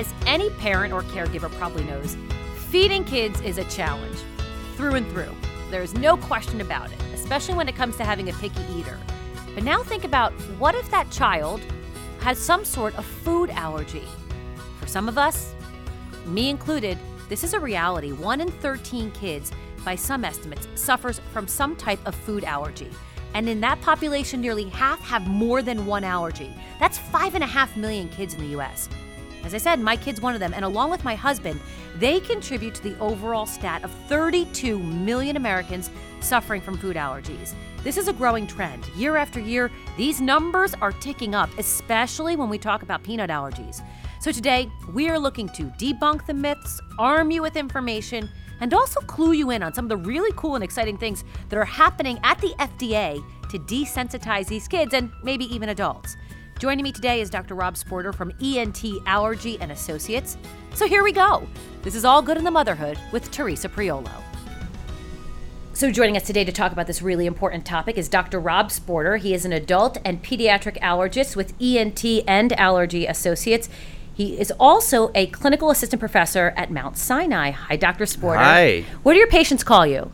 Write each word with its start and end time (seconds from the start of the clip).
As 0.00 0.14
any 0.24 0.48
parent 0.48 0.94
or 0.94 1.02
caregiver 1.02 1.52
probably 1.58 1.84
knows, 1.84 2.16
feeding 2.70 3.04
kids 3.04 3.38
is 3.42 3.58
a 3.58 3.64
challenge 3.64 4.16
through 4.74 4.94
and 4.94 5.06
through. 5.10 5.36
There's 5.70 5.92
no 5.92 6.16
question 6.16 6.62
about 6.62 6.90
it, 6.90 6.98
especially 7.12 7.54
when 7.54 7.68
it 7.68 7.76
comes 7.76 7.98
to 7.98 8.04
having 8.06 8.30
a 8.30 8.32
picky 8.32 8.62
eater. 8.74 8.98
But 9.54 9.62
now 9.62 9.82
think 9.82 10.04
about 10.04 10.32
what 10.58 10.74
if 10.74 10.90
that 10.90 11.10
child 11.10 11.60
has 12.20 12.38
some 12.38 12.64
sort 12.64 12.96
of 12.96 13.04
food 13.04 13.50
allergy? 13.50 14.08
For 14.80 14.86
some 14.86 15.06
of 15.06 15.18
us, 15.18 15.54
me 16.24 16.48
included, 16.48 16.96
this 17.28 17.44
is 17.44 17.52
a 17.52 17.60
reality. 17.60 18.12
One 18.12 18.40
in 18.40 18.50
13 18.50 19.10
kids, 19.10 19.52
by 19.84 19.96
some 19.96 20.24
estimates, 20.24 20.66
suffers 20.76 21.20
from 21.30 21.46
some 21.46 21.76
type 21.76 22.00
of 22.06 22.14
food 22.14 22.44
allergy. 22.44 22.90
And 23.34 23.50
in 23.50 23.60
that 23.60 23.82
population, 23.82 24.40
nearly 24.40 24.70
half 24.70 25.00
have 25.02 25.28
more 25.28 25.60
than 25.60 25.84
one 25.84 26.04
allergy. 26.04 26.50
That's 26.78 26.96
five 26.96 27.34
and 27.34 27.44
a 27.44 27.46
half 27.46 27.76
million 27.76 28.08
kids 28.08 28.32
in 28.32 28.40
the 28.40 28.58
US. 28.58 28.88
As 29.44 29.54
I 29.54 29.58
said, 29.58 29.80
my 29.80 29.96
kid's 29.96 30.20
one 30.20 30.34
of 30.34 30.40
them, 30.40 30.52
and 30.54 30.64
along 30.64 30.90
with 30.90 31.04
my 31.04 31.14
husband, 31.14 31.60
they 31.98 32.20
contribute 32.20 32.74
to 32.76 32.82
the 32.82 32.98
overall 32.98 33.46
stat 33.46 33.82
of 33.84 33.90
32 34.08 34.78
million 34.78 35.36
Americans 35.36 35.90
suffering 36.20 36.60
from 36.60 36.76
food 36.76 36.96
allergies. 36.96 37.54
This 37.82 37.96
is 37.96 38.08
a 38.08 38.12
growing 38.12 38.46
trend. 38.46 38.86
Year 38.96 39.16
after 39.16 39.40
year, 39.40 39.70
these 39.96 40.20
numbers 40.20 40.74
are 40.82 40.92
ticking 40.92 41.34
up, 41.34 41.48
especially 41.58 42.36
when 42.36 42.50
we 42.50 42.58
talk 42.58 42.82
about 42.82 43.02
peanut 43.02 43.30
allergies. 43.30 43.82
So 44.20 44.30
today, 44.30 44.70
we 44.92 45.08
are 45.08 45.18
looking 45.18 45.48
to 45.50 45.64
debunk 45.78 46.26
the 46.26 46.34
myths, 46.34 46.78
arm 46.98 47.30
you 47.30 47.40
with 47.40 47.56
information, 47.56 48.28
and 48.60 48.74
also 48.74 49.00
clue 49.00 49.32
you 49.32 49.50
in 49.50 49.62
on 49.62 49.72
some 49.72 49.86
of 49.86 49.88
the 49.88 49.96
really 49.96 50.30
cool 50.36 50.54
and 50.54 50.62
exciting 50.62 50.98
things 50.98 51.24
that 51.48 51.56
are 51.56 51.64
happening 51.64 52.20
at 52.22 52.38
the 52.40 52.54
FDA 52.58 53.24
to 53.50 53.58
desensitize 53.58 54.46
these 54.46 54.68
kids 54.68 54.92
and 54.92 55.10
maybe 55.22 55.46
even 55.46 55.70
adults. 55.70 56.16
Joining 56.60 56.82
me 56.82 56.92
today 56.92 57.22
is 57.22 57.30
Dr. 57.30 57.54
Rob 57.54 57.74
Sporter 57.74 58.14
from 58.14 58.34
ENT 58.38 58.84
Allergy 59.06 59.58
and 59.62 59.72
Associates. 59.72 60.36
So 60.74 60.86
here 60.86 61.02
we 61.02 61.10
go. 61.10 61.48
This 61.80 61.94
is 61.94 62.04
All 62.04 62.20
Good 62.20 62.36
in 62.36 62.44
the 62.44 62.50
Motherhood 62.50 62.98
with 63.12 63.30
Teresa 63.30 63.66
Priolo. 63.66 64.12
So, 65.72 65.90
joining 65.90 66.18
us 66.18 66.24
today 66.24 66.44
to 66.44 66.52
talk 66.52 66.70
about 66.70 66.86
this 66.86 67.00
really 67.00 67.24
important 67.24 67.64
topic 67.64 67.96
is 67.96 68.10
Dr. 68.10 68.38
Rob 68.38 68.68
Sporter. 68.68 69.18
He 69.18 69.32
is 69.32 69.46
an 69.46 69.54
adult 69.54 69.96
and 70.04 70.22
pediatric 70.22 70.78
allergist 70.80 71.34
with 71.34 71.54
ENT 71.58 72.04
and 72.28 72.52
Allergy 72.52 73.06
Associates. 73.06 73.70
He 74.12 74.38
is 74.38 74.52
also 74.60 75.10
a 75.14 75.28
clinical 75.28 75.70
assistant 75.70 75.98
professor 75.98 76.52
at 76.58 76.70
Mount 76.70 76.98
Sinai. 76.98 77.52
Hi, 77.52 77.76
Dr. 77.76 78.04
Sporter. 78.04 78.36
Hi. 78.36 78.84
What 79.02 79.14
do 79.14 79.18
your 79.18 79.28
patients 79.28 79.64
call 79.64 79.86
you? 79.86 80.12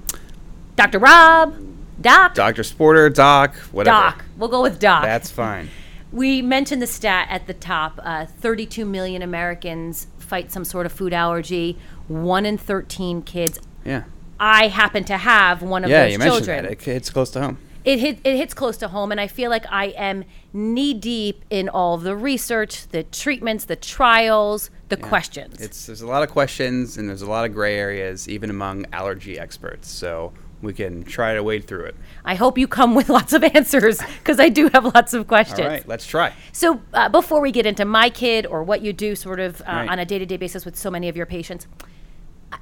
Dr. 0.77 1.01
Rob? 1.01 1.57
Doc? 2.01 2.35
Dr. 2.35 2.63
Sporter, 2.63 3.13
Doc, 3.13 3.57
whatever. 3.73 3.97
Doc. 3.97 4.25
We'll 4.37 4.49
go 4.49 4.63
with 4.63 4.79
Doc. 4.79 5.03
That's 5.03 5.29
fine. 5.29 5.71
We 6.13 6.41
mentioned 6.43 6.81
the 6.81 6.87
stat 6.87 7.29
at 7.31 7.47
the 7.47 7.55
top 7.55 8.01
uh, 8.03 8.27
32 8.27 8.85
million 8.85 9.23
Americans 9.23 10.07
fight 10.19 10.53
some 10.53 10.65
sort 10.65 10.87
of 10.87 10.93
food 10.93 11.13
allergy, 11.13 11.79
one 12.09 12.47
in 12.47 12.59
13 12.59 13.23
kids. 13.23 13.59
Yeah. 13.85 14.05
I 14.39 14.69
happen 14.69 15.05
to 15.05 15.17
have 15.17 15.63
one 15.63 15.85
of 15.85 15.91
Yeah, 15.91 16.05
those 16.05 16.13
you 16.13 16.19
mentioned 16.19 16.45
children. 16.47 16.65
that. 16.65 16.73
It, 16.73 16.89
it's 16.89 17.11
close 17.11 17.31
to 17.31 17.41
home. 17.41 17.59
It, 17.85 18.01
hit, 18.01 18.19
it 18.25 18.37
hits 18.37 18.53
close 18.53 18.77
to 18.79 18.89
home, 18.89 19.13
and 19.13 19.21
I 19.21 19.29
feel 19.29 19.49
like 19.49 19.65
I 19.71 19.87
am 19.87 20.25
knee 20.53 20.93
deep 20.93 21.45
in 21.51 21.69
all 21.69 21.97
the 21.99 22.17
research, 22.17 22.89
the 22.89 23.05
treatments, 23.05 23.65
the 23.65 23.77
trials, 23.77 24.71
the 24.89 24.97
questions. 24.97 25.61
It's 25.61 25.87
there's 25.87 26.01
a 26.01 26.07
lot 26.07 26.23
of 26.25 26.31
questions 26.31 26.97
and 26.97 27.09
there's 27.09 27.23
a 27.23 27.31
lot 27.31 27.45
of 27.45 27.53
gray 27.53 27.77
areas 27.79 28.29
even 28.29 28.51
among 28.51 28.87
allergy 28.93 29.39
experts. 29.39 29.89
So 29.89 30.33
we 30.67 30.73
can 30.75 31.05
try 31.05 31.33
to 31.35 31.43
wade 31.43 31.67
through 31.67 31.85
it. 31.85 31.97
I 32.25 32.35
hope 32.35 32.59
you 32.59 32.69
come 32.69 32.95
with 32.95 33.09
lots 33.19 33.33
of 33.33 33.43
answers 33.45 33.99
because 34.19 34.39
I 34.39 34.49
do 34.51 34.69
have 34.75 34.85
lots 34.95 35.15
of 35.15 35.27
questions. 35.27 35.61
All 35.61 35.67
right, 35.69 35.87
let's 35.89 36.07
try. 36.07 36.33
So, 36.53 36.83
uh, 36.93 37.09
before 37.09 37.41
we 37.41 37.53
get 37.53 37.65
into 37.65 37.85
my 37.85 38.11
kid 38.11 38.45
or 38.45 38.63
what 38.63 38.83
you 38.83 38.93
do 38.93 39.15
sort 39.17 39.41
of 39.41 39.61
uh, 39.63 39.65
Right. 39.69 39.89
on 39.89 39.99
a 39.99 40.05
day 40.05 40.19
to 40.19 40.27
day 40.27 40.37
basis 40.37 40.65
with 40.65 40.77
so 40.77 40.91
many 40.91 41.09
of 41.09 41.17
your 41.17 41.27
patients, 41.27 41.67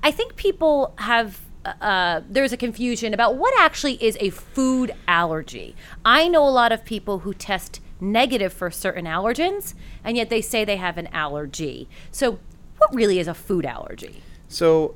I 0.03 0.11
think 0.11 0.37
people 0.37 0.95
have. 0.99 1.41
Uh, 1.81 2.21
there's 2.29 2.53
a 2.53 2.59
confusion 2.59 3.15
about 3.15 3.37
what 3.37 3.55
actually 3.59 3.95
is 4.05 4.19
a 4.21 4.29
food 4.29 4.95
allergy. 5.09 5.75
I 6.05 6.29
know 6.29 6.47
a 6.47 6.51
lot 6.51 6.73
of 6.73 6.85
people 6.85 7.21
who 7.21 7.33
test 7.33 7.81
negative 8.03 8.53
for 8.53 8.71
certain 8.71 9.07
allergens, 9.07 9.73
and 10.05 10.15
yet 10.15 10.29
they 10.29 10.43
say 10.43 10.67
they 10.67 10.77
have 10.77 10.99
an 10.99 11.07
allergy. 11.07 11.89
So, 12.11 12.39
what 12.77 12.95
really 12.95 13.19
is 13.19 13.27
a 13.29 13.33
food 13.33 13.65
allergy? 13.65 14.23
So 14.47 14.95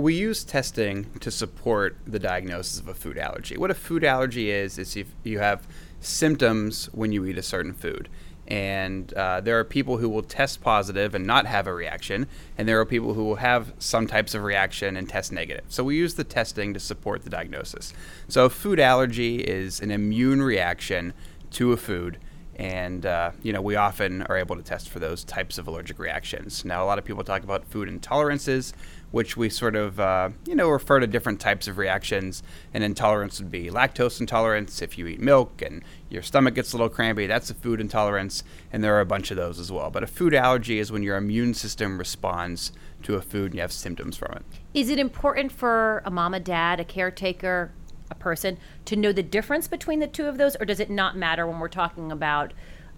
we 0.00 0.14
use 0.14 0.44
testing 0.44 1.10
to 1.20 1.30
support 1.30 1.96
the 2.06 2.18
diagnosis 2.18 2.80
of 2.80 2.88
a 2.88 2.94
food 2.94 3.18
allergy. 3.18 3.56
What 3.56 3.70
a 3.70 3.74
food 3.74 4.02
allergy 4.02 4.50
is 4.50 4.78
is 4.78 4.96
if 4.96 5.08
you 5.24 5.38
have 5.40 5.68
symptoms 6.00 6.86
when 6.92 7.12
you 7.12 7.26
eat 7.26 7.36
a 7.36 7.42
certain 7.42 7.74
food. 7.74 8.08
And 8.48 9.12
uh, 9.12 9.42
there 9.42 9.58
are 9.60 9.64
people 9.64 9.98
who 9.98 10.08
will 10.08 10.22
test 10.22 10.60
positive 10.62 11.14
and 11.14 11.24
not 11.24 11.46
have 11.46 11.68
a 11.68 11.74
reaction, 11.74 12.26
and 12.58 12.66
there 12.66 12.80
are 12.80 12.86
people 12.86 13.14
who 13.14 13.24
will 13.24 13.36
have 13.36 13.74
some 13.78 14.08
types 14.08 14.34
of 14.34 14.42
reaction 14.42 14.96
and 14.96 15.08
test 15.08 15.30
negative. 15.30 15.64
So 15.68 15.84
we 15.84 15.96
use 15.96 16.14
the 16.14 16.24
testing 16.24 16.74
to 16.74 16.80
support 16.80 17.22
the 17.22 17.30
diagnosis. 17.30 17.92
So 18.26 18.46
a 18.46 18.50
food 18.50 18.80
allergy 18.80 19.40
is 19.40 19.80
an 19.80 19.92
immune 19.92 20.42
reaction 20.42 21.12
to 21.52 21.72
a 21.72 21.76
food 21.76 22.18
and 22.60 23.06
uh, 23.06 23.30
you 23.42 23.54
know 23.54 23.62
we 23.62 23.74
often 23.74 24.20
are 24.24 24.36
able 24.36 24.54
to 24.54 24.62
test 24.62 24.90
for 24.90 24.98
those 24.98 25.24
types 25.24 25.56
of 25.56 25.66
allergic 25.66 25.98
reactions. 25.98 26.62
Now, 26.62 26.84
a 26.84 26.86
lot 26.86 26.98
of 26.98 27.06
people 27.06 27.24
talk 27.24 27.42
about 27.42 27.64
food 27.64 27.88
intolerances, 27.88 28.74
which 29.12 29.34
we 29.34 29.48
sort 29.48 29.74
of 29.74 29.98
uh, 29.98 30.28
you 30.46 30.54
know 30.54 30.68
refer 30.68 31.00
to 31.00 31.06
different 31.06 31.40
types 31.40 31.66
of 31.68 31.78
reactions. 31.78 32.42
An 32.74 32.82
intolerance 32.82 33.40
would 33.40 33.50
be 33.50 33.70
lactose 33.70 34.20
intolerance. 34.20 34.82
If 34.82 34.98
you 34.98 35.06
eat 35.06 35.20
milk 35.20 35.62
and 35.62 35.82
your 36.10 36.20
stomach 36.20 36.54
gets 36.54 36.74
a 36.74 36.76
little 36.76 36.90
crampy, 36.90 37.26
that's 37.26 37.48
a 37.48 37.54
food 37.54 37.80
intolerance, 37.80 38.44
and 38.70 38.84
there 38.84 38.94
are 38.94 39.00
a 39.00 39.06
bunch 39.06 39.30
of 39.30 39.38
those 39.38 39.58
as 39.58 39.72
well. 39.72 39.90
But 39.90 40.02
a 40.02 40.06
food 40.06 40.34
allergy 40.34 40.78
is 40.78 40.92
when 40.92 41.02
your 41.02 41.16
immune 41.16 41.54
system 41.54 41.96
responds 41.96 42.72
to 43.04 43.14
a 43.14 43.22
food 43.22 43.46
and 43.46 43.54
you 43.54 43.60
have 43.62 43.72
symptoms 43.72 44.18
from 44.18 44.34
it. 44.34 44.42
Is 44.74 44.90
it 44.90 44.98
important 44.98 45.50
for 45.50 46.02
a 46.04 46.10
mom, 46.10 46.34
a 46.34 46.40
dad, 46.40 46.78
a 46.78 46.84
caretaker, 46.84 47.72
a 48.10 48.14
person 48.14 48.58
to 48.86 48.96
know 48.96 49.12
the 49.12 49.22
difference 49.22 49.68
between 49.68 50.00
the 50.00 50.06
two 50.06 50.26
of 50.26 50.38
those, 50.38 50.56
or 50.56 50.64
does 50.64 50.80
it 50.80 50.90
not 50.90 51.16
matter 51.16 51.46
when 51.46 51.58
we're 51.58 51.68
talking 51.68 52.10
about 52.10 52.52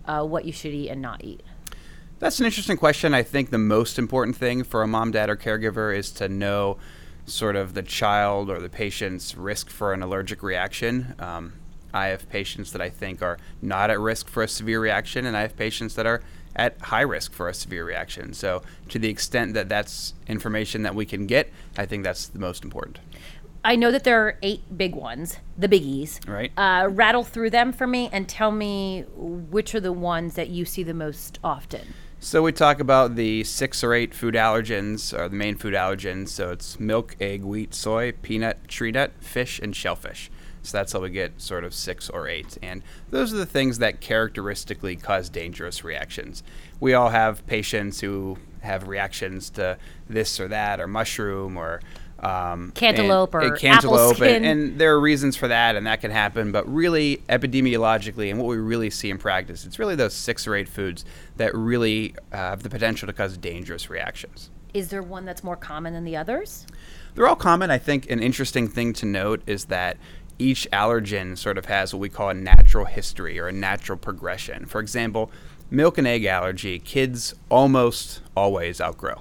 uh, 0.07 0.25
what 0.25 0.45
you 0.45 0.53
should 0.53 0.73
eat 0.73 0.89
and 0.89 1.03
not 1.03 1.23
eat? 1.25 1.43
That's 2.19 2.39
an 2.39 2.47
interesting 2.47 2.77
question. 2.77 3.15
I 3.15 3.23
think 3.23 3.51
the 3.51 3.59
most 3.59 3.99
important 3.99 4.37
thing 4.37 4.63
for 4.63 4.83
a 4.83 4.87
mom, 4.87 5.11
dad, 5.11 5.29
or 5.29 5.37
caregiver 5.37 5.97
is 5.97 6.11
to 6.13 6.29
know 6.29 6.79
sort 7.27 7.57
of 7.57 7.75
the 7.75 7.83
child 7.83 8.51
or 8.51 8.61
the 8.61 8.69
patient's 8.69 9.37
risk 9.37 9.69
for 9.69 9.93
an 9.93 10.03
allergic 10.03 10.43
reaction. 10.43 11.15
Um, 11.19 11.55
I 11.95 12.07
have 12.07 12.29
patients 12.29 12.73
that 12.73 12.81
I 12.81 12.89
think 12.89 13.23
are 13.23 13.39
not 13.61 13.91
at 13.91 14.01
risk 14.01 14.29
for 14.29 14.43
a 14.43 14.49
severe 14.49 14.81
reaction, 14.81 15.27
and 15.27 15.37
I 15.37 15.43
have 15.43 15.57
patients 15.57 15.95
that 15.97 16.07
are 16.07 16.23
at 16.55 16.79
high 16.81 17.03
risk 17.03 17.33
for 17.33 17.49
a 17.49 17.55
severe 17.55 17.85
reaction. 17.85 18.35
So, 18.35 18.63
to 18.89 18.99
the 18.99 19.09
extent 19.09 19.55
that 19.55 19.69
that's 19.69 20.15
information 20.27 20.83
that 20.83 20.95
we 20.95 21.07
can 21.07 21.27
get, 21.27 21.53
I 21.77 21.87
think 21.87 22.05
that's 22.05 22.29
the 22.29 22.39
most 22.39 22.65
important. 22.65 22.99
I 23.65 23.77
know 23.77 23.91
that 23.93 24.05
there 24.05 24.27
are 24.27 24.39
eight 24.43 24.77
big 24.77 24.95
ones, 24.95 25.39
the 25.57 25.69
biggies. 25.69 26.27
Right. 26.29 26.51
Uh, 26.57 26.89
rattle 26.89 27.23
through 27.23 27.51
them 27.51 27.73
for 27.73 27.87
me 27.87 28.09
and 28.13 28.29
tell 28.29 28.51
me 28.51 29.05
which 29.15 29.75
are 29.75 29.81
the 29.81 29.93
ones 29.93 30.35
that 30.35 30.49
you 30.49 30.65
see 30.65 30.83
the 30.83 30.95
most 30.95 31.39
often. 31.45 31.95
So 32.19 32.43
we 32.43 32.53
talk 32.53 32.81
about 32.81 33.17
the 33.17 33.43
six 33.45 33.83
or 33.83 33.95
eight 33.95 34.15
food 34.15 34.35
allergens, 34.35 35.17
or 35.17 35.29
the 35.29 35.37
main 35.37 35.57
food 35.57 35.75
allergens. 35.75 36.29
So 36.29 36.51
it's 36.51 36.79
milk, 36.79 37.17
egg, 37.21 37.43
wheat, 37.43 37.75
soy, 37.75 38.13
peanut, 38.13 38.69
tree 38.69 38.93
nut, 38.93 39.13
fish, 39.21 39.59
and 39.59 39.75
shellfish. 39.75 40.31
So 40.63 40.79
that's 40.79 40.93
how 40.93 41.01
we 41.01 41.11
get 41.11 41.41
sort 41.41 41.65
of 41.65 41.75
six 41.75 42.09
or 42.09 42.29
eight. 42.29 42.57
And 42.63 42.83
those 43.11 43.35
are 43.35 43.37
the 43.37 43.47
things 43.47 43.79
that 43.79 44.01
characteristically 44.01 44.95
cause 44.95 45.29
dangerous 45.29 45.83
reactions. 45.83 46.45
We 46.79 46.95
all 46.95 47.09
have 47.09 47.45
patients 47.49 48.01
who 48.01 48.39
have 48.61 48.87
reactions 48.87 49.51
to 49.51 49.77
this 50.09 50.39
or 50.39 50.47
that, 50.47 50.81
or 50.81 50.87
mushroom, 50.87 51.57
or 51.57 51.81
um, 52.23 52.71
Cantaloupe 52.75 53.35
and- 53.35 53.43
or 53.45 53.47
and 53.49 53.59
cantaloupe, 53.59 54.01
apple 54.01 54.15
skin. 54.15 54.45
and, 54.45 54.47
and 54.47 54.79
there 54.81 54.93
are 54.95 55.01
reasons 55.01 55.37
for 55.37 55.49
that, 55.49 55.77
and 55.77 55.87
that 55.87 56.01
can 56.01 56.11
happen. 56.11 56.53
But 56.53 56.73
really, 56.73 57.23
epidemiologically, 57.29 58.31
and 58.31 58.39
what 58.39 58.47
we 58.49 58.57
really 58.57 58.91
see 58.91 59.11
in 59.11 59.19
practice, 59.19 59.65
it's 59.65 59.79
really 59.79 59.95
those 59.97 60.15
six 60.15 60.47
or 60.47 60.55
eight 60.55 60.69
foods 60.69 61.05
that 61.37 61.55
really 61.55 62.15
uh, 62.33 62.37
have 62.37 62.63
the 62.63 62.71
potential 62.71 63.07
to 63.07 63.13
cause 63.13 63.37
dangerous 63.37 63.91
reactions. 63.91 64.51
Is 64.75 64.89
there 64.89 65.03
one 65.03 65.25
that's 65.25 65.45
more 65.45 65.57
common 65.57 65.93
than 65.93 66.05
the 66.05 66.17
others? 66.17 66.67
They're 67.15 67.27
all 67.29 67.37
common. 67.37 67.71
I 67.71 67.79
think 67.79 68.11
an 68.11 68.21
interesting 68.21 68.69
thing 68.69 68.93
to 68.95 69.07
note 69.07 69.43
is 69.47 69.67
that 69.67 69.99
each 70.39 70.67
allergen 70.73 71.37
sort 71.37 71.59
of 71.59 71.67
has 71.67 71.93
what 71.93 72.01
we 72.01 72.09
call 72.09 72.31
a 72.31 72.35
natural 72.35 72.87
history 72.87 73.39
or 73.39 73.49
a 73.49 73.53
natural 73.53 73.99
progression. 73.99 74.65
For 74.65 74.81
example, 74.81 75.31
milk 75.71 75.99
and 75.99 76.07
egg 76.07 76.25
allergy, 76.25 76.79
kids 76.79 77.35
almost 77.51 78.21
always 78.35 78.81
outgrow. 78.81 79.21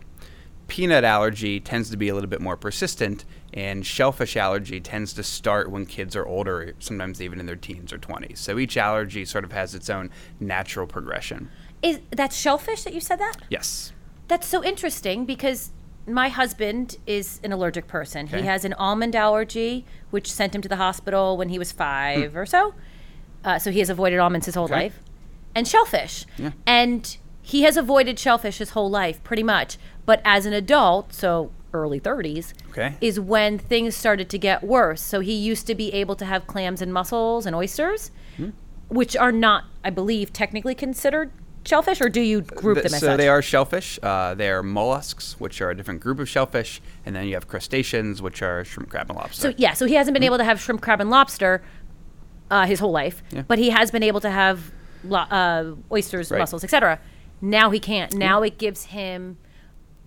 Peanut 0.72 1.04
allergy 1.04 1.60
tends 1.60 1.90
to 1.90 1.98
be 1.98 2.08
a 2.08 2.14
little 2.14 2.30
bit 2.30 2.40
more 2.40 2.56
persistent, 2.56 3.26
and 3.54 3.86
shellfish 3.86 4.38
allergy 4.38 4.80
tends 4.80 5.12
to 5.12 5.22
start 5.22 5.70
when 5.70 5.86
kids 5.86 6.16
are 6.16 6.26
older, 6.26 6.74
sometimes 6.80 7.22
even 7.22 7.42
in 7.42 7.46
their 7.46 7.58
teens 7.58 7.92
or 7.92 7.98
20s. 7.98 8.38
So 8.38 8.58
each 8.58 8.78
allergy 8.78 9.26
sort 9.26 9.44
of 9.44 9.52
has 9.52 9.76
its 9.76 9.90
own 9.90 10.10
natural 10.40 10.88
progression. 10.88 11.50
Is 11.82 12.00
that's 12.12 12.38
shellfish 12.38 12.84
that 12.84 12.94
you 12.94 13.02
said 13.02 13.20
that? 13.20 13.36
Yes. 13.50 13.92
That's 14.30 14.48
so 14.48 14.64
interesting 14.64 15.26
because 15.26 15.72
my 16.08 16.30
husband 16.30 16.96
is 17.06 17.42
an 17.44 17.52
allergic 17.52 17.88
person. 17.88 18.28
He 18.28 18.44
has 18.44 18.64
an 18.64 18.72
almond 18.76 19.14
allergy, 19.14 19.86
which 20.10 20.32
sent 20.32 20.56
him 20.56 20.62
to 20.62 20.70
the 20.70 20.78
hospital 20.78 21.36
when 21.36 21.50
he 21.50 21.60
was 21.60 21.74
five 21.74 22.34
or 22.34 22.46
so. 22.46 22.74
Uh, 23.44 23.60
so 23.60 23.72
he 23.72 23.80
has 23.80 23.90
avoided 23.90 24.20
almonds 24.20 24.46
his 24.46 24.56
whole. 24.56 24.64
Okay. 24.66 24.74
life, 24.76 25.00
and 25.54 25.68
shellfish. 25.68 26.26
Yeah. 26.38 26.52
And 26.66 27.18
he 27.52 27.64
has 27.64 27.76
avoided 27.76 28.18
shellfish 28.18 28.60
his 28.60 28.70
whole 28.72 28.90
life, 28.90 29.22
pretty 29.26 29.44
much. 29.44 29.78
But 30.06 30.22
as 30.24 30.46
an 30.46 30.54
adult, 30.54 31.14
so 31.14 31.52
early 31.74 32.00
30s, 32.00 32.54
Okay. 32.70 32.96
is 33.02 33.20
when 33.20 33.58
things 33.58 33.94
started 33.96 34.30
to 34.30 34.38
get 34.38 34.64
worse. 34.64 35.02
So 35.02 35.20
he 35.20 35.34
used 35.34 35.68
to 35.68 35.76
be 35.76 35.92
able 35.94 36.16
to 36.16 36.26
have 36.26 36.48
clams 36.48 36.82
and 36.82 36.94
mussels 36.94 37.46
and 37.46 37.54
oysters, 37.56 38.12
Hmm. 38.38 38.50
which 38.88 39.18
are 39.18 39.34
not, 39.34 39.66
I 39.84 39.90
believe, 39.90 40.32
technically 40.32 40.76
considered 40.76 41.32
shellfish, 41.66 42.00
or 42.02 42.08
do 42.08 42.22
you 42.22 42.40
group 42.42 42.78
them 42.78 42.86
as 42.94 43.00
so 43.02 43.08
such? 43.08 43.18
they 43.18 43.28
are 43.28 43.42
shellfish. 43.42 44.00
Uh, 44.02 44.34
they 44.34 44.50
are 44.50 44.64
mollusks, 44.64 45.36
which 45.38 45.62
are 45.62 45.70
a 45.72 45.76
different 45.76 46.00
group 46.00 46.20
of 46.20 46.30
shellfish, 46.30 46.82
and 47.06 47.14
then 47.16 47.26
you 47.28 47.34
have 47.34 47.48
crustaceans, 47.50 48.22
which 48.22 48.42
are 48.42 48.64
shrimp, 48.64 48.90
crab, 48.90 49.10
and 49.10 49.18
lobster. 49.20 49.42
So 49.50 49.54
yeah, 49.58 49.74
so 49.74 49.86
he 49.86 49.96
hasn't 49.96 50.14
been 50.14 50.24
able 50.24 50.38
to 50.38 50.44
have 50.46 50.60
shrimp, 50.62 50.82
crab, 50.82 51.02
and 51.02 51.10
lobster 51.10 51.62
uh, 52.50 52.66
his 52.66 52.80
whole 52.80 52.92
life, 52.92 53.22
Yeah. 53.32 53.44
but 53.48 53.60
he 53.60 53.70
has 53.72 53.92
been 53.92 54.04
able 54.04 54.20
to 54.22 54.30
have 54.32 54.72
lo- 55.04 55.20
uh, 55.20 55.76
oysters, 55.92 56.32
Right. 56.32 56.40
mussels, 56.40 56.64
etc. 56.64 57.00
Now 57.42 57.70
he 57.72 57.80
can't. 57.80 58.14
Now 58.14 58.44
it 58.44 58.58
gives 58.58 58.86
him 58.86 59.38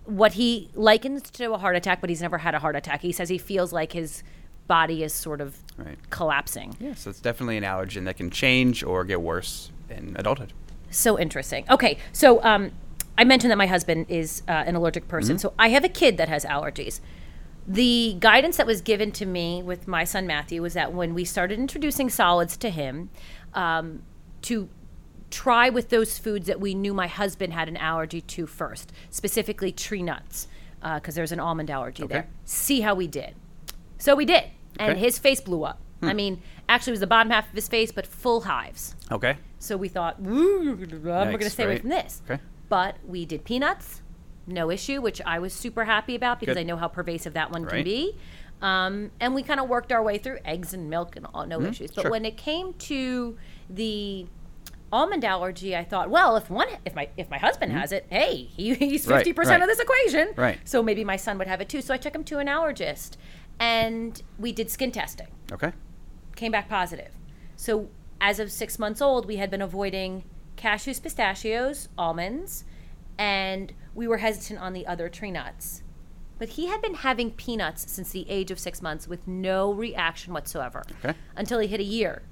what 0.05 0.33
he 0.33 0.69
likens 0.75 1.29
to 1.31 1.53
a 1.53 1.57
heart 1.57 1.75
attack, 1.75 1.99
but 2.01 2.09
he's 2.09 2.21
never 2.21 2.37
had 2.39 2.55
a 2.55 2.59
heart 2.59 2.75
attack. 2.75 3.01
He 3.01 3.11
says 3.11 3.29
he 3.29 3.37
feels 3.37 3.73
like 3.73 3.93
his 3.93 4.23
body 4.67 5.03
is 5.03 5.13
sort 5.13 5.41
of 5.41 5.57
Right. 5.77 5.97
collapsing. 6.09 6.75
yeah, 6.79 6.93
so 6.95 7.09
it's 7.09 7.19
definitely 7.19 7.57
an 7.57 7.63
allergen 7.63 8.05
that 8.05 8.15
can 8.17 8.29
change 8.29 8.83
or 8.83 9.03
get 9.03 9.21
worse 9.21 9.71
in 9.89 10.15
adulthood. 10.17 10.53
So 10.89 11.19
interesting. 11.19 11.65
Okay, 11.69 11.97
so 12.13 12.41
um, 12.43 12.71
I 13.17 13.25
mentioned 13.25 13.51
that 13.51 13.57
my 13.57 13.67
husband 13.67 14.05
is 14.09 14.41
uh, 14.47 14.51
an 14.51 14.75
allergic 14.75 15.07
person, 15.07 15.37
so 15.37 15.53
I 15.59 15.67
have 15.69 15.83
a 15.83 15.89
kid 15.89 16.17
that 16.17 16.29
has 16.29 16.45
allergies. 16.45 17.01
The 17.67 18.15
guidance 18.19 18.57
that 18.57 18.65
was 18.67 18.79
given 18.81 19.11
to 19.13 19.25
me 19.25 19.61
with 19.63 19.87
my 19.87 20.03
son 20.03 20.25
Matthew 20.27 20.61
was 20.61 20.73
that 20.75 20.93
when 20.93 21.13
we 21.13 21.25
started 21.25 21.59
introducing 21.59 22.09
solids 22.09 22.55
to 22.57 22.69
him, 22.69 23.09
um, 23.53 24.03
to 24.43 24.69
try 25.31 25.69
with 25.69 25.89
those 25.89 26.17
foods 26.17 26.47
that 26.47 26.59
we 26.59 26.73
knew 26.73 26.93
my 26.93 27.07
husband 27.07 27.53
had 27.53 27.67
an 27.67 27.77
allergy 27.77 28.21
to 28.21 28.45
first, 28.47 28.91
specifically 29.09 29.71
tree 29.71 30.03
nuts, 30.03 30.47
because 30.81 31.15
there's 31.15 31.31
an 31.31 31.39
almond 31.39 31.69
allergy 31.71 32.03
Okay. 32.03 32.13
there. 32.13 32.27
See 32.45 32.81
how 32.81 32.93
we 32.95 33.07
did. 33.07 33.35
So 33.97 34.15
we 34.15 34.25
did, 34.25 34.45
and 34.79 34.91
Okay. 34.91 34.99
his 34.99 35.17
face 35.17 35.41
blew 35.41 35.63
up. 35.63 35.79
I 36.01 36.13
mean, 36.13 36.41
actually, 36.69 36.91
it 36.91 36.93
was 36.93 36.99
the 36.99 37.07
bottom 37.07 37.31
half 37.31 37.47
of 37.49 37.55
his 37.55 37.67
face, 37.67 37.91
but 37.91 38.05
full 38.05 38.41
hives. 38.41 38.95
Okay. 39.11 39.37
So 39.57 39.75
we 39.75 39.87
thought, 39.87 40.17
"Ooh, 40.23 40.71
I'm 40.73 40.77
going 41.03 41.39
to 41.39 41.49
stay 41.49 41.63
away 41.63 41.79
from 41.79 41.89
this. 41.89 42.21
Okay. 42.29 42.39
But 42.69 42.97
we 43.07 43.25
did 43.25 43.43
peanuts, 43.43 44.01
no 44.45 44.69
issue, 44.69 45.01
which 45.01 45.19
I 45.25 45.39
was 45.39 45.51
super 45.53 45.85
happy 45.85 46.13
about 46.15 46.39
because 46.39 46.53
Good. 46.55 46.59
I 46.61 46.63
know 46.63 46.77
how 46.77 46.87
pervasive 46.87 47.33
that 47.33 47.49
one 47.49 47.65
can 47.65 47.83
be. 47.83 48.15
Um, 48.61 49.09
and 49.19 49.33
we 49.33 49.41
kind 49.41 49.59
of 49.59 49.67
worked 49.67 49.91
our 49.91 50.03
way 50.03 50.19
through 50.19 50.37
eggs 50.45 50.73
and 50.75 50.89
milk 50.89 51.15
and 51.15 51.25
all, 51.33 51.47
no 51.47 51.61
issues. 51.61 51.89
But 51.91 51.95
Mm-hmm. 51.95 52.01
sure. 52.03 52.11
when 52.11 52.25
it 52.25 52.37
came 52.37 52.73
to 52.73 53.37
the 53.69 54.27
almond 54.91 55.25
allergy, 55.25 55.75
I 55.75 55.83
thought, 55.83 56.09
well, 56.09 56.35
if 56.37 56.49
one, 56.49 56.67
if 56.85 56.95
my 56.95 57.09
if 57.17 57.29
my 57.29 57.37
husband 57.37 57.71
has 57.71 57.91
it, 57.91 58.05
hey, 58.09 58.35
he, 58.55 58.73
he's 58.75 59.01
Mm-hmm. 59.03 59.11
Right, 59.11 59.17
fifty 59.19 59.33
percent 59.33 59.61
of 59.63 59.67
this 59.69 59.79
equation. 59.79 60.29
Right. 60.35 60.59
So 60.65 60.81
maybe 60.83 61.03
my 61.03 61.15
son 61.17 61.37
would 61.37 61.47
have 61.47 61.61
it 61.61 61.69
too. 61.69 61.81
So 61.81 61.93
I 61.93 61.97
took 61.97 62.15
him 62.15 62.23
to 62.25 62.39
an 62.39 62.47
allergist, 62.47 63.17
and 63.59 64.21
we 64.37 64.51
did 64.51 64.69
skin 64.69 64.91
testing 64.91 65.27
Okay. 65.51 65.71
came 66.35 66.51
back 66.51 66.69
positive. 66.69 67.11
So 67.55 67.89
as 68.21 68.39
of 68.39 68.51
six 68.51 68.79
months 68.79 69.01
old, 69.01 69.25
we 69.27 69.35
had 69.37 69.49
been 69.51 69.61
avoiding 69.61 70.23
cashews, 70.57 71.01
pistachios, 71.01 71.89
almonds, 71.97 72.63
and 73.17 73.73
we 73.93 74.07
were 74.07 74.17
hesitant 74.17 74.59
on 74.61 74.73
the 74.73 74.87
other 74.87 75.09
tree 75.09 75.31
nuts. 75.31 75.81
But 76.37 76.49
he 76.49 76.67
had 76.67 76.81
been 76.81 76.95
having 76.95 77.31
peanuts 77.31 77.89
since 77.91 78.11
the 78.11 78.29
age 78.29 78.51
of 78.51 78.59
six 78.59 78.81
months 78.81 79.07
with 79.07 79.25
no 79.27 79.71
reaction 79.73 80.33
whatsoever 80.33 80.83
Okay. 81.03 81.17
until 81.35 81.59
he 81.59 81.67
hit 81.67 81.79
a 81.79 81.83
year. 81.83 82.23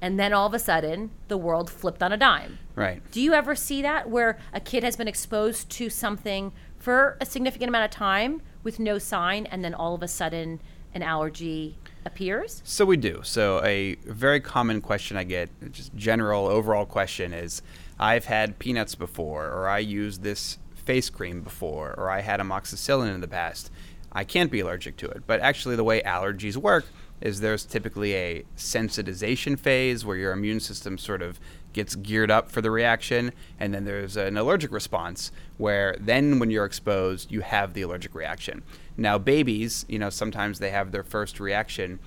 And 0.00 0.20
then 0.20 0.32
all 0.32 0.46
of 0.46 0.54
a 0.54 0.58
sudden, 0.58 1.10
the 1.28 1.36
world 1.36 1.70
flipped 1.70 2.02
on 2.02 2.12
a 2.12 2.16
dime. 2.16 2.58
Right. 2.74 3.02
Do 3.10 3.20
you 3.20 3.32
ever 3.32 3.54
see 3.54 3.82
that 3.82 4.10
where 4.10 4.38
a 4.52 4.60
kid 4.60 4.84
has 4.84 4.96
been 4.96 5.08
exposed 5.08 5.70
to 5.70 5.88
something 5.88 6.52
for 6.78 7.16
a 7.20 7.26
significant 7.26 7.70
amount 7.70 7.86
of 7.86 7.90
time 7.90 8.42
with 8.62 8.78
no 8.78 8.98
sign, 8.98 9.46
and 9.46 9.64
then 9.64 9.74
all 9.74 9.94
of 9.94 10.02
a 10.02 10.08
sudden 10.08 10.60
an 10.92 11.02
allergy 11.02 11.78
appears? 12.04 12.60
So 12.64 12.84
we 12.84 12.96
do. 12.96 13.20
So 13.22 13.62
a 13.64 13.94
very 14.04 14.40
common 14.40 14.80
question 14.80 15.16
I 15.16 15.24
get, 15.24 15.48
just 15.72 15.94
general 15.94 16.46
overall 16.46 16.86
question 16.86 17.32
is, 17.32 17.62
I've 17.98 18.26
had 18.26 18.58
peanuts 18.58 18.94
before, 18.94 19.46
or 19.46 19.68
I 19.68 19.78
used 19.78 20.22
this 20.22 20.58
face 20.74 21.08
cream 21.08 21.40
before, 21.40 21.94
or 21.96 22.10
I 22.10 22.20
had 22.20 22.38
amoxicillin 22.40 23.14
in 23.14 23.20
the 23.20 23.28
past. 23.28 23.70
I 24.12 24.24
can't 24.24 24.50
be 24.50 24.60
allergic 24.60 24.96
to 24.98 25.08
it. 25.08 25.22
But 25.26 25.40
actually, 25.40 25.76
the 25.76 25.84
way 25.84 26.00
allergies 26.02 26.56
work 26.56 26.84
is 27.20 27.40
there's 27.40 27.64
typically 27.64 28.14
a 28.14 28.44
sensitization 28.56 29.58
phase 29.58 30.04
where 30.04 30.16
your 30.16 30.32
immune 30.32 30.60
system 30.60 30.98
sort 30.98 31.22
of 31.22 31.40
gets 31.72 31.94
geared 31.94 32.30
up 32.30 32.50
for 32.50 32.60
the 32.60 32.70
reaction, 32.70 33.32
and 33.60 33.74
then 33.74 33.84
there's 33.84 34.16
an 34.16 34.36
allergic 34.36 34.72
response 34.72 35.30
where 35.58 35.96
then 36.00 36.38
when 36.38 36.50
you're 36.50 36.64
exposed, 36.64 37.30
you 37.30 37.42
have 37.42 37.74
the 37.74 37.82
allergic 37.82 38.14
reaction. 38.14 38.62
Now, 38.96 39.18
babies, 39.18 39.84
you 39.88 39.98
know, 39.98 40.10
sometimes 40.10 40.58
they 40.58 40.70
have 40.70 40.92
their 40.92 41.02
first 41.02 41.38
reaction 41.38 41.98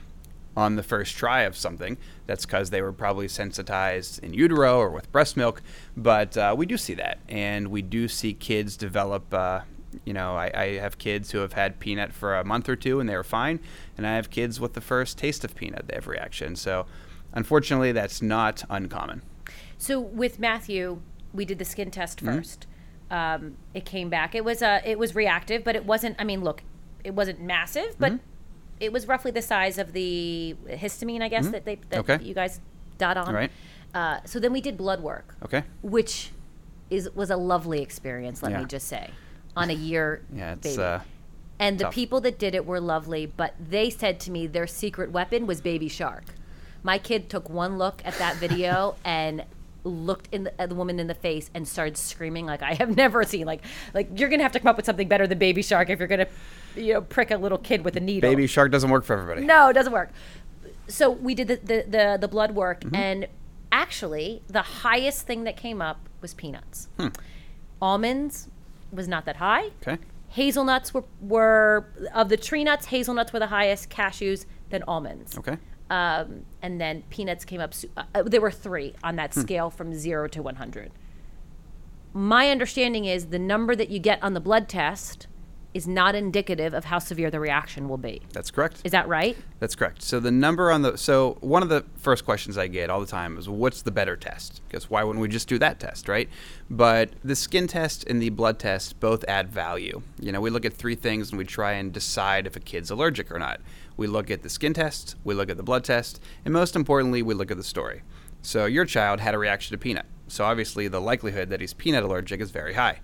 on 0.57 0.75
the 0.75 0.83
first 0.83 1.15
try 1.15 1.43
of 1.43 1.55
something. 1.55 1.97
That's 2.25 2.45
because 2.45 2.69
they 2.69 2.81
were 2.81 2.91
probably 2.91 3.27
sensitized 3.27 4.23
in 4.23 4.33
utero 4.33 4.77
or 4.79 4.89
with 4.89 5.11
breast 5.11 5.37
milk. 5.37 5.61
But 5.95 6.35
uh, 6.35 6.55
we 6.57 6.65
do 6.65 6.77
see 6.77 6.95
that, 6.95 7.19
and 7.29 7.69
we 7.69 7.81
do 7.81 8.07
see 8.07 8.33
kids 8.33 8.75
develop. 8.75 9.33
Uh, 9.33 9.61
you 10.05 10.13
know, 10.13 10.35
I, 10.35 10.51
I 10.53 10.65
have 10.79 10.97
kids 10.97 11.31
who 11.31 11.39
have 11.39 11.53
had 11.53 11.79
peanut 11.79 12.13
for 12.13 12.35
a 12.37 12.43
month 12.43 12.69
or 12.69 12.75
two 12.75 12.99
and 12.99 13.07
they 13.09 13.15
were 13.15 13.23
fine, 13.23 13.59
and 13.97 14.05
I 14.05 14.15
have 14.15 14.29
kids 14.29 14.59
with 14.59 14.73
the 14.73 14.81
first 14.81 15.17
taste 15.17 15.43
of 15.43 15.55
peanut 15.55 15.87
they 15.87 15.95
have 15.95 16.07
reaction. 16.07 16.55
So, 16.55 16.85
unfortunately, 17.33 17.91
that's 17.91 18.21
not 18.21 18.63
uncommon. 18.69 19.21
So 19.77 19.99
with 19.99 20.39
Matthew, 20.39 21.01
we 21.33 21.45
did 21.45 21.59
the 21.59 21.65
skin 21.65 21.91
test 21.91 22.23
Mm-hmm. 22.23 22.39
1st 22.39 22.65
Um, 23.11 23.55
it 23.73 23.85
came 23.85 24.09
back. 24.09 24.35
It 24.35 24.43
was 24.45 24.61
uh, 24.61 24.81
it 24.85 24.99
was 24.99 25.15
reactive, 25.15 25.63
but 25.63 25.75
it 25.75 25.85
wasn't. 25.85 26.15
I 26.19 26.23
mean, 26.23 26.43
look, 26.43 26.61
it 27.03 27.15
wasn't 27.15 27.41
massive, 27.41 27.95
but 27.97 28.11
Mm-hmm. 28.13 28.23
it 28.79 28.93
was 28.93 29.07
roughly 29.07 29.31
the 29.31 29.41
size 29.41 29.77
of 29.79 29.93
the 29.93 30.55
histamine, 30.67 31.21
I 31.23 31.29
guess 31.29 31.47
that 31.49 31.65
they 31.65 31.75
that 31.89 32.01
Mm-hmm. 32.01 32.11
Okay. 32.11 32.23
you 32.23 32.33
guys 32.35 32.59
dot 32.99 33.17
on. 33.17 33.33
Right. 33.33 33.51
Uh, 33.95 34.19
so 34.25 34.39
then 34.39 34.51
we 34.53 34.61
did 34.61 34.77
blood 34.77 35.01
work, 35.01 35.35
Okay. 35.43 35.63
which 35.81 36.31
is 36.91 37.09
was 37.15 37.29
a 37.31 37.37
lovely 37.37 37.81
experience. 37.81 38.43
Let 38.43 38.51
Yeah. 38.51 38.59
me 38.59 38.65
just 38.65 38.87
say, 38.87 39.09
on 39.55 39.69
a 39.69 39.73
year 39.73 40.21
Yeah, 40.33 40.53
it's 40.53 40.75
baby. 40.75 40.81
uh, 40.83 40.99
And 41.59 41.77
the 41.79 41.85
Tough. 41.85 41.93
people 41.93 42.21
that 42.21 42.39
did 42.39 42.55
it 42.55 42.65
were 42.65 42.79
lovely, 42.79 43.25
but 43.25 43.53
they 43.59 43.89
said 43.89 44.19
to 44.21 44.31
me 44.31 44.47
their 44.47 44.67
secret 44.67 45.11
weapon 45.11 45.45
was 45.47 45.61
Baby 45.61 45.87
Shark. 45.89 46.23
My 46.83 46.97
kid 46.97 47.29
took 47.29 47.49
one 47.49 47.77
look 47.77 48.01
at 48.05 48.13
that 48.19 48.35
video 48.37 48.95
and 49.03 49.43
looked 49.83 50.27
in 50.33 50.43
the, 50.43 50.61
at 50.61 50.69
the 50.69 50.75
woman 50.75 50.99
in 50.99 51.07
the 51.07 51.15
face 51.15 51.49
and 51.53 51.67
started 51.67 51.97
screaming 51.97 52.45
like 52.45 52.61
I 52.61 52.73
have 52.75 52.95
never 52.95 53.23
seen. 53.23 53.45
Like, 53.45 53.61
like 53.93 54.09
you're 54.19 54.29
gonna 54.29 54.43
have 54.43 54.51
to 54.53 54.59
come 54.59 54.67
up 54.67 54.77
with 54.77 54.85
something 54.85 55.07
better 55.07 55.25
than 55.27 55.37
Baby 55.37 55.61
Shark 55.61 55.89
if 55.89 55.99
you're 55.99 56.07
gonna, 56.07 56.27
you 56.75 56.93
know, 56.93 57.01
prick 57.01 57.31
a 57.31 57.37
little 57.37 57.57
kid 57.57 57.83
with 57.83 57.95
a 57.95 57.99
needle. 57.99 58.29
baby 58.29 58.45
shark 58.47 58.71
doesn't 58.71 58.89
work 58.89 59.03
for 59.03 59.13
everybody. 59.17 59.45
No, 59.45 59.69
it 59.69 59.73
doesn't 59.73 59.93
work. 59.93 60.11
So 60.87 61.09
we 61.09 61.33
did 61.35 61.47
the 61.47 61.55
the, 61.57 61.85
the, 61.87 62.17
the 62.21 62.27
blood 62.27 62.51
work, 62.55 62.81
Mm-hmm. 62.81 62.95
and 62.95 63.27
actually, 63.71 64.41
the 64.47 64.61
highest 64.61 65.25
thing 65.27 65.43
that 65.45 65.55
came 65.57 65.81
up 65.81 66.07
was 66.21 66.33
peanuts. 66.33 66.87
Hmm. 66.99 67.07
Almonds 67.81 68.47
was 68.91 69.07
not 69.07 69.25
that 69.25 69.37
high. 69.37 69.67
Okay. 69.81 69.97
Hazelnuts 70.29 70.93
were, 70.93 71.05
were 71.21 71.87
of 72.13 72.29
the 72.29 72.37
tree 72.37 72.63
nuts. 72.63 72.87
Hazelnuts 72.87 73.33
were 73.33 73.39
the 73.39 73.47
highest. 73.47 73.89
Cashews, 73.89 74.45
then 74.69 74.83
almonds. 74.87 75.37
Okay. 75.37 75.57
Um, 75.89 76.45
and 76.61 76.79
then 76.79 77.03
peanuts 77.09 77.43
came 77.45 77.59
up. 77.59 77.73
su- 77.73 77.89
Uh, 77.97 78.23
there 78.23 78.41
were 78.41 78.51
three 78.51 78.93
on 79.03 79.15
that 79.15 79.33
Hmm. 79.33 79.41
scale 79.41 79.69
from 79.71 79.93
zero 79.93 80.27
to 80.27 80.41
one 80.43 80.55
hundred. 80.57 80.91
My 82.13 82.49
understanding 82.49 83.05
is 83.05 83.27
the 83.27 83.39
number 83.39 83.75
that 83.75 83.89
you 83.89 83.99
get 83.99 84.21
on 84.23 84.33
the 84.33 84.39
blood 84.39 84.67
test 84.69 85.27
is 85.73 85.87
not 85.87 86.15
indicative 86.15 86.73
of 86.73 86.85
how 86.85 86.97
severe 86.97 87.29
the 87.29 87.39
reaction 87.39 87.87
will 87.87 87.97
be. 87.97 88.21
That's 88.33 88.49
correct. 88.49 88.81
Is 88.83 88.91
that 88.91 89.07
right? 89.07 89.37
That's 89.59 89.75
correct. 89.75 90.01
So 90.01 90.19
the 90.19 90.31
number 90.31 90.71
on 90.71 90.81
the 90.81 90.97
so 90.97 91.37
one 91.41 91.61
of 91.61 91.69
the 91.69 91.85
first 91.97 92.25
questions 92.25 92.57
I 92.57 92.67
get 92.67 92.89
all 92.89 92.99
the 92.99 93.05
time 93.05 93.37
is 93.37 93.47
what's 93.47 93.83
the 93.83 93.91
better 93.91 94.15
test? 94.15 94.61
Because 94.67 94.89
why 94.89 95.03
wouldn't 95.03 95.21
we 95.21 95.27
just 95.27 95.47
do 95.47 95.59
that 95.59 95.79
test, 95.79 96.07
right? 96.07 96.27
But 96.69 97.11
the 97.23 97.35
skin 97.35 97.67
test 97.67 98.03
and 98.07 98.21
the 98.21 98.29
blood 98.29 98.57
test 98.57 98.99
both 98.99 99.23
add 99.27 99.49
value. 99.49 100.01
You 100.19 100.31
know, 100.31 100.41
we 100.41 100.49
look 100.49 100.65
at 100.65 100.73
three 100.73 100.95
things 100.95 101.29
and 101.29 101.37
we 101.37 101.45
try 101.45 101.73
and 101.73 101.93
decide 101.93 102.47
if 102.47 102.55
a 102.55 102.59
kid's 102.59 102.89
allergic 102.89 103.31
or 103.31 103.37
not. 103.37 103.61
We 103.95 104.07
look 104.07 104.31
at 104.31 104.43
the 104.43 104.49
skin 104.49 104.73
test, 104.73 105.15
we 105.23 105.35
look 105.35 105.49
at 105.49 105.57
the 105.57 105.63
blood 105.63 105.83
test, 105.83 106.21
and 106.45 106.53
most 106.53 106.75
importantly, 106.75 107.21
we 107.21 107.33
look 107.33 107.51
at 107.51 107.57
the 107.57 107.63
story. 107.63 108.01
So 108.41 108.65
your 108.65 108.85
child 108.85 109.19
had 109.19 109.35
a 109.35 109.37
reaction 109.37 109.73
to 109.73 109.77
peanut. 109.77 110.05
So 110.29 110.45
obviously 110.45 110.87
the 110.87 111.01
likelihood 111.01 111.49
that 111.49 111.59
he's 111.59 111.73
peanut 111.73 112.03
allergic 112.03 112.39
is 112.39 112.51
very 112.51 112.73
high. 112.73 113.01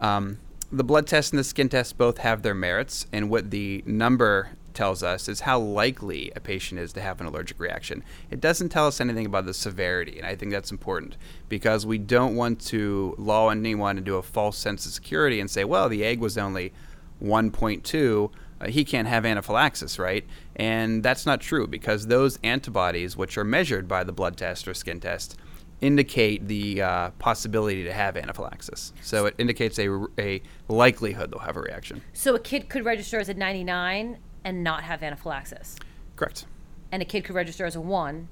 Um, 0.00 0.38
the 0.70 0.84
blood 0.84 1.06
test 1.06 1.32
and 1.32 1.38
the 1.38 1.44
skin 1.44 1.68
test 1.68 1.96
both 1.96 2.18
have 2.18 2.42
their 2.42 2.54
merits, 2.54 3.06
and 3.12 3.30
what 3.30 3.50
the 3.50 3.82
number 3.86 4.50
tells 4.74 5.02
us 5.02 5.28
is 5.28 5.40
how 5.40 5.58
likely 5.58 6.30
a 6.36 6.40
patient 6.40 6.80
is 6.80 6.92
to 6.92 7.00
have 7.00 7.20
an 7.20 7.26
allergic 7.26 7.58
reaction. 7.58 8.04
It 8.30 8.40
doesn't 8.40 8.68
tell 8.68 8.86
us 8.86 9.00
anything 9.00 9.26
about 9.26 9.44
the 9.44 9.54
severity, 9.54 10.18
and 10.18 10.26
I 10.26 10.36
think 10.36 10.52
that's 10.52 10.70
important 10.70 11.16
because 11.48 11.84
we 11.84 11.98
don't 11.98 12.36
want 12.36 12.60
to 12.66 13.14
lull 13.18 13.50
anyone 13.50 13.98
into 13.98 14.16
a 14.16 14.22
false 14.22 14.56
sense 14.56 14.86
of 14.86 14.92
security 14.92 15.40
and 15.40 15.50
say, 15.50 15.64
well, 15.64 15.88
the 15.88 16.04
egg 16.04 16.20
was 16.20 16.38
only 16.38 16.72
1.2. 17.20 18.30
Uh, 18.60 18.68
he 18.68 18.84
can't 18.84 19.08
have 19.08 19.24
anaphylaxis, 19.26 19.98
right? 19.98 20.24
And 20.54 21.02
that's 21.02 21.26
not 21.26 21.40
true 21.40 21.66
because 21.66 22.06
those 22.06 22.38
antibodies, 22.44 23.16
which 23.16 23.36
are 23.36 23.44
measured 23.44 23.88
by 23.88 24.04
the 24.04 24.12
blood 24.12 24.36
test 24.36 24.68
or 24.68 24.74
skin 24.74 25.00
test, 25.00 25.36
indicate 25.80 26.48
the 26.48 26.82
uh, 26.82 27.10
possibility 27.18 27.84
to 27.84 27.92
have 27.92 28.16
anaphylaxis. 28.16 28.92
So 29.02 29.26
it 29.26 29.34
indicates 29.38 29.78
a, 29.78 29.88
a 30.18 30.42
likelihood 30.68 31.30
they'll 31.30 31.40
have 31.40 31.56
a 31.56 31.60
reaction. 31.60 32.02
So 32.12 32.34
a 32.34 32.40
kid 32.40 32.68
could 32.68 32.84
register 32.84 33.18
as 33.18 33.28
a 33.28 33.34
99 33.34 34.18
and 34.44 34.64
not 34.64 34.82
have 34.84 35.02
anaphylaxis, 35.02 35.76
Correct. 36.16 36.46
and 36.90 37.02
a 37.02 37.04
kid 37.04 37.24
could 37.24 37.34
register 37.34 37.64
as 37.66 37.76
a 37.76 37.80
one, 37.80 38.28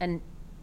and 0.00 0.20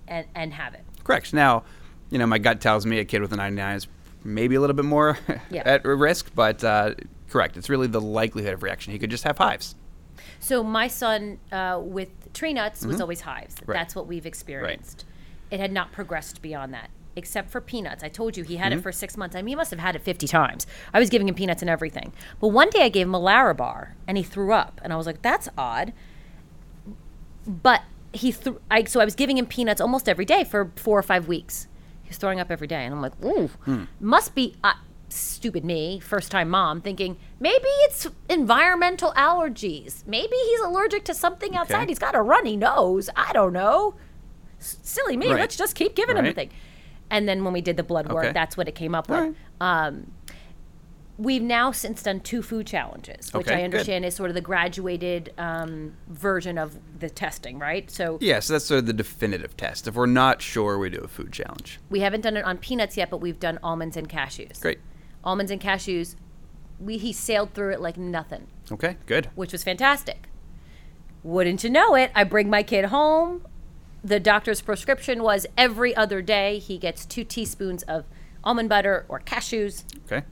and 0.08 0.26
and 0.36 0.54
have 0.54 0.74
it. 0.74 0.84
Correct. 1.04 1.34
Now, 1.34 1.64
you 2.10 2.18
know, 2.18 2.26
my 2.28 2.38
gut 2.38 2.60
tells 2.62 2.86
me 2.86 3.00
a 3.00 3.06
kid 3.06 3.22
with 3.22 3.32
a 3.34 3.36
99 3.38 3.76
is 3.76 3.88
maybe 4.24 4.56
a 4.56 4.62
little 4.62 4.76
bit 4.76 4.86
more 4.86 5.18
Yeah. 5.50 5.64
at 5.66 5.86
risk, 5.86 6.32
but 6.36 6.64
uh, 6.64 6.96
correct. 7.30 7.56
It's 7.58 7.70
really 7.70 7.88
the 7.88 8.02
likelihood 8.02 8.54
of 8.54 8.64
reaction. 8.64 8.94
He 8.94 9.00
could 9.00 9.12
just 9.12 9.24
have 9.24 9.38
hives. 9.38 9.76
So 10.40 10.64
my 10.64 10.88
son 10.88 11.40
uh, 11.52 11.80
with 11.82 12.34
tree 12.34 12.54
nuts 12.54 12.86
was 12.86 13.00
always 13.02 13.22
hives. 13.22 13.56
Mm-hmm. 13.56 13.72
Right. 13.72 13.78
That's 13.80 13.96
what 13.96 14.08
we've 14.08 14.26
experienced. 14.26 15.06
It 15.52 15.60
had 15.60 15.72
not 15.72 15.92
progressed 15.92 16.42
beyond 16.42 16.74
that, 16.74 16.90
except 17.16 17.50
for 17.50 17.62
peanuts. 17.62 18.04
I 18.04 18.10
told 18.10 18.36
you 18.38 18.44
he 18.44 18.58
had 18.58 18.72
Mm-hmm. 18.72 18.80
it 18.80 18.84
for 18.84 18.92
six 18.92 19.16
months. 19.18 19.36
I 19.36 19.42
mean, 19.42 19.50
he 19.54 19.56
must 19.56 19.72
have 19.72 19.80
had 19.80 19.96
it 19.96 20.02
50 20.02 20.28
times. 20.28 20.68
I 20.94 21.00
was 21.00 21.10
giving 21.10 21.28
him 21.28 21.36
peanuts 21.36 21.62
and 21.62 21.70
everything. 21.70 22.14
But 22.40 22.50
one 22.50 22.70
day 22.70 22.84
I 22.84 22.90
gave 22.90 23.08
him 23.08 23.16
a 23.16 23.20
Larabar 23.20 23.94
and 24.08 24.18
he 24.18 24.24
threw 24.24 24.52
up. 24.54 24.82
And 24.84 24.92
I 24.92 24.96
was 24.98 25.06
like, 25.06 25.22
that's 25.22 25.48
odd. 25.58 25.94
But 27.48 27.84
he 28.14 28.32
threw, 28.32 28.60
I, 28.70 28.84
so 28.86 29.00
I 29.00 29.06
was 29.06 29.16
giving 29.16 29.38
him 29.38 29.46
peanuts 29.46 29.80
almost 29.82 30.10
every 30.10 30.26
day 30.26 30.44
for 30.44 30.72
four 30.76 30.98
or 31.00 31.04
five 31.04 31.28
weeks. 31.28 31.68
He 32.04 32.10
was 32.10 32.18
throwing 32.18 32.40
up 32.40 32.52
every 32.52 32.68
day. 32.68 32.84
And 32.86 32.94
I'm 32.94 33.02
like, 33.02 33.14
ooh, 33.24 33.48
Hmm. 33.66 33.84
must 34.00 34.36
be. 34.36 34.56
Uh, 34.64 34.74
Stupid 35.10 35.64
me, 35.64 36.02
first 36.02 36.30
time 36.32 36.50
mom, 36.50 36.82
thinking 36.82 37.16
maybe 37.40 37.64
it's 37.86 38.08
environmental 38.30 39.14
allergies. 39.14 40.06
Maybe 40.06 40.36
he's 40.36 40.60
allergic 40.60 41.06
to 41.06 41.14
something 41.14 41.56
outside. 41.56 41.84
Okay. 41.84 41.88
He's 41.88 41.98
got 42.00 42.14
a 42.14 42.22
runny 42.22 42.58
nose. 42.58 43.10
I 43.16 43.32
don't 43.32 43.54
know. 43.54 43.96
Silly 44.60 45.18
me. 45.18 45.30
Right. 45.30 45.40
Let's 45.40 45.56
just 45.56 45.76
keep 45.76 45.96
giving 45.96 46.18
him 46.18 46.26
the 46.26 46.34
thing. 46.34 46.50
And 47.10 47.28
then 47.28 47.44
when 47.44 47.54
we 47.54 47.62
did 47.62 47.78
the 47.78 47.84
blood 47.84 48.12
work, 48.12 48.26
Okay. 48.26 48.34
that's 48.34 48.58
what 48.58 48.68
it 48.68 48.76
came 48.76 48.94
up 48.96 49.10
All 49.10 49.28
with. 49.28 49.36
Um, 49.62 50.12
we've 51.18 51.42
now 51.42 51.72
since 51.72 52.04
done 52.04 52.20
two 52.20 52.42
food 52.42 52.68
challenges, 52.68 53.34
which 53.34 53.48
Okay, 53.48 53.56
I 53.56 53.58
good. 53.60 53.64
understand 53.66 54.06
is 54.06 54.14
sort 54.16 54.30
of 54.30 54.34
the 54.36 54.42
graduated 54.42 55.34
um, 55.38 55.94
version 56.10 56.58
of 56.58 56.78
the 57.00 57.10
testing, 57.10 57.60
right? 57.60 57.90
So 57.90 58.18
Yeah, 58.22 58.40
so 58.40 58.54
that's 58.54 58.66
sort 58.66 58.80
of 58.80 58.86
the 58.88 58.94
definitive 58.94 59.56
test. 59.58 59.88
If 59.88 59.96
we're 59.96 60.06
not 60.06 60.42
sure, 60.42 60.78
we 60.78 60.90
do 60.90 61.00
a 61.00 61.08
food 61.08 61.32
challenge. 61.32 61.80
we 61.90 62.02
haven't 62.02 62.22
done 62.22 62.36
it 62.38 62.44
on 62.46 62.58
peanuts 62.58 62.98
yet, 62.98 63.10
but 63.10 63.18
we've 63.18 63.40
done 63.40 63.58
almonds 63.64 63.96
and 63.98 64.10
cashews. 64.10 64.60
Great. 64.62 64.80
Almonds 65.24 65.52
and 65.52 65.62
cashews, 65.62 66.16
we 66.80 66.98
he 66.98 67.12
sailed 67.14 67.54
through 67.54 67.72
it 67.74 67.82
like 67.82 67.98
nothing. 67.98 68.48
Okay, 68.72 68.98
good. 69.06 69.30
which 69.36 69.52
was 69.54 69.64
fantastic. 69.64 70.28
Wouldn't 71.24 71.64
you 71.64 71.70
know 71.70 71.96
it? 71.96 72.12
I 72.14 72.24
bring 72.26 72.50
my 72.50 72.64
kid 72.64 72.86
home. 72.86 73.46
The 74.04 74.20
doctor's 74.20 74.62
prescription 74.62 75.24
was 75.24 75.46
every 75.58 75.96
other 75.96 76.22
day 76.22 76.60
he 76.60 76.78
gets 76.78 77.06
two 77.06 77.24
teaspoons 77.24 77.84
of 77.84 78.06
almond 78.44 78.70
butter 78.70 79.06
or 79.10 79.20
cashews. 79.20 79.84
Okay. 80.06 80.26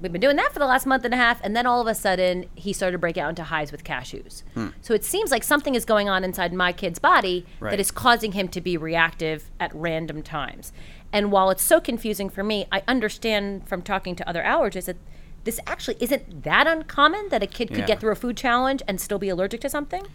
We've 0.00 0.10
been 0.12 0.20
doing 0.22 0.36
that 0.36 0.52
for 0.54 0.58
the 0.58 0.66
last 0.66 0.86
month 0.86 1.04
and 1.04 1.12
a 1.12 1.16
half, 1.18 1.42
and 1.44 1.54
then 1.54 1.66
all 1.66 1.82
of 1.82 1.86
a 1.86 1.94
sudden 1.94 2.46
he 2.54 2.72
started 2.72 2.92
to 2.92 2.98
break 2.98 3.18
out 3.18 3.28
into 3.28 3.42
hives 3.44 3.70
with 3.70 3.84
cashews. 3.84 4.42
Hmm. 4.54 4.68
So 4.80 4.94
it 4.94 5.04
seems 5.04 5.30
like 5.30 5.42
something 5.44 5.74
is 5.74 5.84
going 5.84 6.08
on 6.08 6.24
inside 6.24 6.54
my 6.54 6.72
kid's 6.72 6.98
body 6.98 7.44
Right. 7.58 7.70
that 7.70 7.80
is 7.80 7.90
causing 7.90 8.32
him 8.32 8.48
to 8.48 8.60
be 8.62 8.78
reactive 8.78 9.50
at 9.60 9.74
random 9.74 10.22
times. 10.22 10.72
And 11.12 11.30
while 11.30 11.50
it's 11.50 11.62
so 11.62 11.80
confusing 11.80 12.30
for 12.30 12.42
me, 12.42 12.66
I 12.72 12.82
understand 12.88 13.68
from 13.68 13.82
talking 13.82 14.16
to 14.16 14.26
other 14.28 14.42
allergists 14.42 14.86
that 14.86 14.96
this 15.44 15.60
actually 15.66 15.96
isn't 16.00 16.44
that 16.44 16.66
uncommon 16.66 17.28
that 17.30 17.42
a 17.42 17.46
kid 17.46 17.68
could 17.68 17.78
Yeah. 17.78 17.86
get 17.86 18.00
through 18.00 18.12
a 18.12 18.16
food 18.16 18.36
challenge 18.38 18.82
and 18.88 18.98
still 19.00 19.18
be 19.18 19.28
allergic 19.28 19.60
to 19.62 19.68
something. 19.68 20.06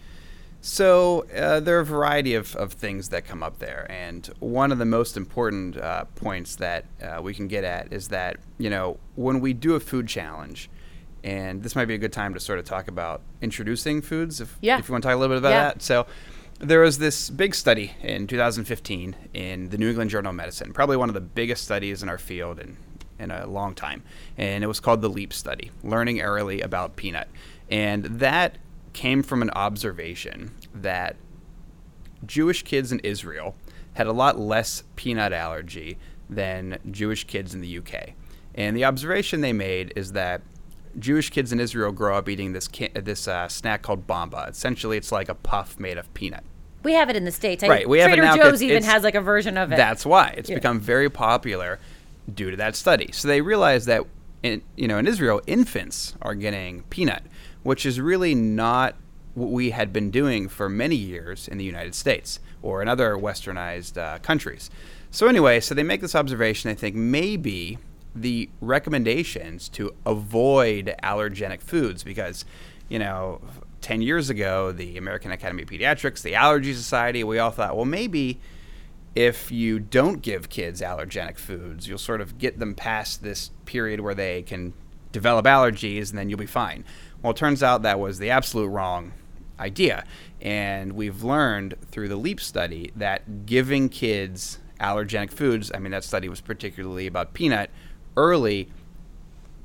So 0.67 1.27
uh, 1.31 1.59
there 1.59 1.77
are 1.77 1.81
a 1.81 1.85
variety 1.85 2.33
of, 2.33 2.55
of 2.55 2.73
things 2.73 3.09
that 3.09 3.23
come 3.23 3.43
up 3.43 3.59
there, 3.59 3.85
and 3.87 4.25
one 4.39 4.71
of 4.71 4.79
the 4.79 4.85
most 4.85 5.15
important 5.15 5.77
uh, 5.77 6.05
points 6.15 6.55
that 6.55 6.85
uh, 7.03 7.21
we 7.21 7.35
can 7.35 7.47
get 7.47 7.63
at 7.63 7.93
is 7.93 8.07
that 8.07 8.37
you 8.57 8.71
know 8.71 8.97
when 9.13 9.41
we 9.41 9.53
do 9.53 9.75
a 9.75 9.79
food 9.79 10.07
challenge, 10.07 10.67
and 11.23 11.61
this 11.61 11.75
might 11.75 11.85
be 11.85 11.93
a 11.93 11.99
good 11.99 12.11
time 12.11 12.33
to 12.33 12.39
sort 12.39 12.57
of 12.57 12.65
talk 12.65 12.87
about 12.87 13.21
introducing 13.43 14.01
foods, 14.01 14.41
if 14.41 14.57
Yeah. 14.59 14.79
if 14.79 14.87
you 14.89 14.91
want 14.93 15.03
to 15.03 15.07
talk 15.09 15.15
a 15.15 15.19
little 15.19 15.35
bit 15.35 15.39
about 15.39 15.49
Yeah. 15.51 15.63
that. 15.65 15.83
So 15.83 16.07
there 16.57 16.79
was 16.79 16.97
this 16.97 17.29
big 17.29 17.53
study 17.53 17.91
in 18.01 18.25
2015 18.25 19.15
in 19.35 19.69
the 19.69 19.77
New 19.77 19.89
England 19.89 20.09
Journal 20.09 20.31
of 20.31 20.35
Medicine, 20.35 20.73
probably 20.73 20.97
one 20.97 21.09
of 21.09 21.13
the 21.13 21.21
biggest 21.21 21.63
studies 21.63 22.01
in 22.01 22.09
our 22.09 22.17
field 22.17 22.57
in 22.57 22.77
in 23.19 23.29
a 23.29 23.45
long 23.45 23.75
time, 23.75 24.01
and 24.35 24.63
it 24.63 24.67
was 24.67 24.79
called 24.79 25.01
the 25.01 25.09
LEAP 25.09 25.31
study, 25.31 25.69
Learning 25.83 26.21
Early 26.21 26.59
About 26.61 26.95
Peanut, 26.95 27.27
and 27.69 28.03
that 28.05 28.57
came 28.95 29.21
from 29.21 29.41
an 29.43 29.51
observation 29.51 30.51
that 30.73 31.15
Jewish 32.25 32.63
kids 32.63 32.91
in 32.91 32.99
Israel 33.01 33.55
had 33.93 34.07
a 34.07 34.11
lot 34.11 34.39
less 34.39 34.83
peanut 34.95 35.31
allergy 35.33 35.97
than 36.29 36.79
Jewish 36.89 37.25
kids 37.25 37.53
in 37.53 37.61
the 37.61 37.77
UK. 37.77 38.13
And 38.55 38.75
the 38.75 38.85
observation 38.85 39.41
they 39.41 39.53
made 39.53 39.93
is 39.95 40.13
that 40.13 40.41
Jewish 40.97 41.29
kids 41.29 41.51
in 41.51 41.59
Israel 41.59 41.91
grow 41.91 42.17
up 42.17 42.29
eating 42.29 42.53
this 42.53 42.69
this 42.93 43.27
uh, 43.27 43.47
snack 43.49 43.81
called 43.81 44.07
bamba. 44.07 44.49
Essentially, 44.49 44.95
it's 44.97 45.11
like 45.11 45.27
a 45.29 45.35
puff 45.35 45.77
made 45.77 45.97
of 45.97 46.11
peanut. 46.13 46.43
We 46.83 46.93
have 46.93 47.09
it 47.09 47.15
in 47.17 47.25
the 47.25 47.31
states. 47.31 47.63
I- 47.63 47.67
Right, 47.67 47.89
we 47.89 47.99
have 47.99 48.11
it 48.13 48.15
Trader 48.17 48.27
now 48.37 48.37
Joe's 48.37 48.63
even 48.63 48.83
has 48.83 49.03
like 49.03 49.15
a 49.15 49.21
version 49.21 49.57
of 49.57 49.71
it. 49.71 49.75
That's 49.75 50.05
why 50.05 50.33
it's 50.37 50.49
Yeah. 50.49 50.55
become 50.55 50.79
very 50.79 51.09
popular 51.09 51.79
due 52.33 52.49
to 52.49 52.57
that 52.57 52.75
study. 52.75 53.09
So 53.11 53.27
they 53.27 53.41
realized 53.41 53.87
that 53.87 54.03
in 54.41 54.61
you 54.77 54.87
know 54.87 54.97
in 54.97 55.05
Israel, 55.05 55.41
infants 55.47 56.15
are 56.21 56.33
getting 56.35 56.83
peanut, 56.83 57.23
which 57.65 57.85
is 57.85 57.99
really 57.99 58.35
not 58.35 58.95
what 59.33 59.49
we 59.49 59.71
had 59.71 59.91
been 59.91 60.11
doing 60.11 60.47
for 60.47 60.69
many 60.69 60.95
years 60.95 61.47
in 61.47 61.57
the 61.57 61.65
United 61.65 61.95
States 61.95 62.39
or 62.61 62.81
in 62.81 62.87
other 62.87 63.15
westernized 63.15 63.97
uh, 63.97 64.19
countries. 64.19 64.69
So 65.11 65.27
anyway, 65.27 65.59
so 65.59 65.73
they 65.73 65.83
make 65.83 66.01
this 66.01 66.15
observation. 66.15 66.69
They 66.69 66.75
think 66.75 66.95
maybe 66.95 67.79
the 68.15 68.49
recommendations 68.61 69.67
to 69.69 69.93
avoid 70.05 70.95
allergenic 71.03 71.61
foods 71.61 72.03
because 72.03 72.45
you 72.87 72.99
know 72.99 73.41
10 73.81 74.01
years 74.01 74.29
ago 74.29 74.71
the 74.71 74.97
american 74.97 75.31
academy 75.31 75.63
of 75.63 75.69
pediatrics 75.69 76.21
the 76.21 76.33
allergy 76.33 76.73
society 76.73 77.25
we 77.25 77.39
all 77.39 77.51
thought 77.51 77.75
well 77.75 77.83
maybe 77.83 78.39
if 79.15 79.49
you 79.49 79.79
don't 79.79 80.21
give 80.21 80.49
kids 80.49 80.81
allergenic 80.81 81.37
foods, 81.37 81.87
you'll 81.87 81.97
sort 81.97 82.19
of 82.19 82.37
get 82.37 82.59
them 82.59 82.75
past 82.75 83.23
this 83.23 83.49
period 83.63 84.01
where 84.01 84.13
they 84.13 84.41
can 84.41 84.73
develop 85.13 85.45
allergies 85.45 86.09
and 86.09 86.19
then 86.19 86.29
you'll 86.29 86.37
be 86.37 86.45
fine. 86.45 86.83
Well, 87.25 87.31
it 87.31 87.37
turns 87.37 87.63
out 87.63 87.81
that 87.81 87.99
was 87.99 88.19
the 88.19 88.29
absolute 88.29 88.67
wrong 88.67 89.11
idea. 89.59 90.05
And 90.41 90.93
we've 90.93 91.23
learned 91.23 91.73
through 91.89 92.07
the 92.07 92.17
LEAP 92.17 92.39
study 92.39 92.91
that 92.95 93.47
giving 93.47 93.89
kids 93.89 94.59
allergenic 94.79 95.31
foods, 95.31 95.71
I 95.73 95.79
mean, 95.79 95.91
that 95.91 96.03
study 96.03 96.29
was 96.29 96.39
particularly 96.39 97.07
about 97.07 97.33
peanut, 97.33 97.71
early 98.15 98.69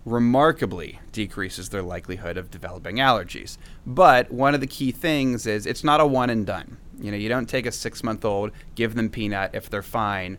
remarkably 0.07 1.01
decreases 1.13 1.69
their 1.69 1.83
likelihood 1.83 2.39
of 2.39 2.51
developing 2.51 2.97
allergies. 2.97 3.59
But 3.85 4.31
one 4.33 4.55
of 4.55 4.63
the 4.63 4.67
key 4.67 4.91
things 4.91 5.47
is 5.47 5.67
it's 5.67 5.85
not 5.85 6.01
a 6.01 6.07
one 6.07 6.31
and 6.31 6.47
done. 6.47 6.79
You 6.99 7.11
know, 7.11 7.19
you 7.19 7.29
don't 7.29 7.47
take 7.47 7.67
a 7.67 7.73
six 7.73 8.03
month 8.03 8.25
old, 8.25 8.53
give 8.75 8.95
them 8.95 9.11
peanut. 9.11 9.51
If 9.53 9.69
they're 9.69 9.83
fine, 9.83 10.39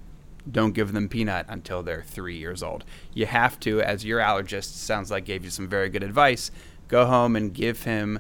don't 0.50 0.74
give 0.74 0.92
them 0.92 1.08
peanut 1.08 1.46
until 1.50 1.84
they're 1.84 2.02
three 2.02 2.38
years 2.38 2.64
old. 2.64 2.84
You 3.14 3.28
have 3.28 3.60
to, 3.60 3.80
as 3.82 4.04
your 4.04 4.20
allergist 4.20 4.74
sounds 4.74 5.12
like 5.12 5.26
gave 5.26 5.44
you 5.44 5.52
some 5.52 5.68
very 5.68 5.90
good 5.90 6.02
advice, 6.02 6.50
go 6.92 7.06
home 7.06 7.36
and 7.36 7.54
give 7.54 7.84
him 7.84 8.20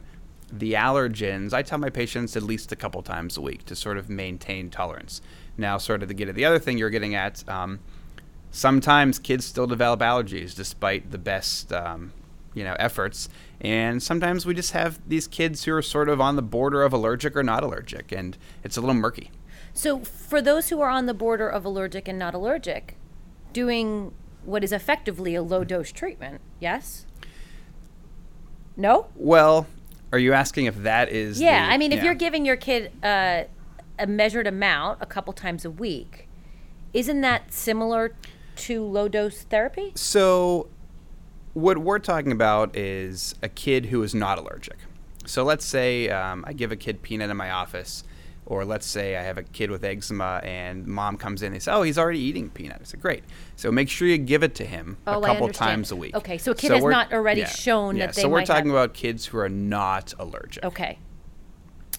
the 0.51 0.73
allergens. 0.73 1.53
I 1.53 1.61
tell 1.61 1.77
my 1.77 1.89
patients 1.89 2.35
at 2.35 2.43
least 2.43 2.71
a 2.71 2.75
couple 2.75 3.01
times 3.03 3.37
a 3.37 3.41
week 3.41 3.65
to 3.65 3.75
sort 3.75 3.97
of 3.97 4.09
maintain 4.09 4.69
tolerance. 4.69 5.21
Now, 5.57 5.77
sort 5.77 6.01
of 6.01 6.07
to 6.09 6.15
get 6.15 6.29
at 6.29 6.35
the 6.35 6.45
other 6.45 6.57
thing 6.57 6.77
you're 6.77 6.89
getting 6.89 7.13
at, 7.13 7.47
um, 7.47 7.79
sometimes 8.49 9.19
kids 9.19 9.45
still 9.45 9.67
develop 9.67 9.99
allergies 9.99 10.55
despite 10.55 11.11
the 11.11 11.17
best 11.17 11.71
um, 11.71 12.11
you 12.53 12.65
know 12.65 12.75
efforts 12.79 13.29
and 13.61 14.03
sometimes 14.03 14.45
we 14.45 14.53
just 14.53 14.73
have 14.73 14.99
these 15.07 15.25
kids 15.25 15.63
who 15.63 15.73
are 15.73 15.81
sort 15.81 16.09
of 16.09 16.19
on 16.19 16.35
the 16.35 16.41
border 16.41 16.83
of 16.83 16.91
allergic 16.91 17.33
or 17.33 17.43
not 17.43 17.63
allergic 17.63 18.11
and 18.11 18.37
it's 18.61 18.75
a 18.75 18.81
little 18.81 18.93
murky 18.93 19.31
So, 19.73 19.99
for 19.99 20.41
those 20.41 20.67
who 20.67 20.81
are 20.81 20.89
on 20.89 21.05
the 21.05 21.13
border 21.13 21.47
of 21.47 21.63
allergic 21.63 22.09
and 22.09 22.19
not 22.19 22.33
allergic, 22.33 22.97
doing 23.53 24.11
what 24.43 24.65
is 24.65 24.73
effectively 24.73 25.33
a 25.33 25.41
low 25.41 25.63
dose 25.63 25.93
treatment, 25.93 26.41
yes? 26.59 27.05
No? 28.81 29.07
well 29.15 29.67
are 30.11 30.19
you 30.19 30.33
asking 30.33 30.65
if 30.65 30.75
that 30.83 31.07
is 31.09 31.39
Yeah, 31.39 31.65
the- 31.67 31.73
I 31.73 31.77
mean, 31.77 31.91
if 31.93 31.99
yeah. 31.99 32.05
you're 32.05 32.15
giving 32.15 32.45
your 32.45 32.57
kid 32.57 32.91
uh, 33.01 33.43
a 33.97 34.07
measured 34.07 34.45
amount 34.47 34.97
a 35.01 35.05
couple 35.05 35.31
times 35.31 35.63
a 35.63 35.71
week, 35.71 36.27
isn't 36.93 37.21
that 37.21 37.53
similar 37.53 38.13
to 38.57 38.83
low 38.83 39.07
dose 39.07 39.43
therapy? 39.43 39.93
So, 39.95 40.67
what 41.53 41.77
we're 41.77 41.99
talking 41.99 42.33
about 42.33 42.75
is 42.75 43.35
a 43.41 43.47
kid 43.47 43.85
who 43.85 44.03
is 44.03 44.13
not 44.13 44.37
allergic. 44.37 44.79
So, 45.25 45.43
let's 45.45 45.63
say 45.65 46.09
um, 46.09 46.43
I 46.45 46.51
give 46.51 46.73
a 46.73 46.75
kid 46.75 47.01
peanut 47.01 47.29
in 47.29 47.37
my 47.37 47.51
office, 47.51 48.03
or 48.51 48.65
let's 48.65 48.85
say 48.85 49.15
I 49.15 49.21
have 49.23 49.37
a 49.37 49.43
kid 49.43 49.71
with 49.71 49.85
eczema 49.85 50.41
and 50.43 50.85
mom 50.85 51.15
comes 51.15 51.41
in 51.41 51.47
and 51.47 51.55
they 51.55 51.59
say, 51.59 51.71
Oh, 51.71 51.83
he's 51.83 51.97
already 51.97 52.19
eating 52.19 52.49
peanut. 52.49 52.79
I 52.81 52.83
said, 52.83 53.01
Great. 53.01 53.23
So, 53.55 53.71
make 53.71 53.87
sure 53.89 54.09
you 54.09 54.17
give 54.17 54.43
it 54.43 54.55
to 54.55 54.65
him 54.65 54.97
Oh, 55.07 55.23
a 55.23 55.25
couple 55.25 55.47
times 55.49 55.89
a 55.91 55.95
week. 55.95 56.13
Okay, 56.15 56.37
so 56.37 56.51
a 56.51 56.55
kid 56.55 56.71
has 56.71 56.83
not 56.83 57.13
already 57.13 57.45
shown 57.45 57.95
yeah, 57.95 58.07
that 58.07 58.15
they 58.15 58.23
So, 58.23 58.27
we're 58.29 58.43
talking 58.45 58.65
have- 58.65 58.75
about 58.75 58.93
kids 58.93 59.25
who 59.27 59.37
are 59.37 59.47
not 59.47 60.13
allergic. 60.19 60.65
Okay. 60.65 60.99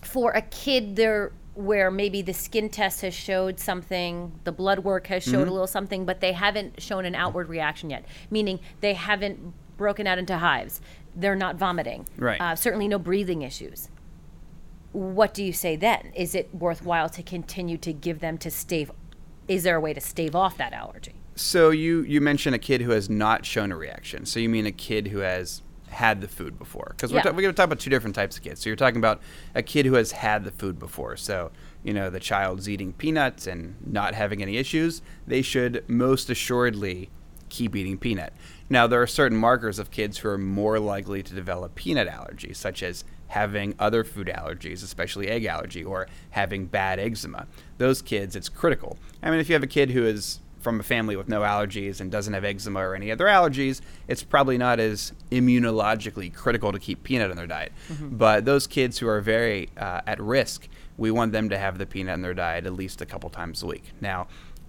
For 0.03 0.33
a 0.33 0.43
kid, 0.43 0.97
they're 0.97 1.33
where 1.55 1.91
maybe 1.91 2.21
the 2.23 2.33
skin 2.35 2.69
test 2.69 3.01
has 3.03 3.15
showed 3.15 3.59
something, 3.59 4.33
the 4.45 4.53
blood 4.53 4.81
work 4.81 5.07
has 5.07 5.23
showed 5.23 5.33
Mm-hmm. 5.41 5.49
a 5.49 5.53
little 5.53 5.67
something, 5.67 6.05
but 6.05 6.21
they 6.21 6.33
haven't 6.33 6.83
shown 6.83 7.05
an 7.07 7.15
outward 7.15 7.49
reaction 7.49 7.89
yet, 7.91 8.05
meaning 8.31 8.59
they 8.81 8.95
haven't 8.95 9.39
broken 9.79 10.07
out 10.07 10.19
into 10.19 10.37
hives. 10.39 10.81
They're 11.17 11.37
not 11.37 11.57
vomiting. 11.57 12.07
Right. 12.19 12.41
Uh, 12.41 12.57
certainly 12.57 12.89
no 12.89 12.99
breathing 12.99 13.43
issues. 13.43 13.89
What 14.93 15.35
do 15.35 15.43
you 15.43 15.53
say 15.53 15.77
then? 15.77 16.13
Is 16.15 16.35
it 16.35 16.55
worthwhile 16.55 17.09
to 17.11 17.23
continue 17.23 17.79
to 17.79 17.93
give 17.93 18.21
them 18.21 18.39
to 18.39 18.51
stave? 18.51 18.91
Is 19.49 19.63
there 19.65 19.77
a 19.77 19.81
way 19.81 19.95
to 19.95 20.01
stave 20.01 20.37
off 20.37 20.57
that 20.59 20.73
allergy? 20.73 21.15
So 21.35 21.71
you 21.71 22.03
you 22.03 22.21
mentioned 22.21 22.55
a 22.55 22.59
kid 22.59 22.83
who 22.83 22.91
has 22.91 23.09
not 23.09 23.47
shown 23.47 23.73
a 23.73 23.77
reaction. 23.77 24.27
So 24.27 24.39
you 24.39 24.49
mean 24.49 24.67
a 24.67 24.73
kid 24.73 25.09
who 25.09 25.19
has 25.19 25.63
had 25.89 26.21
the 26.21 26.29
food 26.29 26.59
before? 26.59 26.95
Because 26.97 27.13
we're, 27.13 27.21
ta- 27.21 27.31
we're 27.31 27.43
going 27.43 27.53
to 27.53 27.57
talk 27.57 27.67
about 27.67 27.79
two 27.79 27.91
different 27.91 28.17
types 28.17 28.37
of 28.37 28.43
kids. 28.43 28.63
So 28.63 28.71
you're 28.71 28.77
talking 28.77 28.99
about 28.99 29.21
a 29.55 29.63
kid 29.63 29.85
who 29.85 29.95
has 29.95 30.13
had 30.13 30.45
the 30.45 30.51
food 30.51 30.79
before. 30.79 31.17
So 31.17 31.53
you 31.83 31.93
know 31.93 32.11
the 32.11 32.21
child's 32.21 32.69
eating 32.69 32.93
peanuts 32.93 33.47
and 33.47 33.77
not 33.87 34.15
having 34.15 34.43
any 34.43 34.57
issues. 34.57 35.03
They 35.27 35.43
should 35.43 35.85
most 35.89 36.29
assuredly 36.29 37.11
keep 37.49 37.77
eating 37.77 37.99
peanut. 37.99 38.33
Now 38.71 38.87
there 38.87 39.03
are 39.03 39.07
certain 39.07 39.37
markers 39.37 39.79
of 39.79 39.91
kids 39.91 40.19
who 40.19 40.29
are 40.29 40.39
more 40.39 40.79
likely 40.79 41.23
to 41.23 41.35
develop 41.35 41.75
peanut 41.75 42.09
allergy, 42.09 42.55
such 42.55 42.83
as 42.83 43.05
having 43.33 43.75
other 43.79 44.05
food 44.05 44.27
allergies, 44.29 44.85
especially 44.85 45.29
egg 45.29 45.47
allergy, 45.47 45.83
or 45.83 46.07
having 46.31 46.67
bad 46.67 47.01
eczema. 47.01 47.47
Those 47.79 48.03
kids, 48.03 48.37
it's 48.37 48.51
critical. 48.51 48.99
I 49.23 49.31
mean, 49.31 49.41
if 49.41 49.49
you 49.49 49.55
have 49.55 49.63
a 49.63 49.69
kid 49.69 49.91
who 49.91 50.05
is 50.05 50.41
from 50.61 50.79
a 50.79 50.83
family 50.83 51.17
with 51.17 51.29
no 51.29 51.41
allergies 51.41 52.01
and 52.01 52.11
doesn't 52.11 52.35
have 52.35 52.45
eczema 52.45 52.81
or 52.81 52.95
any 52.95 53.11
other 53.11 53.25
allergies, 53.25 53.81
it's 54.07 54.23
probably 54.23 54.59
not 54.59 54.79
as 54.79 55.13
immunologically 55.31 56.33
critical 56.33 56.73
to 56.73 56.79
keep 56.79 57.03
peanut 57.03 57.31
in 57.31 57.37
their 57.37 57.47
diet. 57.47 57.73
But 58.01 58.45
those 58.45 58.67
kids 58.67 58.99
who 58.99 59.09
are 59.09 59.21
very 59.21 59.71
uh, 59.77 60.03
at 60.07 60.21
risk, 60.21 60.69
we 60.99 61.11
want 61.11 61.33
them 61.33 61.49
to 61.49 61.59
have 61.59 61.79
the 61.79 61.87
peanut 61.87 62.15
in 62.15 62.23
their 62.23 62.35
diet 62.35 62.67
at 62.67 62.75
least 62.75 63.01
a 63.01 63.07
couple 63.07 63.31
times 63.31 63.63
a 63.63 63.67
week. 63.67 63.93
Now, 64.01 64.29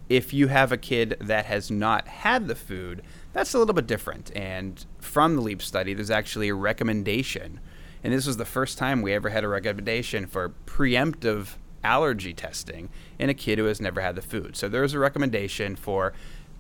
if 0.10 0.34
you 0.34 0.48
have 0.48 0.72
a 0.72 0.78
kid 0.78 1.18
that 1.20 1.46
has 1.46 1.70
not 1.70 2.08
had 2.08 2.48
the 2.48 2.56
food, 2.56 3.04
that's 3.34 3.54
a 3.54 3.60
little 3.60 3.74
bit 3.74 3.88
different. 3.88 4.32
And 4.36 4.84
from 5.00 5.36
the 5.36 5.42
LEAP 5.42 5.62
study, 5.62 5.94
there's 5.94 6.12
actually 6.12 6.50
a 6.50 6.56
recommendation. 6.56 7.60
And 8.04 8.14
this 8.14 8.28
was 8.28 8.38
the 8.38 8.46
first 8.46 8.78
time 8.78 9.02
we 9.02 9.14
ever 9.14 9.30
had 9.30 9.44
a 9.44 9.48
recommendation 9.48 10.28
for 10.28 10.54
preemptive 10.66 11.56
allergy 11.84 12.34
testing 12.34 12.90
in 13.20 13.30
a 13.30 13.34
kid 13.34 13.58
who 13.58 13.66
has 13.66 13.82
never 13.82 14.02
had 14.02 14.16
the 14.16 14.22
food. 14.22 14.56
So 14.56 14.70
there's 14.70 14.94
a 14.94 15.00
recommendation 15.00 15.76
for 15.76 16.14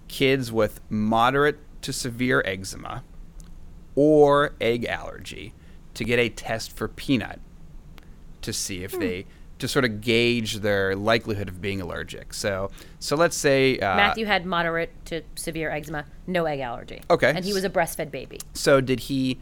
kids 0.08 0.52
with 0.52 0.80
moderate 0.90 1.60
to 1.82 1.94
severe 1.94 2.42
eczema 2.46 3.04
or 3.96 4.54
egg 4.60 4.86
allergy 4.86 5.54
to 5.94 6.04
get 6.04 6.20
a 6.20 6.30
test 6.30 6.76
for 6.76 6.88
peanut 6.88 7.40
to 8.42 8.52
see 8.52 8.84
if 8.84 8.92
they 9.00 9.26
to 9.60 9.68
sort 9.68 9.86
of 9.86 10.02
gauge 10.02 10.58
their 10.58 10.96
likelihood 10.96 11.48
of 11.48 11.62
being 11.62 11.80
allergic. 11.80 12.34
So 12.34 12.70
so 13.00 13.16
let's 13.16 13.38
say 13.38 13.80
uh, 13.80 13.96
Matthew 13.96 14.26
had 14.26 14.46
moderate 14.46 14.92
to 15.06 15.22
severe 15.36 15.70
eczema, 15.70 16.06
no 16.28 16.46
egg 16.46 16.60
allergy. 16.60 17.02
Okay. 17.10 17.32
And 17.34 17.46
he 17.46 17.54
was 17.54 17.64
a 17.64 17.70
breastfed 17.70 18.12
baby. 18.12 18.40
So 18.54 18.82
did 18.82 19.02
he? 19.02 19.40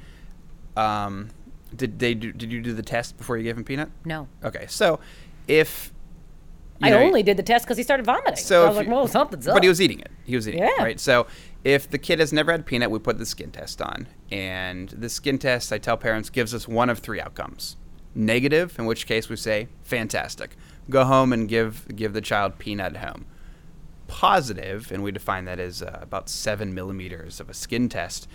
Um, 0.78 1.30
did 1.76 2.00
they 2.00 2.14
do, 2.14 2.32
did 2.32 2.52
you 2.52 2.62
do 2.62 2.74
the 2.74 2.84
test 2.84 3.18
before 3.18 3.38
you 3.38 3.44
gave 3.44 3.58
him 3.58 3.64
peanut? 3.64 3.90
No. 4.06 4.28
Okay, 4.44 4.66
so 4.68 5.00
if 5.48 5.92
you 6.80 6.88
I 6.88 6.90
know, 6.92 7.00
only 7.00 7.22
did 7.22 7.38
the 7.38 7.44
test 7.44 7.66
because 7.66 7.78
he 7.78 7.84
started 7.84 8.06
vomiting. 8.06 8.36
So, 8.38 8.44
So 8.44 8.66
I 8.66 8.68
was 8.70 8.78
like, 8.78 8.88
well, 8.88 9.08
something's 9.08 9.48
up. 9.48 9.56
But 9.56 9.64
he 9.64 9.70
was 9.70 9.80
eating 9.80 10.00
it. 10.00 10.12
He 10.26 10.36
was 10.36 10.48
eating 10.48 10.64
it, 10.64 10.72
right? 10.80 11.00
So 11.00 11.28
if 11.64 11.90
the 11.90 12.00
kid 12.00 12.20
has 12.20 12.34
never 12.34 12.52
had 12.52 12.66
peanut, 12.66 12.90
we 12.90 12.98
put 13.00 13.20
the 13.20 13.26
skin 13.26 13.52
test 13.52 13.82
on. 13.82 14.08
And 14.32 14.90
the 14.90 15.10
skin 15.10 15.38
test, 15.38 15.72
I 15.72 15.78
tell 15.78 15.96
parents, 15.98 16.30
gives 16.30 16.54
us 16.56 16.68
one 16.68 16.90
of 16.90 17.00
three 17.00 17.22
outcomes. 17.22 17.78
Negative, 18.16 18.78
in 18.80 18.86
which 18.86 19.06
case 19.06 19.30
we 19.30 19.36
say, 19.36 19.68
fantastic. 19.84 20.56
Go 20.90 21.06
home 21.06 21.32
and 21.32 21.48
give 21.48 21.96
give 21.96 22.14
the 22.14 22.22
child 22.22 22.58
peanut 22.58 22.96
at 22.96 23.04
home. 23.08 23.26
Positive, 24.08 24.92
and 24.92 25.04
we 25.04 25.12
define 25.12 25.46
that 25.46 25.60
as 25.60 25.82
uh, 25.82 26.00
about 26.02 26.28
seven 26.30 26.74
millimeters 26.74 27.40
of 27.40 27.50
a 27.50 27.54
skin 27.54 27.88
test, 27.88 28.28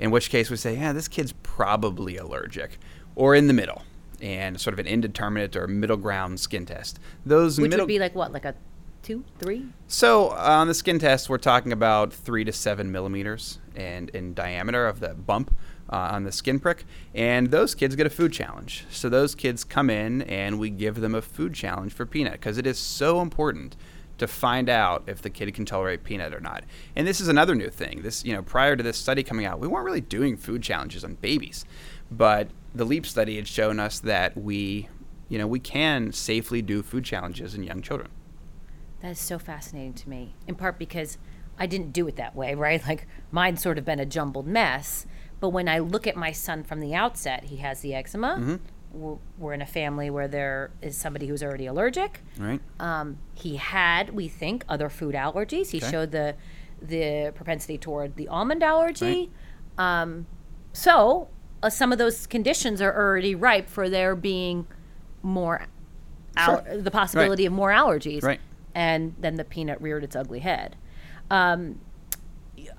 in 0.00 0.10
which 0.10 0.30
case 0.30 0.50
we 0.50 0.56
say, 0.56 0.74
yeah, 0.76 0.92
this 0.92 1.06
kid's 1.06 1.32
probably 1.42 2.16
allergic. 2.16 2.78
Or 3.14 3.34
in 3.34 3.46
the 3.46 3.52
middle, 3.52 3.82
and 4.20 4.58
sort 4.60 4.72
of 4.72 4.78
an 4.80 4.86
indeterminate 4.86 5.54
or 5.54 5.68
middle 5.68 5.98
ground 5.98 6.40
skin 6.40 6.64
test. 6.66 6.98
Those 7.24 7.60
Which 7.60 7.70
middle 7.70 7.84
would 7.84 7.88
be 7.88 7.98
like 7.98 8.14
what, 8.14 8.32
like 8.32 8.46
a 8.46 8.54
two, 9.02 9.24
three? 9.38 9.66
so 9.86 10.30
on 10.30 10.68
the 10.68 10.74
skin 10.74 10.98
test, 10.98 11.28
we're 11.28 11.38
talking 11.38 11.70
about 11.70 12.12
three 12.12 12.44
to 12.44 12.52
seven 12.52 12.90
millimeters 12.90 13.58
and 13.76 14.08
in 14.10 14.32
diameter 14.32 14.86
of 14.86 15.00
the 15.00 15.14
bump 15.14 15.54
uh, 15.92 16.10
on 16.12 16.24
the 16.24 16.32
skin 16.32 16.60
prick, 16.60 16.84
and 17.14 17.50
those 17.50 17.74
kids 17.74 17.94
get 17.94 18.06
a 18.06 18.10
food 18.10 18.32
challenge. 18.32 18.86
So 18.90 19.08
those 19.08 19.34
kids 19.34 19.64
come 19.64 19.90
in 19.90 20.22
and 20.22 20.58
we 20.58 20.70
give 20.70 21.00
them 21.00 21.14
a 21.14 21.22
food 21.22 21.52
challenge 21.52 21.92
for 21.92 22.06
peanut 22.06 22.34
because 22.34 22.56
it 22.56 22.66
is 22.66 22.78
so 22.78 23.20
important 23.20 23.76
to 24.20 24.28
find 24.28 24.68
out 24.68 25.02
if 25.06 25.22
the 25.22 25.30
kid 25.30 25.52
can 25.54 25.64
tolerate 25.64 26.04
peanut 26.04 26.32
or 26.32 26.40
not. 26.40 26.64
And 26.94 27.06
this 27.06 27.20
is 27.20 27.28
another 27.28 27.54
new 27.54 27.70
thing. 27.70 28.02
This, 28.02 28.24
you 28.24 28.32
know, 28.32 28.42
prior 28.42 28.76
to 28.76 28.82
this 28.82 28.96
study 28.96 29.22
coming 29.22 29.46
out, 29.46 29.58
we 29.58 29.66
weren't 29.66 29.84
really 29.84 30.00
doing 30.00 30.36
food 30.36 30.62
challenges 30.62 31.04
on 31.04 31.14
babies, 31.14 31.64
but 32.10 32.48
the 32.74 32.84
LEAP 32.84 33.06
study 33.06 33.36
had 33.36 33.48
shown 33.48 33.80
us 33.80 33.98
that 34.00 34.36
we, 34.36 34.88
you 35.28 35.38
know, 35.38 35.46
we 35.46 35.58
can 35.58 36.12
safely 36.12 36.62
do 36.62 36.82
food 36.82 37.04
challenges 37.04 37.54
in 37.54 37.62
young 37.62 37.82
children. 37.82 38.10
That 39.00 39.12
is 39.12 39.18
so 39.18 39.38
fascinating 39.38 39.94
to 39.94 40.08
me, 40.08 40.34
in 40.46 40.54
part 40.54 40.78
because 40.78 41.16
I 41.58 41.66
didn't 41.66 41.92
do 41.92 42.06
it 42.06 42.16
that 42.16 42.36
way, 42.36 42.54
right? 42.66 42.86
Like 42.86 43.06
mine's 43.30 43.62
sort 43.62 43.78
of 43.78 43.84
been 43.84 44.00
a 44.00 44.06
jumbled 44.06 44.46
mess. 44.46 45.06
But 45.40 45.48
when 45.48 45.68
I 45.68 45.78
look 45.78 46.06
at 46.06 46.16
my 46.16 46.32
son 46.32 46.62
from 46.62 46.80
the 46.80 46.94
outset, 46.94 47.44
he 47.44 47.56
has 47.56 47.80
the 47.80 47.94
eczema. 47.94 48.36
Mm-hmm. 48.38 48.56
We're, 48.92 49.16
we're 49.38 49.52
in 49.52 49.62
a 49.62 49.66
family 49.66 50.10
where 50.10 50.26
there 50.28 50.70
is 50.82 50.96
somebody 50.96 51.26
who's 51.28 51.42
already 51.42 51.66
allergic. 51.66 52.22
Right. 52.38 52.60
Um, 52.80 53.18
he 53.34 53.56
had, 53.56 54.10
we 54.10 54.26
think, 54.28 54.64
other 54.68 54.88
food 54.88 55.14
allergies. 55.14 55.70
He 55.70 55.78
Okay. 55.78 55.90
showed 55.90 56.10
the 56.12 56.34
the 56.82 57.30
propensity 57.34 57.76
toward 57.76 58.16
the 58.16 58.26
almond 58.28 58.62
allergy. 58.62 59.30
Um, 59.76 60.26
so 60.72 61.28
uh, 61.62 61.68
some 61.68 61.92
of 61.92 61.98
those 61.98 62.26
conditions 62.26 62.80
are 62.80 62.94
already 62.94 63.34
ripe 63.34 63.68
for 63.68 63.90
there 63.90 64.16
being 64.16 64.66
more, 65.22 65.66
al- 66.36 66.64
Sure. 66.64 66.78
the 66.80 66.90
possibility 66.90 67.44
of 67.44 67.52
more 67.52 67.70
allergies. 67.70 68.22
Right. 68.22 68.40
And 68.74 69.14
then 69.20 69.34
the 69.34 69.44
peanut 69.44 69.80
reared 69.82 70.04
its 70.04 70.16
ugly 70.16 70.38
head. 70.40 70.76
Um, 71.30 71.80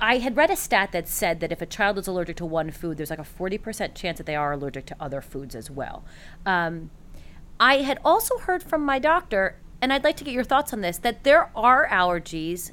I 0.02 0.18
had 0.18 0.36
read 0.36 0.50
a 0.50 0.56
stat 0.56 0.92
that 0.94 1.08
said 1.08 1.42
that 1.42 1.52
if 1.52 1.62
a 1.62 1.68
child 1.68 2.00
is 2.00 2.08
allergic 2.08 2.38
to 2.38 2.46
one 2.46 2.72
food, 2.72 2.98
there's 2.98 3.12
like 3.12 3.20
a 3.20 3.22
40% 3.22 3.94
chance 3.94 4.18
that 4.18 4.26
they 4.26 4.36
are 4.36 4.52
allergic 4.52 4.88
to 4.88 4.96
other 5.00 5.22
foods 5.22 5.54
as 5.54 5.70
well. 5.70 6.04
Um, 6.44 6.90
I 7.60 7.78
had 7.78 8.00
also 8.04 8.40
heard 8.40 8.64
from 8.64 8.84
my 8.84 8.98
doctor, 8.98 9.58
and 9.80 9.94
I'd 9.94 10.04
like 10.04 10.18
to 10.18 10.24
get 10.24 10.34
your 10.34 10.44
thoughts 10.44 10.74
on 10.74 10.82
this, 10.82 10.98
that 10.98 11.24
there 11.24 11.52
are 11.56 11.88
allergies, 11.88 12.72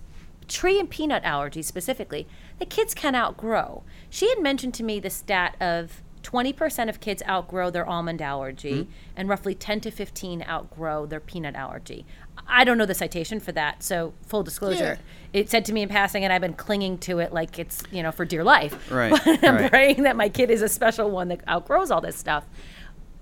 tree 0.48 0.80
and 0.80 0.88
peanut 0.88 1.22
allergies 1.22 1.66
specifically, 1.66 2.26
that 2.58 2.70
kids 2.70 2.94
can 2.94 3.14
outgrow. 3.14 3.82
She 4.08 4.30
had 4.30 4.42
mentioned 4.42 4.72
to 4.74 4.82
me 4.82 4.98
the 4.98 5.10
stat 5.10 5.54
of 5.60 6.02
20% 6.22 6.88
of 6.88 7.00
kids 7.00 7.22
outgrow 7.28 7.70
their 7.70 7.86
almond 7.86 8.22
allergy, 8.22 8.88
and 9.14 9.28
roughly 9.28 9.54
10 9.54 9.80
to 9.82 9.90
15 9.90 10.42
outgrow 10.48 11.04
their 11.04 11.20
peanut 11.20 11.54
allergy. 11.54 12.06
I 12.46 12.64
don't 12.64 12.78
know 12.78 12.86
the 12.86 12.94
citation 12.94 13.40
for 13.40 13.52
that, 13.52 13.82
so 13.82 14.12
full 14.26 14.42
disclosure. 14.42 14.98
It 15.32 15.50
said 15.50 15.64
to 15.66 15.72
me 15.72 15.82
in 15.82 15.88
passing, 15.88 16.24
and 16.24 16.32
I've 16.32 16.40
been 16.40 16.54
clinging 16.54 16.98
to 16.98 17.18
it 17.18 17.32
like 17.32 17.58
it's, 17.58 17.82
you 17.90 18.02
know, 18.02 18.12
for 18.12 18.24
dear 18.24 18.44
life. 18.44 18.90
Right, 18.90 19.10
But 19.24 19.44
I'm 19.44 19.56
right. 19.56 19.70
praying 19.70 20.02
that 20.04 20.16
my 20.16 20.28
kid 20.28 20.50
is 20.50 20.62
a 20.62 20.68
special 20.68 21.10
one 21.10 21.28
that 21.28 21.46
outgrows 21.48 21.90
all 21.90 22.00
this 22.00 22.16
stuff. 22.16 22.44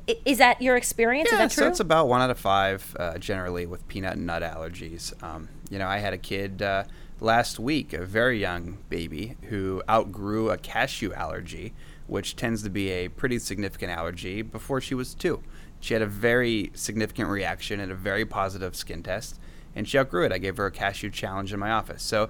I- 0.08 0.18
Is 0.24 0.38
that 0.38 0.62
your 0.62 0.76
experience? 0.76 1.28
Yeah, 1.32 1.42
is 1.44 1.50
that 1.50 1.54
true? 1.60 1.64
so 1.64 1.70
it's 1.70 1.80
about 1.80 2.08
one 2.08 2.20
out 2.20 2.30
of 2.30 2.38
five 2.38 2.94
uh, 2.98 3.18
generally 3.18 3.66
with 3.66 3.86
peanut 3.88 4.14
and 4.16 4.26
nut 4.26 4.42
allergies. 4.42 5.20
Um, 5.22 5.48
you 5.70 5.78
know, 5.78 5.88
I 5.88 5.98
had 5.98 6.12
a 6.12 6.18
kid 6.18 6.62
uh, 6.62 6.84
last 7.20 7.58
week, 7.58 7.92
a 7.92 8.04
very 8.06 8.38
young 8.40 8.78
baby, 8.88 9.36
who 9.48 9.82
outgrew 9.90 10.50
a 10.50 10.58
cashew 10.58 11.12
allergy, 11.12 11.72
which 12.06 12.36
tends 12.36 12.62
to 12.62 12.70
be 12.70 12.90
a 12.90 13.08
pretty 13.08 13.40
significant 13.40 13.90
allergy, 13.90 14.42
before 14.42 14.80
she 14.80 14.94
was 14.94 15.12
two. 15.12 15.42
She 15.86 15.94
had 15.94 16.02
a 16.02 16.06
very 16.06 16.72
significant 16.74 17.28
reaction 17.28 17.78
and 17.78 17.92
a 17.92 17.94
very 17.94 18.26
positive 18.26 18.74
skin 18.74 19.04
test, 19.04 19.38
and 19.76 19.88
she 19.88 19.96
outgrew 19.96 20.24
it. 20.24 20.32
I 20.32 20.38
gave 20.38 20.56
her 20.56 20.66
a 20.66 20.70
cashew 20.72 21.10
challenge 21.10 21.52
in 21.52 21.60
my 21.60 21.70
office. 21.70 22.02
So 22.02 22.28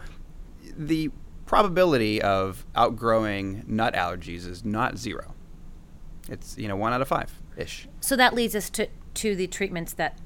the 0.76 1.10
probability 1.46 2.20
of 2.20 2.66
outgrowing 2.74 3.64
nut 3.66 3.94
allergies 3.94 4.46
is 4.46 4.62
not 4.62 4.98
zero. 4.98 5.34
It's, 6.28 6.58
you 6.58 6.68
know, 6.68 6.76
one 6.76 6.92
out 6.92 7.00
of 7.00 7.08
five 7.08 7.32
ish. 7.56 7.88
So 8.02 8.14
that 8.16 8.34
leads 8.34 8.54
us 8.54 8.68
to, 8.70 8.88
to 9.14 9.34
the 9.34 9.46
treatments 9.46 9.94
that 9.94 10.18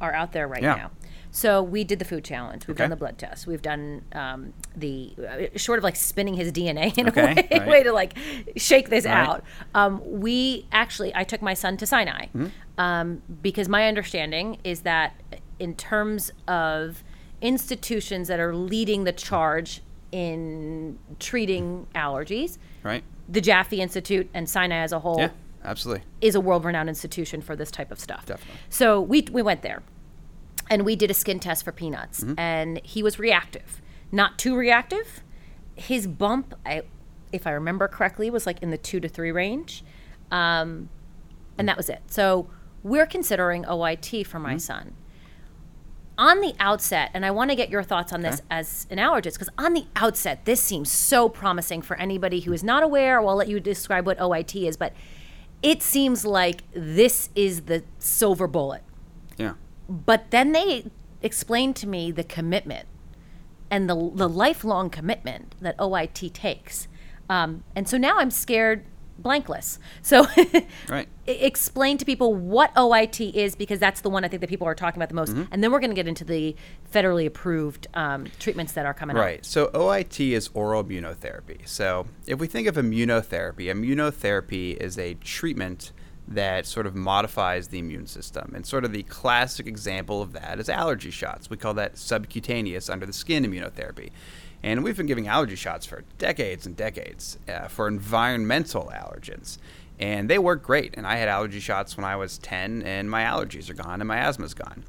are 0.00 0.12
out 0.12 0.32
there 0.32 0.48
right 0.48 0.60
Yeah. 0.60 0.74
now. 0.74 0.90
So 1.36 1.60
we 1.64 1.82
did 1.82 1.98
the 1.98 2.04
food 2.04 2.22
challenge. 2.24 2.68
We've 2.68 2.76
done 2.76 2.90
the 2.90 2.96
blood 2.96 3.18
test. 3.18 3.48
We've 3.48 3.60
done 3.60 4.02
um, 4.12 4.52
the 4.76 5.12
uh, 5.18 5.58
short 5.58 5.78
of 5.78 5.82
like 5.82 5.96
spinning 5.96 6.34
his 6.34 6.52
DNA 6.52 6.96
in 6.98 7.08
Okay, 7.08 7.20
a 7.22 7.34
way, 7.34 7.58
right. 7.58 7.68
way 7.68 7.82
to 7.82 7.92
like 7.92 8.16
shake 8.56 8.88
this 8.88 9.04
Right. 9.04 9.12
out. 9.28 9.44
Um, 9.74 10.00
we 10.20 10.66
actually, 10.70 11.10
I 11.12 11.24
took 11.24 11.42
my 11.42 11.54
son 11.54 11.76
to 11.78 11.86
Sinai 11.86 12.26
Mm-hmm. 12.26 12.46
um, 12.78 13.20
because 13.42 13.68
my 13.68 13.88
understanding 13.88 14.58
is 14.62 14.82
that 14.82 15.20
in 15.58 15.74
terms 15.74 16.30
of 16.46 17.02
institutions 17.42 18.28
that 18.28 18.38
are 18.38 18.54
leading 18.54 19.02
the 19.02 19.12
charge 19.12 19.80
in 20.12 20.98
treating 21.18 21.88
allergies, 21.96 22.58
Right? 22.84 23.02
the 23.28 23.40
Jaffe 23.40 23.80
Institute 23.80 24.30
and 24.34 24.48
Sinai 24.48 24.76
as 24.76 24.92
a 24.92 25.00
whole 25.00 25.18
Yeah, 25.18 25.30
absolutely. 25.64 26.04
is 26.20 26.36
a 26.36 26.40
world 26.40 26.64
renowned 26.64 26.88
institution 26.88 27.40
for 27.42 27.56
this 27.56 27.72
type 27.72 27.90
of 27.90 27.98
stuff. 27.98 28.24
Definitely. 28.26 28.60
So 28.68 29.00
we 29.00 29.22
we 29.32 29.42
went 29.42 29.62
there. 29.62 29.82
And 30.70 30.84
we 30.84 30.96
did 30.96 31.10
a 31.10 31.14
skin 31.14 31.38
test 31.38 31.64
for 31.64 31.72
peanuts, 31.72 32.24
and 32.38 32.80
he 32.84 33.02
was 33.02 33.18
reactive, 33.18 33.82
not 34.10 34.38
too 34.38 34.56
reactive. 34.56 35.22
His 35.76 36.06
bump, 36.06 36.54
I, 36.64 36.82
if 37.32 37.46
I 37.46 37.50
remember 37.50 37.88
correctly, 37.88 38.30
was 38.30 38.46
like 38.46 38.62
in 38.62 38.70
the 38.70 38.78
two 38.78 39.00
to 39.00 39.08
three 39.08 39.32
range, 39.32 39.84
um, 40.30 40.88
and 41.58 41.68
that 41.68 41.76
was 41.76 41.88
it. 41.88 42.02
So 42.06 42.48
we're 42.82 43.06
considering 43.06 43.64
OIT 43.64 44.26
for 44.26 44.38
my 44.38 44.56
son. 44.56 44.94
On 46.16 46.40
the 46.40 46.54
outset, 46.60 47.10
and 47.12 47.26
I 47.26 47.32
want 47.32 47.50
to 47.50 47.56
get 47.56 47.70
your 47.70 47.82
thoughts 47.82 48.12
on 48.12 48.20
this 48.20 48.40
as 48.48 48.86
an 48.88 48.98
allergist, 48.98 49.32
because 49.32 49.48
on 49.58 49.74
the 49.74 49.86
outset, 49.96 50.44
this 50.44 50.60
seems 50.60 50.88
so 50.88 51.28
promising 51.28 51.82
for 51.82 51.96
anybody 51.96 52.38
who 52.40 52.52
is 52.52 52.62
not 52.62 52.84
aware. 52.84 53.20
Well, 53.20 53.30
I'll 53.30 53.36
let 53.36 53.48
you 53.48 53.58
describe 53.58 54.06
what 54.06 54.16
OIT 54.18 54.68
is, 54.68 54.76
but 54.76 54.92
it 55.60 55.82
seems 55.82 56.24
like 56.24 56.62
this 56.72 57.30
is 57.34 57.62
the 57.62 57.82
silver 57.98 58.46
bullet. 58.46 58.83
But 59.88 60.30
then 60.30 60.52
they 60.52 60.86
explained 61.22 61.76
to 61.76 61.86
me 61.88 62.10
the 62.10 62.24
commitment 62.24 62.86
and 63.70 63.88
the, 63.88 63.94
the 64.14 64.28
lifelong 64.28 64.90
commitment 64.90 65.54
that 65.60 65.76
OIT 65.78 66.32
takes. 66.32 66.86
Um, 67.28 67.64
and 67.74 67.88
so 67.88 67.96
now 67.96 68.18
I'm 68.18 68.30
scared 68.30 68.84
blankless. 69.20 69.78
So 70.02 70.26
Right. 70.88 71.08
explain 71.26 71.98
to 71.98 72.04
people 72.04 72.34
what 72.34 72.74
OIT 72.74 73.32
is 73.32 73.54
because 73.54 73.78
that's 73.78 74.00
the 74.00 74.10
one 74.10 74.24
I 74.24 74.28
think 74.28 74.40
that 74.40 74.48
people 74.50 74.66
are 74.66 74.74
talking 74.74 74.98
about 74.98 75.08
the 75.08 75.14
most. 75.14 75.32
And 75.50 75.62
then 75.62 75.72
we're 75.72 75.80
going 75.80 75.90
to 75.90 75.96
get 75.96 76.08
into 76.08 76.24
the 76.24 76.56
federally 76.92 77.26
approved 77.26 77.86
um, 77.94 78.26
treatments 78.38 78.72
that 78.72 78.86
are 78.86 78.94
coming 78.94 79.16
out. 79.16 79.20
Right. 79.20 79.44
So 79.44 79.68
OIT 79.68 80.32
is 80.32 80.50
oral 80.52 80.84
immunotherapy. 80.84 81.66
So 81.66 82.06
if 82.26 82.38
we 82.38 82.46
think 82.46 82.66
of 82.68 82.74
immunotherapy, 82.76 83.66
immunotherapy 83.66 84.76
is 84.76 84.98
a 84.98 85.14
treatment 85.14 85.92
that 86.26 86.66
sort 86.66 86.86
of 86.86 86.94
modifies 86.94 87.68
the 87.68 87.78
immune 87.78 88.06
system. 88.06 88.52
And 88.54 88.64
sort 88.64 88.84
of 88.84 88.92
the 88.92 89.02
classic 89.04 89.66
example 89.66 90.22
of 90.22 90.32
that 90.32 90.58
is 90.58 90.68
allergy 90.68 91.10
shots. 91.10 91.50
We 91.50 91.56
call 91.56 91.74
that 91.74 91.98
subcutaneous 91.98 92.88
under 92.88 93.06
the 93.06 93.12
skin 93.12 93.44
immunotherapy. 93.44 94.10
And 94.62 94.82
we've 94.82 94.96
been 94.96 95.06
giving 95.06 95.28
allergy 95.28 95.56
shots 95.56 95.84
for 95.84 96.04
decades 96.16 96.64
and 96.64 96.74
decades 96.74 97.38
uh, 97.48 97.68
for 97.68 97.86
environmental 97.86 98.90
allergens. 98.94 99.58
And 99.98 100.28
they 100.30 100.38
work 100.38 100.62
great. 100.62 100.94
And 100.96 101.06
I 101.06 101.16
had 101.16 101.28
allergy 101.28 101.60
shots 101.60 101.96
when 101.96 102.04
I 102.04 102.16
was 102.16 102.38
10, 102.38 102.82
and 102.82 103.10
my 103.10 103.22
allergies 103.22 103.68
are 103.68 103.74
gone 103.74 104.00
and 104.00 104.08
my 104.08 104.16
asthma's 104.16 104.54
gone. 104.54 104.84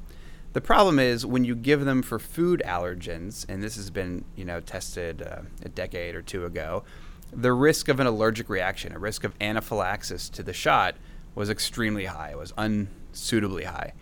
The 0.56 0.62
problem 0.62 0.98
is 0.98 1.26
when 1.26 1.44
you 1.44 1.54
give 1.54 1.84
them 1.84 2.00
for 2.00 2.18
food 2.18 2.62
allergens, 2.64 3.44
and 3.46 3.62
this 3.62 3.76
has 3.76 3.90
been 3.90 4.24
you 4.36 4.46
know 4.46 4.60
tested 4.60 5.20
uh, 5.20 5.42
a 5.62 5.68
decade 5.68 6.14
or 6.14 6.22
two 6.22 6.46
ago, 6.46 6.82
the 7.30 7.52
risk 7.52 7.88
of 7.88 8.00
an 8.00 8.06
allergic 8.06 8.48
reaction, 8.48 8.94
a 8.94 8.98
risk 8.98 9.22
of 9.22 9.34
anaphylaxis 9.38 10.30
to 10.30 10.42
the 10.42 10.54
shot, 10.54 10.94
was 11.36 11.48
extremely 11.48 12.06
high. 12.06 12.30
It 12.30 12.38
was 12.38 12.52
unsuitably 12.58 13.64
high, 13.64 13.92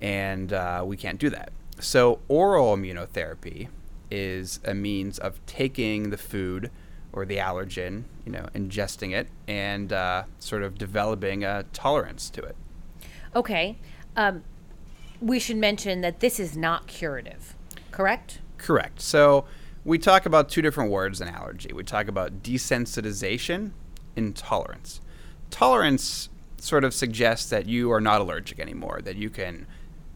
and 0.00 0.52
uh, 0.52 0.82
we 0.84 0.96
can't 0.96 1.20
do 1.20 1.30
that. 1.30 1.52
So 1.78 2.18
oral 2.26 2.76
immunotherapy 2.76 3.68
is 4.10 4.58
a 4.64 4.74
means 4.74 5.18
of 5.20 5.44
taking 5.46 6.10
the 6.10 6.16
food 6.16 6.72
or 7.12 7.24
the 7.24 7.36
allergen, 7.36 8.04
you 8.24 8.32
know, 8.32 8.48
ingesting 8.54 9.14
it, 9.14 9.28
and 9.46 9.92
uh, 9.92 10.24
sort 10.40 10.62
of 10.62 10.76
developing 10.76 11.44
a 11.44 11.64
tolerance 11.72 12.28
to 12.30 12.42
it. 12.42 12.56
Okay. 13.36 13.78
Um, 14.16 14.42
we 15.20 15.38
should 15.38 15.56
mention 15.56 16.00
that 16.00 16.20
this 16.20 16.40
is 16.40 16.56
not 16.56 16.86
curative, 16.86 17.54
correct? 17.90 18.40
Correct. 18.56 19.00
So 19.00 19.44
we 19.84 19.98
talk 19.98 20.26
about 20.26 20.48
two 20.48 20.62
different 20.62 20.90
words 20.90 21.20
in 21.20 21.28
allergy. 21.28 21.72
We 21.72 21.84
talk 21.84 22.08
about 22.08 22.42
desensitization 22.42 23.72
and 24.16 24.34
tolerance. 24.34 25.00
Tolerance 25.50 26.28
sort 26.60 26.84
of 26.84 26.94
suggests 26.94 27.50
that 27.50 27.66
you 27.66 27.92
are 27.92 28.00
not 28.00 28.20
allergic 28.20 28.58
anymore, 28.58 29.00
that 29.02 29.16
you 29.16 29.30
can 29.30 29.66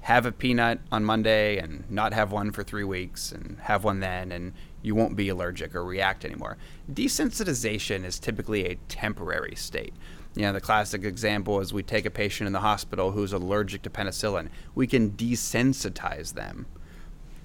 have 0.03 0.27
a 0.27 0.33
peanut 0.33 0.81
on 0.91 1.05
Monday 1.05 1.59
and 1.59 1.89
not 1.89 2.13
have 2.13 2.33
one 2.33 2.51
for 2.51 2.65
three 2.65 2.85
weeks 2.85 3.31
and 3.31 3.59
have 3.61 3.85
one 3.85 4.01
then, 4.01 4.33
and 4.33 4.53
you 4.83 4.95
won't 4.95 5.15
be 5.15 5.29
allergic 5.29 5.75
or 5.75 5.85
react 5.85 6.25
anymore. 6.25 6.59
Desensitization 6.93 8.05
is 8.05 8.19
typically 8.19 8.67
a 8.67 8.75
temporary 8.89 9.55
state. 9.55 9.95
You 10.35 10.43
know, 10.43 10.53
the 10.53 10.61
classic 10.61 11.05
example 11.05 11.61
is 11.61 11.73
we 11.73 11.85
take 11.85 12.05
a 12.05 12.11
patient 12.11 12.47
in 12.47 12.53
the 12.53 12.61
hospital 12.61 13.13
who's 13.13 13.33
allergic 13.33 13.83
to 13.83 13.91
penicillin. 13.91 14.49
We 14.75 14.89
can 14.89 15.13
desensitize 15.13 16.35
them 16.35 16.67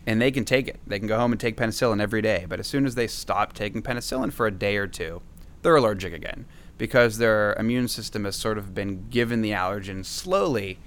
and 0.07 0.19
they 0.19 0.31
can 0.31 0.45
take 0.45 0.67
it. 0.67 0.79
They 0.88 0.97
can 0.97 1.07
go 1.07 1.19
home 1.19 1.33
and 1.33 1.39
take 1.39 1.57
penicillin 1.57 2.01
every 2.01 2.21
day. 2.21 2.45
But 2.47 2.60
as 2.60 2.65
soon 2.65 2.86
as 2.86 2.95
they 2.95 3.07
stop 3.07 3.53
taking 3.53 3.83
penicillin 3.83 4.33
for 4.33 4.47
a 4.47 4.51
day 4.51 4.77
or 4.77 4.88
two, 4.88 5.21
they're 5.62 5.75
allergic 5.75 6.13
again 6.13 6.45
because 6.77 7.17
their 7.17 7.53
immune 7.53 7.87
system 7.87 8.25
has 8.25 8.35
sort 8.35 8.57
of 8.57 8.73
been 8.73 9.07
given 9.09 9.41
the 9.41 9.51
allergen 9.51 10.05
slowly 10.05 10.77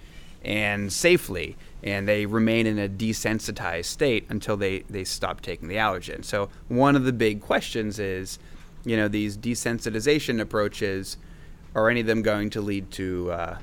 and 0.43 0.93
safely, 0.93 1.57
and 1.83 2.09
they 2.09 2.25
remain 2.27 2.67
in 2.67 2.79
a 2.79 2.89
desensitized 2.89 3.85
state 3.85 4.25
until 4.29 4.57
they, 4.57 4.81
they 4.89 5.05
stop 5.05 5.41
taking 5.41 5.69
the 5.69 5.75
allergen. 5.77 6.25
So, 6.25 6.49
one 6.69 6.97
of 6.97 7.05
the 7.05 7.13
big 7.13 7.41
questions 7.41 7.99
is 7.99 8.39
you 8.85 8.97
know, 8.97 9.09
these 9.09 9.37
desensitization 9.37 10.41
approaches, 10.41 11.19
are 11.75 11.91
any 11.91 12.01
of 12.01 12.07
them 12.07 12.23
going 12.23 12.51
to 12.51 12.61
lead 12.61 12.91
to 12.93 13.31
uh, 13.31 13.59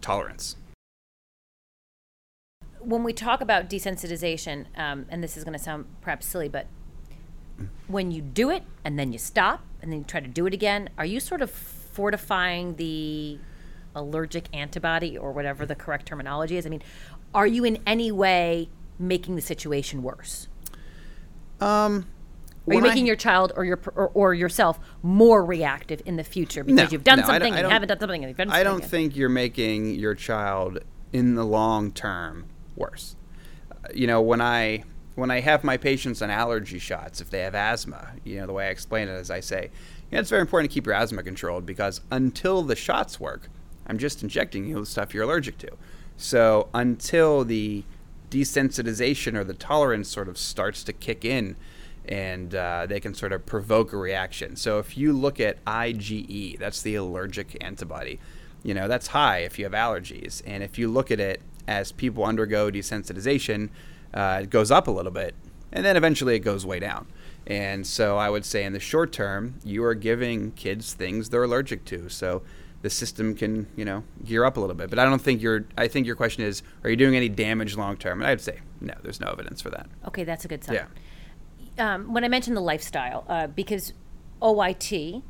tolerance? 0.00 0.56
when 2.80 3.02
we 3.02 3.12
talk 3.12 3.40
about 3.40 3.68
desensitization, 3.68 4.66
um, 4.76 5.06
and 5.08 5.22
this 5.22 5.36
is 5.36 5.44
going 5.44 5.56
to 5.56 5.62
sound 5.62 5.86
perhaps 6.00 6.26
silly, 6.26 6.48
but 6.48 6.66
when 7.90 8.10
you 8.10 8.22
do 8.22 8.50
it 8.50 8.62
and 8.84 8.98
then 8.98 9.12
you 9.12 9.18
stop 9.18 9.62
and 9.82 9.90
then 9.92 10.00
you 10.00 10.04
try 10.04 10.20
to 10.20 10.28
do 10.28 10.46
it 10.46 10.54
again, 10.54 10.88
are 10.98 11.04
you 11.04 11.20
sort 11.20 11.42
of 11.42 11.50
fortifying 11.50 12.76
the 12.76 13.38
allergic 13.94 14.44
antibody 14.54 15.18
or 15.18 15.32
whatever 15.32 15.66
the 15.66 15.74
correct 15.74 16.06
terminology 16.06 16.56
is? 16.56 16.66
I 16.66 16.68
mean, 16.68 16.82
are 17.34 17.46
you 17.46 17.64
in 17.64 17.78
any 17.86 18.12
way 18.12 18.68
making 18.98 19.36
the 19.36 19.42
situation 19.42 20.02
worse? 20.02 20.48
Um, 21.60 22.06
Are 22.66 22.72
you 22.74 22.76
when 22.76 22.84
I- 22.84 22.88
making 22.88 23.06
your 23.06 23.16
child 23.16 23.52
or 23.56 23.64
your 23.64 23.80
or, 23.94 24.10
or 24.14 24.34
yourself 24.34 24.78
more 25.02 25.44
reactive 25.44 26.00
in 26.06 26.16
the 26.16 26.24
future 26.24 26.64
because 26.64 26.76
No, 26.76 26.88
you've 26.90 27.04
done 27.04 27.20
no, 27.20 27.26
something 27.26 27.54
and 27.54 27.66
haven't 27.70 27.88
done 27.88 28.00
something 28.00 28.22
and 28.24 28.30
you've 28.30 28.36
done 28.38 28.50
I 28.50 28.62
don't 28.62 28.80
something? 28.82 28.88
think 28.90 29.16
you're 29.16 29.28
making 29.28 29.94
your 29.96 30.14
child 30.14 30.78
in 31.12 31.34
the 31.34 31.44
long 31.44 31.92
term 31.92 32.46
worse. 32.76 33.16
Uh, 33.70 33.88
You 33.94 34.06
know, 34.06 34.20
when 34.22 34.40
I 34.40 34.84
when 35.14 35.30
I 35.30 35.40
have 35.40 35.64
my 35.64 35.76
patients 35.76 36.22
on 36.22 36.30
allergy 36.30 36.78
shots, 36.78 37.20
if 37.20 37.30
they 37.30 37.40
have 37.40 37.54
asthma, 37.54 38.12
you 38.24 38.38
know, 38.38 38.46
the 38.46 38.52
way 38.52 38.66
I 38.66 38.70
explain 38.70 39.08
it 39.08 39.12
is 39.12 39.30
I 39.30 39.40
say, 39.40 39.70
you 40.10 40.16
know, 40.16 40.20
it's 40.20 40.30
very 40.30 40.40
important 40.40 40.70
to 40.70 40.74
keep 40.74 40.86
your 40.86 40.94
asthma 40.94 41.22
controlled 41.22 41.66
because 41.66 42.00
until 42.10 42.62
the 42.62 42.76
shots 42.76 43.18
work, 43.20 43.48
I'm 43.86 43.98
just 43.98 44.22
injecting 44.22 44.66
you 44.66 44.76
with 44.76 44.88
stuff 44.88 45.12
you're 45.12 45.24
allergic 45.24 45.58
to. 45.58 45.70
So 46.16 46.68
until 46.72 47.44
the 47.44 47.84
desensitization 48.30 49.34
or 49.34 49.44
the 49.44 49.54
tolerance 49.54 50.08
sort 50.08 50.28
of 50.28 50.38
starts 50.38 50.84
to 50.84 50.92
kick 50.92 51.24
in, 51.24 51.56
and 52.06 52.54
uh, 52.54 52.86
they 52.88 53.00
can 53.00 53.14
sort 53.14 53.32
of 53.32 53.44
provoke 53.46 53.92
a 53.92 53.96
reaction. 53.96 54.56
So 54.56 54.78
if 54.78 54.96
you 54.96 55.12
look 55.12 55.38
at 55.38 55.64
IgE, 55.64 56.58
that's 56.58 56.82
the 56.82 56.94
allergic 56.94 57.56
antibody, 57.62 58.18
you 58.62 58.74
know, 58.74 58.88
that's 58.88 59.08
high 59.08 59.38
if 59.38 59.58
you 59.58 59.64
have 59.64 59.72
allergies. 59.72 60.42
And 60.46 60.62
if 60.62 60.78
you 60.78 60.88
look 60.88 61.10
at 61.10 61.20
it 61.20 61.42
as 61.66 61.92
people 61.92 62.24
undergo 62.24 62.70
desensitization, 62.70 63.70
uh, 64.14 64.40
it 64.42 64.50
goes 64.50 64.70
up 64.70 64.88
a 64.88 64.90
little 64.90 65.12
bit, 65.12 65.34
and 65.72 65.84
then 65.84 65.96
eventually 65.96 66.36
it 66.36 66.40
goes 66.40 66.66
way 66.66 66.80
down. 66.80 67.06
And 67.46 67.86
so 67.86 68.16
I 68.16 68.30
would 68.30 68.44
say 68.44 68.64
in 68.64 68.72
the 68.72 68.80
short 68.80 69.12
term, 69.12 69.54
you 69.64 69.82
are 69.84 69.94
giving 69.94 70.52
kids 70.52 70.92
things 70.92 71.30
they're 71.30 71.42
allergic 71.42 71.84
to. 71.86 72.08
So 72.08 72.42
the 72.82 72.90
system 72.90 73.34
can, 73.34 73.66
you 73.76 73.84
know, 73.84 74.04
gear 74.24 74.44
up 74.44 74.56
a 74.56 74.60
little 74.60 74.76
bit. 74.76 74.90
But 74.90 74.98
I 74.98 75.04
don't 75.04 75.20
think 75.20 75.42
you're, 75.42 75.64
I 75.76 75.88
think 75.88 76.06
your 76.06 76.16
question 76.16 76.44
is, 76.44 76.62
are 76.84 76.90
you 76.90 76.96
doing 76.96 77.16
any 77.16 77.28
damage 77.28 77.76
long 77.76 77.96
term? 77.96 78.20
And 78.20 78.30
I'd 78.30 78.40
say, 78.40 78.60
no, 78.80 78.94
there's 79.02 79.20
no 79.20 79.28
evidence 79.28 79.60
for 79.60 79.70
that. 79.70 79.86
Okay, 80.06 80.24
that's 80.24 80.44
a 80.44 80.48
good 80.48 80.62
sign. 80.64 80.86
Yeah. 81.76 81.94
um, 81.94 82.12
when 82.12 82.24
I 82.24 82.28
mentioned 82.28 82.56
the 82.56 82.62
lifestyle, 82.62 83.24
uh, 83.28 83.46
because 83.48 83.92
OIT 84.40 85.22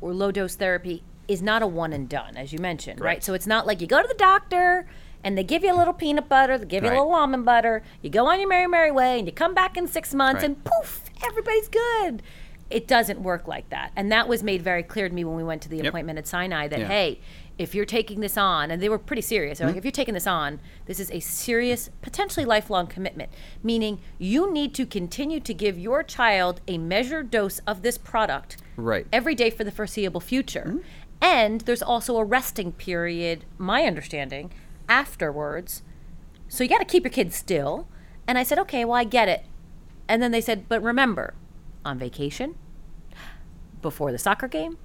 or 0.00 0.12
low 0.12 0.30
dose 0.30 0.56
therapy 0.56 1.02
is 1.26 1.40
not 1.42 1.62
a 1.62 1.66
one 1.66 1.92
and 1.92 2.08
done, 2.08 2.36
as 2.36 2.52
you 2.52 2.58
mentioned, 2.58 3.00
right? 3.00 3.06
Right. 3.06 3.24
So 3.24 3.34
it's 3.34 3.46
not 3.46 3.66
like 3.66 3.80
you 3.80 3.86
go 3.86 4.02
to 4.02 4.08
the 4.08 4.14
doctor 4.14 4.86
and 5.22 5.36
they 5.36 5.44
give 5.44 5.62
you 5.64 5.72
a 5.72 5.76
little 5.76 5.92
peanut 5.94 6.28
butter, 6.28 6.56
they 6.58 6.64
give 6.66 6.84
you 6.84 6.90
a 6.90 6.92
little 6.92 7.12
almond 7.14 7.44
butter, 7.44 7.82
you 8.02 8.10
go 8.10 8.26
on 8.26 8.40
your 8.40 8.48
merry, 8.48 8.66
merry 8.66 8.90
way, 8.90 9.18
and 9.18 9.26
you 9.28 9.32
come 9.32 9.54
back 9.54 9.76
in 9.76 9.86
six 9.86 10.14
months 10.14 10.42
Right. 10.42 10.46
and 10.50 10.64
poof, 10.64 11.04
everybody's 11.24 11.68
good. 11.68 12.22
It 12.70 12.86
doesn't 12.86 13.20
work 13.22 13.48
like 13.48 13.68
that. 13.70 13.90
And 13.96 14.12
that 14.12 14.28
was 14.28 14.42
made 14.42 14.62
very 14.62 14.82
clear 14.84 15.08
to 15.08 15.14
me 15.14 15.24
when 15.24 15.36
we 15.36 15.42
went 15.42 15.60
to 15.62 15.68
the 15.68 15.78
Yep. 15.78 15.86
appointment 15.86 16.18
at 16.18 16.26
Sinai 16.26 16.68
that, 16.68 16.78
Yeah. 16.78 16.86
hey, 16.86 17.20
if 17.58 17.74
you're 17.74 17.84
taking 17.84 18.20
this 18.20 18.38
on, 18.38 18.70
and 18.70 18.80
they 18.80 18.88
were 18.88 18.96
pretty 18.98 19.20
serious, 19.20 19.58
they're 19.58 19.66
Mm-hmm. 19.66 19.74
like, 19.74 19.78
if 19.78 19.84
you're 19.84 19.90
taking 19.92 20.14
this 20.14 20.26
on, 20.26 20.60
this 20.86 20.98
is 21.00 21.10
a 21.10 21.20
serious, 21.20 21.90
potentially 22.00 22.46
lifelong 22.46 22.86
commitment, 22.86 23.28
meaning 23.62 23.98
you 24.18 24.50
need 24.52 24.72
to 24.76 24.86
continue 24.86 25.40
to 25.40 25.52
give 25.52 25.78
your 25.78 26.02
child 26.02 26.60
a 26.68 26.78
measured 26.78 27.30
dose 27.30 27.58
of 27.66 27.82
this 27.82 27.98
product 27.98 28.56
Right. 28.76 29.06
every 29.12 29.34
day 29.34 29.50
for 29.50 29.64
the 29.64 29.72
foreseeable 29.72 30.20
future. 30.20 30.64
Mm-hmm. 30.68 30.78
And 31.20 31.60
there's 31.62 31.82
also 31.82 32.16
a 32.16 32.24
resting 32.24 32.72
period, 32.72 33.44
my 33.58 33.82
understanding, 33.82 34.50
afterwards. 34.90 35.82
So 36.48 36.64
you 36.64 36.68
got 36.68 36.78
to 36.78 36.84
keep 36.84 37.04
your 37.04 37.12
kids 37.12 37.36
still. 37.36 37.86
And 38.26 38.36
I 38.36 38.42
said, 38.42 38.58
okay, 38.58 38.84
well, 38.84 38.96
I 38.96 39.04
get 39.04 39.28
it. 39.28 39.46
And 40.08 40.22
then 40.22 40.32
they 40.32 40.40
said, 40.40 40.68
but 40.68 40.82
remember, 40.82 41.34
on 41.84 41.98
vacation, 41.98 42.56
before 43.80 44.12
the 44.12 44.18
soccer 44.18 44.48
game, 44.48 44.76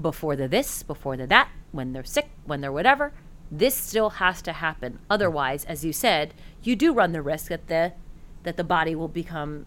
before 0.00 0.36
the 0.36 0.48
this, 0.48 0.82
before 0.82 1.16
the 1.16 1.26
that, 1.26 1.50
when 1.72 1.92
they're 1.92 2.04
sick, 2.04 2.30
when 2.44 2.60
they're 2.60 2.72
whatever, 2.72 3.12
this 3.50 3.74
still 3.74 4.10
has 4.10 4.40
to 4.42 4.52
happen. 4.52 5.00
Otherwise, 5.10 5.64
as 5.64 5.84
you 5.84 5.92
said, 5.92 6.32
you 6.62 6.76
do 6.76 6.94
run 6.94 7.12
the 7.12 7.22
risk 7.22 7.48
that 7.48 7.66
the 7.66 7.92
that 8.44 8.56
the 8.56 8.64
body 8.64 8.94
will 8.94 9.08
become 9.08 9.66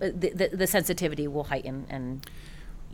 uh, 0.00 0.06
the, 0.14 0.30
the, 0.30 0.48
the 0.56 0.66
sensitivity 0.66 1.26
will 1.26 1.44
heighten 1.44 1.86
and 1.90 2.24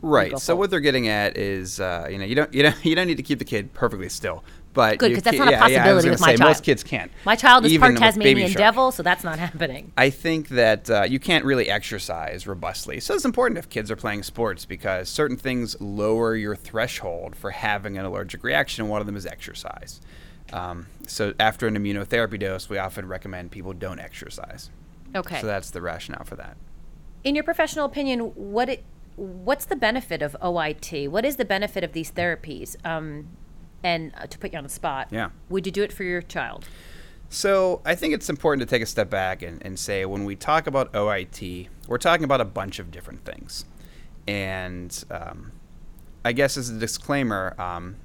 Right. 0.03 0.37
So 0.37 0.53
forward. 0.53 0.59
what 0.59 0.69
they're 0.71 0.79
getting 0.81 1.07
at 1.07 1.37
is, 1.37 1.79
uh, 1.79 2.07
you 2.11 2.17
know, 2.17 2.25
you 2.25 2.35
don't, 2.35 2.53
you 2.53 2.61
don't, 2.61 2.75
you 2.85 2.93
don't 2.93 3.07
need 3.07 3.17
to 3.17 3.23
keep 3.23 3.39
the 3.39 3.45
kid 3.45 3.73
perfectly 3.73 4.09
still. 4.09 4.43
But 4.73 4.97
Good, 4.97 5.09
because 5.09 5.23
that's 5.23 5.37
not 5.37 5.47
a 5.47 5.51
yeah, 5.51 5.67
yeah, 5.67 5.85
I 5.85 5.93
was 5.93 6.03
possibility 6.03 6.09
with 6.09 6.19
my 6.19 6.35
say, 6.35 6.43
Most 6.43 6.63
kids 6.63 6.83
can't. 6.83 7.11
my 7.25 7.35
child 7.35 7.65
is 7.65 7.77
part 7.77 7.95
Tasmanian 7.95 8.51
devil, 8.53 8.91
so 8.91 9.03
that's 9.03 9.23
not 9.23 9.37
happening. 9.37 9.91
I 9.97 10.09
think 10.09 10.49
that 10.49 10.89
uh, 10.89 11.03
you 11.03 11.19
can't 11.19 11.45
really 11.45 11.69
exercise 11.69 12.47
robustly. 12.47 12.99
So 12.99 13.13
it's 13.13 13.25
important 13.25 13.59
if 13.59 13.69
kids 13.69 13.91
are 13.91 13.95
playing 13.95 14.23
sports 14.23 14.65
because 14.65 15.09
certain 15.09 15.37
things 15.37 15.79
lower 15.79 16.35
your 16.35 16.55
threshold 16.55 17.35
for 17.35 17.51
having 17.51 17.97
an 17.97 18.05
allergic 18.05 18.43
reaction. 18.43 18.83
and 18.83 18.89
One 18.89 18.99
of 18.99 19.05
them 19.05 19.15
is 19.15 19.25
exercise. 19.25 20.01
Um, 20.51 20.87
so 21.07 21.33
after 21.39 21.67
an 21.67 21.75
immunotherapy 21.75 22.39
dose, 22.39 22.69
we 22.69 22.77
often 22.77 23.07
recommend 23.07 23.51
people 23.51 23.73
don't 23.73 23.99
exercise. 23.99 24.69
Okay. 25.15 25.39
So 25.39 25.47
that's 25.47 25.69
the 25.69 25.81
rationale 25.81 26.23
for 26.23 26.35
that. 26.35 26.57
In 27.23 27.35
your 27.35 27.43
professional 27.43 27.85
opinion, 27.85 28.19
what 28.35 28.69
it, 28.69 28.83
what's 29.15 29.65
the 29.65 29.75
benefit 29.75 30.21
of 30.21 30.35
OIT? 30.41 31.07
What 31.09 31.25
is 31.25 31.35
the 31.35 31.45
benefit 31.45 31.83
of 31.83 31.93
these 31.93 32.11
therapies? 32.11 32.75
Um, 32.85 33.27
and 33.83 34.13
uh, 34.17 34.25
to 34.27 34.37
put 34.37 34.51
you 34.53 34.57
on 34.57 34.63
the 34.63 34.69
spot, 34.69 35.07
Yeah. 35.11 35.29
would 35.49 35.65
you 35.65 35.71
do 35.71 35.83
it 35.83 35.91
for 35.93 36.03
your 36.03 36.21
child? 36.21 36.65
So 37.29 37.81
I 37.85 37.95
think 37.95 38.13
it's 38.13 38.29
important 38.29 38.67
to 38.67 38.73
take 38.75 38.81
a 38.83 38.85
step 38.85 39.09
back 39.09 39.41
and, 39.41 39.61
and 39.65 39.77
say 39.79 40.05
when 40.05 40.23
we 40.23 40.35
talk 40.35 40.67
about 40.67 40.93
OIT, 40.93 41.67
we're 41.87 41.97
talking 41.97 42.23
about 42.23 42.41
a 42.41 42.45
bunch 42.45 42.79
of 42.79 42.91
different 42.91 43.25
things. 43.25 43.65
And 44.27 45.03
um, 45.11 45.51
I 46.23 46.31
guess 46.31 46.57
as 46.57 46.69
a 46.69 46.77
disclaimer, 46.77 47.55
um, 47.59 47.95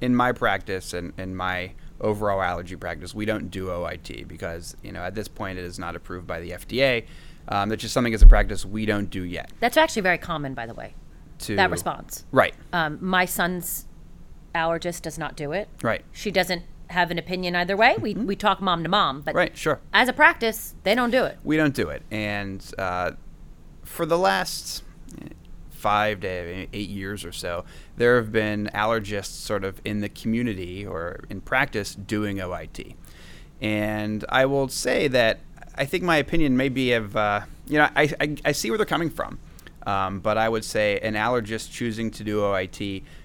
in 0.00 0.14
my 0.14 0.30
practice 0.32 0.92
and 0.94 1.12
in 1.18 1.34
my 1.34 1.72
overall 2.00 2.40
allergy 2.40 2.76
practice, 2.76 3.14
we 3.14 3.24
don't 3.26 3.50
do 3.50 3.66
OIT 3.66 4.28
because 4.28 4.76
you 4.82 4.92
know 4.92 5.00
at 5.00 5.14
this 5.16 5.26
point 5.26 5.58
it 5.58 5.64
is 5.64 5.78
not 5.78 5.96
approved 5.96 6.26
by 6.26 6.40
the 6.40 6.50
FDA. 6.52 7.04
Um, 7.48 7.68
that's 7.68 7.82
just 7.82 7.94
something 7.94 8.14
as 8.14 8.22
a 8.22 8.26
practice 8.26 8.64
we 8.64 8.86
don't 8.86 9.10
do 9.10 9.24
yet. 9.24 9.50
That's 9.58 9.76
actually 9.76 10.02
very 10.02 10.18
common, 10.18 10.54
by 10.54 10.66
the 10.66 10.74
way. 10.74 10.94
To 11.40 11.56
That 11.56 11.70
response. 11.70 12.24
right, 12.30 12.54
Um, 12.72 12.98
my 13.00 13.24
son's 13.24 13.86
allergist 14.58 15.02
does 15.02 15.18
not 15.18 15.36
do 15.36 15.52
it. 15.52 15.68
right, 15.82 16.04
She 16.12 16.30
doesn't 16.30 16.62
have 16.88 17.10
an 17.10 17.18
opinion 17.18 17.54
either 17.54 17.76
way. 17.76 17.96
We 18.00 18.14
we 18.14 18.34
talk 18.36 18.60
mom 18.60 18.82
to 18.82 18.88
mom, 18.88 19.20
but 19.22 19.30
Mm-hmm. 19.32 19.38
right, 19.38 19.56
sure. 19.56 19.80
as 19.92 20.08
a 20.08 20.12
practice, 20.12 20.74
they 20.84 20.94
don't 20.94 21.10
do 21.10 21.24
it. 21.24 21.38
We 21.44 21.56
don't 21.56 21.74
do 21.74 21.88
it. 21.90 22.02
And 22.10 22.64
uh, 22.78 23.12
for 23.84 24.04
the 24.06 24.18
last 24.18 24.82
five 25.70 26.20
to 26.20 26.28
eight 26.72 26.88
years 26.88 27.24
or 27.24 27.32
so, 27.32 27.64
there 27.96 28.16
have 28.16 28.32
been 28.32 28.68
allergists 28.74 29.26
sort 29.26 29.64
of 29.64 29.80
in 29.84 30.00
the 30.00 30.08
community 30.08 30.84
or 30.86 31.24
in 31.30 31.40
practice 31.40 31.94
doing 31.94 32.38
OIT. 32.38 32.94
And 33.60 34.24
I 34.28 34.46
will 34.46 34.68
say 34.68 35.08
that 35.08 35.40
I 35.74 35.84
think 35.84 36.02
my 36.04 36.16
opinion 36.16 36.56
may 36.56 36.68
be 36.68 36.92
of, 36.92 37.16
uh, 37.16 37.42
you 37.66 37.78
know, 37.78 37.88
I, 37.94 38.12
I, 38.20 38.36
I 38.46 38.52
see 38.52 38.70
where 38.70 38.76
they're 38.78 38.86
coming 38.86 39.10
from. 39.10 39.38
Um, 39.88 40.20
but 40.20 40.36
I 40.36 40.50
would 40.50 40.66
say 40.66 40.98
an 40.98 41.14
allergist 41.14 41.72
choosing 41.72 42.10
to 42.10 42.22
do 42.22 42.40
OIT, 42.40 42.78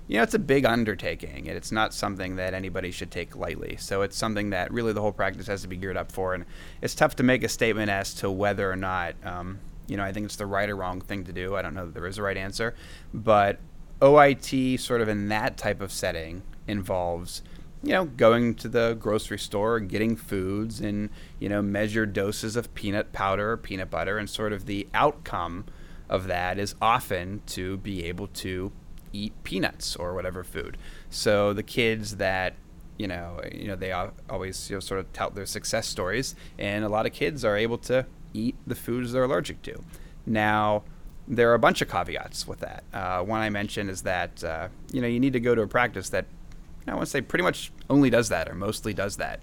you 0.08 0.16
know, 0.16 0.24
it's 0.24 0.34
a 0.34 0.40
big 0.40 0.64
undertaking, 0.64 1.50
and 1.50 1.58
it's 1.58 1.74
not 1.74 1.94
something 1.94 2.38
that 2.38 2.54
anybody 2.54 2.90
should 2.90 3.12
take 3.12 3.36
lightly. 3.36 3.76
So 3.76 4.02
it's 4.02 4.16
something 4.16 4.52
that 4.52 4.72
really 4.72 4.94
the 4.94 5.02
whole 5.02 5.12
practice 5.12 5.48
has 5.48 5.64
to 5.64 5.68
be 5.68 5.76
geared 5.76 5.98
up 5.98 6.10
for, 6.10 6.34
and 6.34 6.46
it's 6.82 6.96
tough 6.96 7.18
to 7.18 7.24
make 7.24 7.44
a 7.44 7.50
statement 7.50 7.92
as 7.92 8.14
to 8.16 8.32
whether 8.32 8.72
or 8.72 8.78
not, 8.78 9.16
um, 9.26 9.60
you 9.88 9.98
know, 9.98 10.06
I 10.06 10.14
think 10.14 10.26
it's 10.26 10.38
the 10.38 10.46
right 10.46 10.70
or 10.70 10.78
wrong 10.78 11.02
thing 11.02 11.26
to 11.26 11.34
do. 11.34 11.54
I 11.58 11.62
don't 11.62 11.74
know 11.74 11.88
that 11.88 11.96
there 11.96 12.08
is 12.08 12.18
a 12.18 12.22
right 12.22 12.38
answer, 12.38 12.76
but 13.14 13.60
OIT, 14.02 14.80
sort 14.80 15.02
of 15.02 15.10
in 15.10 15.28
that 15.28 15.58
type 15.58 15.82
of 15.82 15.92
setting, 15.92 16.44
involves 16.66 17.42
you 17.86 17.92
know, 17.92 18.06
going 18.06 18.56
to 18.56 18.70
the 18.70 18.94
grocery 18.94 19.38
store, 19.38 19.82
getting 19.82 20.16
foods, 20.16 20.80
and 20.80 21.10
you 21.40 21.50
know, 21.50 21.62
measured 21.62 22.14
doses 22.14 22.56
of 22.56 22.74
peanut 22.74 23.12
powder 23.12 23.52
or 23.52 23.58
peanut 23.58 23.92
butter, 23.92 24.18
and 24.18 24.30
sort 24.30 24.54
of 24.54 24.66
the 24.66 24.88
outcome 24.94 25.66
of 26.10 26.28
that 26.28 26.60
is 26.60 26.76
often 26.82 27.42
to 27.48 27.78
be 27.78 28.06
able 28.06 28.28
to 28.28 28.72
eat 29.12 29.34
peanuts 29.44 29.96
or 29.96 30.14
whatever 30.14 30.44
food. 30.44 30.78
So 31.10 31.54
the 31.54 31.64
kids 31.64 32.18
that 32.18 32.56
you 32.98 33.08
know, 33.08 33.42
you 33.52 33.68
know, 33.68 33.76
they 33.76 33.92
always 34.30 34.70
you 34.70 34.76
know, 34.76 34.80
sort 34.80 35.00
of 35.00 35.12
tout 35.14 35.34
their 35.34 35.46
success 35.46 35.88
stories, 35.88 36.36
and 36.60 36.86
a 36.86 36.90
lot 36.90 37.06
of 37.06 37.14
kids 37.14 37.44
are 37.44 37.58
able 37.58 37.78
to 37.80 38.06
eat 38.34 38.56
the 38.68 38.76
foods 38.76 39.12
they're 39.12 39.24
allergic 39.24 39.62
to. 39.64 39.84
Now, 40.26 40.84
there 41.28 41.50
are 41.52 41.54
a 41.54 41.60
bunch 41.60 41.82
of 41.82 41.90
caveats 41.90 42.48
with 42.48 42.60
that. 42.60 42.84
Uh, 42.94 43.24
one 43.24 43.42
I 43.42 43.50
mentioned 43.50 43.90
is 43.90 44.04
that 44.04 44.44
uh, 44.44 44.68
you 44.92 45.02
know 45.02 45.08
you 45.08 45.20
need 45.20 45.34
to 45.34 45.40
go 45.40 45.56
to 45.56 45.62
a 45.62 45.68
practice 45.68 46.10
that 46.10 46.26
I 46.88 46.94
want 46.94 47.06
to 47.06 47.10
say 47.10 47.22
pretty 47.22 47.44
much 47.44 47.72
only 47.90 48.10
does 48.10 48.30
that 48.30 48.50
or 48.50 48.56
mostly 48.56 48.94
does 48.94 49.18
that. 49.18 49.40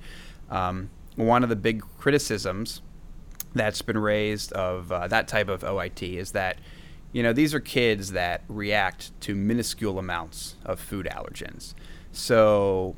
Um, 0.51 0.91
one 1.17 1.43
of 1.43 1.49
the 1.49 1.57
big 1.57 1.83
criticisms 1.99 2.83
that's 3.55 3.83
been 3.83 3.99
raised 3.99 4.53
of 4.53 4.93
uh, 4.93 5.09
that 5.09 5.29
type 5.29 5.49
of 5.49 5.63
OIT 5.63 6.03
is 6.03 6.33
that 6.33 6.59
you 7.13 7.23
know 7.23 7.33
these 7.33 7.55
are 7.55 7.61
kids 7.61 8.13
that 8.13 8.43
react 8.49 9.19
to 9.23 9.35
minuscule 9.35 9.99
amounts 9.99 10.57
of 10.65 10.79
food 10.79 11.09
allergens. 11.11 11.75
So 12.13 12.97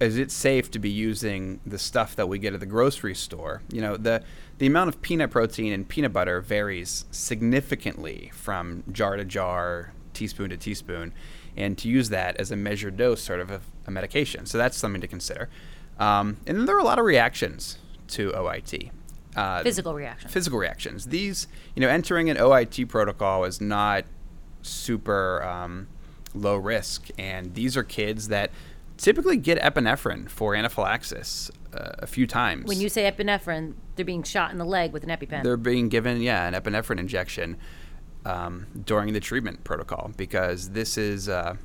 is 0.00 0.18
it 0.18 0.30
safe 0.30 0.70
to 0.72 0.78
be 0.78 0.90
using 0.90 1.60
the 1.64 1.78
stuff 1.78 2.16
that 2.16 2.28
we 2.28 2.38
get 2.38 2.54
at 2.54 2.60
the 2.60 2.66
grocery 2.66 3.14
store? 3.14 3.62
You 3.70 3.80
know, 3.80 3.96
the 3.96 4.22
the 4.58 4.66
amount 4.66 4.88
of 4.88 5.02
peanut 5.02 5.30
protein 5.30 5.72
in 5.72 5.84
peanut 5.84 6.12
butter 6.12 6.40
varies 6.40 7.04
significantly 7.10 8.30
from 8.34 8.84
jar 8.92 9.16
to 9.16 9.24
jar, 9.24 9.92
teaspoon 10.12 10.50
to 10.50 10.56
teaspoon, 10.56 11.12
and 11.56 11.76
to 11.78 11.88
use 11.88 12.08
that 12.10 12.36
as 12.36 12.50
a 12.50 12.56
measured 12.56 12.96
dose, 12.96 13.22
sort 13.22 13.40
of 13.40 13.50
a, 13.50 13.60
a 13.86 13.90
medication. 13.90 14.46
So 14.46 14.58
that's 14.58 14.76
something 14.76 15.00
to 15.00 15.08
consider. 15.08 15.48
Um, 15.98 16.38
and 16.46 16.68
there 16.68 16.76
are 16.76 16.80
a 16.80 16.84
lot 16.84 16.98
of 16.98 17.04
reactions 17.04 17.78
to 18.08 18.32
OIT. 18.32 18.90
Uh, 19.36 19.62
Physical 19.62 19.94
reactions. 19.94 20.32
physical 20.32 20.58
reactions. 20.58 21.06
These, 21.06 21.48
you 21.74 21.80
know, 21.80 21.88
entering 21.88 22.30
an 22.30 22.36
OIT 22.36 22.88
protocol 22.88 23.44
is 23.44 23.60
not 23.60 24.04
super 24.62 25.42
um, 25.42 25.88
low 26.34 26.56
risk, 26.56 27.08
and 27.18 27.54
these 27.54 27.76
are 27.76 27.82
kids 27.82 28.28
that 28.28 28.50
typically 28.96 29.36
get 29.36 29.58
epinephrine 29.60 30.28
for 30.30 30.54
anaphylaxis 30.54 31.50
uh, 31.72 31.90
a 31.98 32.06
few 32.06 32.26
times. 32.26 32.66
when 32.66 32.80
you 32.80 32.88
say 32.88 33.10
epinephrine, 33.10 33.74
they're 33.96 34.04
being 34.04 34.22
shot 34.22 34.52
in 34.52 34.58
the 34.58 34.64
leg 34.64 34.92
with 34.92 35.02
an 35.02 35.10
EpiPen. 35.10 35.42
they're 35.42 35.56
being 35.56 35.88
given, 35.88 36.20
yeah, 36.20 36.46
an 36.46 36.54
epinephrine 36.54 37.00
injection 37.00 37.56
um, 38.24 38.66
during 38.84 39.12
the 39.12 39.20
treatment 39.20 39.64
protocol 39.64 40.12
because 40.16 40.70
this 40.70 40.96
is, 40.96 41.28
uh, 41.28 41.56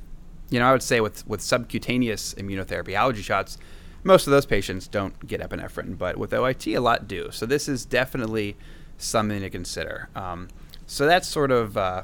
you 0.50 0.58
know, 0.58 0.66
I 0.66 0.72
would 0.72 0.82
say 0.82 1.00
with 1.00 1.26
with 1.28 1.40
subcutaneous 1.40 2.34
immunotherapy 2.34 2.94
allergy 2.94 3.22
shots, 3.22 3.56
most 4.04 4.26
of 4.26 4.30
those 4.30 4.46
patients 4.46 4.88
don't 4.88 5.26
get 5.26 5.40
epinephrine, 5.40 5.96
but 5.98 6.16
with 6.16 6.30
OIT, 6.32 6.74
a 6.76 6.80
lot 6.80 7.06
do. 7.08 7.30
So 7.30 7.46
this 7.46 7.68
is 7.68 7.84
definitely 7.84 8.56
something 8.98 9.40
to 9.40 9.50
consider. 9.50 10.08
Um, 10.14 10.48
so 10.86 11.06
that's 11.06 11.28
sort 11.28 11.50
of, 11.50 11.76
uh, 11.76 12.02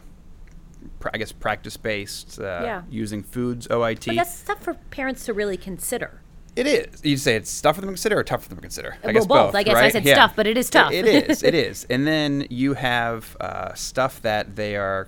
pr- 1.01 1.09
I 1.15 1.19
guess, 1.19 1.33
practice 1.33 1.77
based. 1.77 2.39
Uh, 2.41 2.61
Yeah. 2.63 2.83
Using 2.91 3.23
foods 3.23 3.67
OIT. 3.69 4.07
but 4.07 4.17
that's 4.17 4.35
stuff 4.39 4.63
for 4.63 4.75
parents 4.91 5.25
to 5.27 5.33
really 5.33 5.57
consider. 5.57 6.21
It 6.55 6.67
is. 6.67 7.05
You 7.05 7.19
say 7.19 7.37
it's 7.37 7.61
tough 7.61 7.75
for 7.75 7.83
them 7.83 7.89
to 7.89 7.93
consider 7.93 8.19
or 8.19 8.25
tough 8.25 8.45
for 8.45 8.49
them 8.49 8.57
to 8.57 8.63
consider? 8.63 8.97
I 9.03 9.07
Well, 9.09 9.13
guess 9.15 9.27
both. 9.27 9.55
I 9.55 9.63
guess 9.63 9.77
I 9.77 9.81
right? 9.81 9.93
said 9.93 10.07
stuff, 10.07 10.33
but 10.35 10.47
it 10.47 10.57
is 10.57 10.71
tough. 10.71 10.91
It, 10.91 11.05
it 11.07 11.29
is. 11.31 11.43
It 11.43 11.55
is. 11.69 11.87
And 11.91 12.07
then 12.07 12.47
you 12.49 12.73
have 12.75 13.37
uh, 13.41 13.75
stuff 13.75 14.23
that 14.23 14.57
they 14.57 14.75
are 14.77 15.07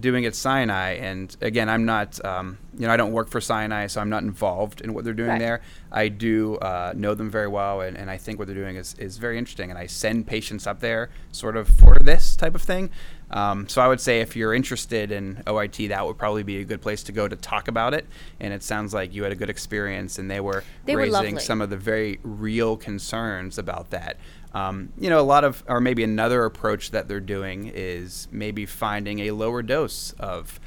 doing 0.00 0.24
at 0.26 0.34
Sinai. 0.34 0.92
And 0.94 1.34
again, 1.40 1.68
I'm 1.68 1.84
not, 1.84 2.22
um, 2.24 2.58
you 2.78 2.86
know, 2.86 2.92
I 2.92 2.96
don't 2.96 3.12
work 3.12 3.28
for 3.28 3.40
Sinai, 3.40 3.86
so 3.86 4.00
I'm 4.00 4.10
not 4.10 4.22
involved 4.22 4.80
in 4.80 4.94
what 4.94 5.04
they're 5.04 5.14
doing 5.14 5.30
Right. 5.30 5.38
there. 5.38 5.60
I 5.90 6.08
do 6.08 6.56
uh, 6.56 6.92
know 6.94 7.14
them 7.14 7.30
very 7.30 7.48
well, 7.48 7.80
and, 7.80 7.96
and 7.96 8.10
I 8.10 8.16
think 8.18 8.38
what 8.38 8.46
they're 8.46 8.54
doing 8.56 8.76
is, 8.76 8.94
is 8.98 9.16
very 9.16 9.38
interesting. 9.38 9.70
And 9.70 9.78
I 9.78 9.86
send 9.86 10.26
patients 10.26 10.66
up 10.66 10.80
there 10.80 11.10
sort 11.32 11.56
of 11.56 11.68
for 11.68 11.96
this 12.00 12.36
type 12.36 12.54
of 12.54 12.62
thing. 12.62 12.90
Um, 13.30 13.68
so 13.68 13.82
I 13.82 13.88
would 13.88 14.00
say 14.00 14.20
if 14.20 14.36
you're 14.36 14.54
interested 14.54 15.10
in 15.12 15.42
OIT, 15.46 15.88
that 15.88 16.06
would 16.06 16.16
probably 16.16 16.42
be 16.42 16.58
a 16.60 16.64
good 16.64 16.80
place 16.80 17.02
to 17.04 17.12
go 17.12 17.28
to 17.28 17.36
talk 17.36 17.68
about 17.68 17.92
it. 17.92 18.06
And 18.40 18.54
it 18.54 18.62
sounds 18.62 18.94
like 18.94 19.14
you 19.14 19.22
had 19.22 19.32
a 19.32 19.36
good 19.36 19.50
experience, 19.50 20.18
and 20.18 20.30
they 20.30 20.40
were 20.40 20.64
They 20.86 20.96
raising 20.96 21.12
lovely. 21.12 21.40
some 21.40 21.60
of 21.60 21.68
the 21.70 21.76
very 21.76 22.20
real 22.22 22.76
concerns 22.76 23.58
about 23.58 23.90
that. 23.90 24.16
Um, 24.58 24.92
you 24.98 25.08
know, 25.08 25.20
a 25.20 25.28
lot 25.34 25.44
of, 25.44 25.62
or 25.68 25.80
maybe 25.80 26.02
another 26.02 26.44
approach 26.44 26.90
that 26.90 27.06
they're 27.06 27.20
doing 27.20 27.70
is 27.72 28.28
maybe 28.32 28.66
finding 28.66 29.20
a 29.20 29.30
lower 29.30 29.62
dose 29.62 30.12
of 30.18 30.58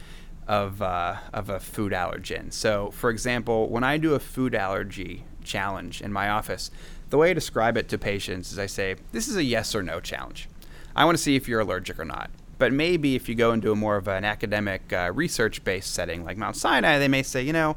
of 0.48 0.82
uh, 0.82 1.18
of 1.34 1.50
a 1.50 1.60
food 1.60 1.92
allergen. 1.92 2.52
So, 2.52 2.92
for 2.92 3.10
example, 3.10 3.70
when 3.70 3.84
I 3.84 3.98
do 3.98 4.14
a 4.14 4.20
food 4.20 4.56
allergy 4.56 5.24
challenge 5.44 6.02
in 6.02 6.12
my 6.12 6.30
office, 6.30 6.72
the 7.10 7.18
way 7.18 7.32
I 7.32 7.34
describe 7.34 7.78
it 7.78 7.90
to 7.90 7.98
patients 7.98 8.52
is 8.52 8.60
I 8.60 8.66
say, 8.68 8.96
"This 9.12 9.28
is 9.28 9.36
a 9.36 9.44
yes 9.44 9.76
or 9.76 9.84
no 9.84 10.00
challenge. 10.00 10.48
I 10.96 11.06
want 11.06 11.18
to 11.18 11.24
see 11.24 11.36
if 11.36 11.48
you're 11.48 11.62
allergic 11.62 12.00
or 12.00 12.06
not." 12.06 12.32
But 12.58 12.72
maybe 12.72 13.16
if 13.16 13.28
you 13.28 13.36
go 13.36 13.54
into 13.54 13.72
a 13.72 13.76
more 13.76 13.98
of 13.98 14.08
an 14.08 14.24
academic, 14.24 14.94
uh, 14.94 15.12
research-based 15.14 15.92
setting 15.92 16.24
like 16.24 16.38
Mount 16.38 16.56
Sinai, 16.56 17.00
they 17.00 17.08
may 17.08 17.24
say, 17.24 17.42
you 17.42 17.54
know, 17.54 17.76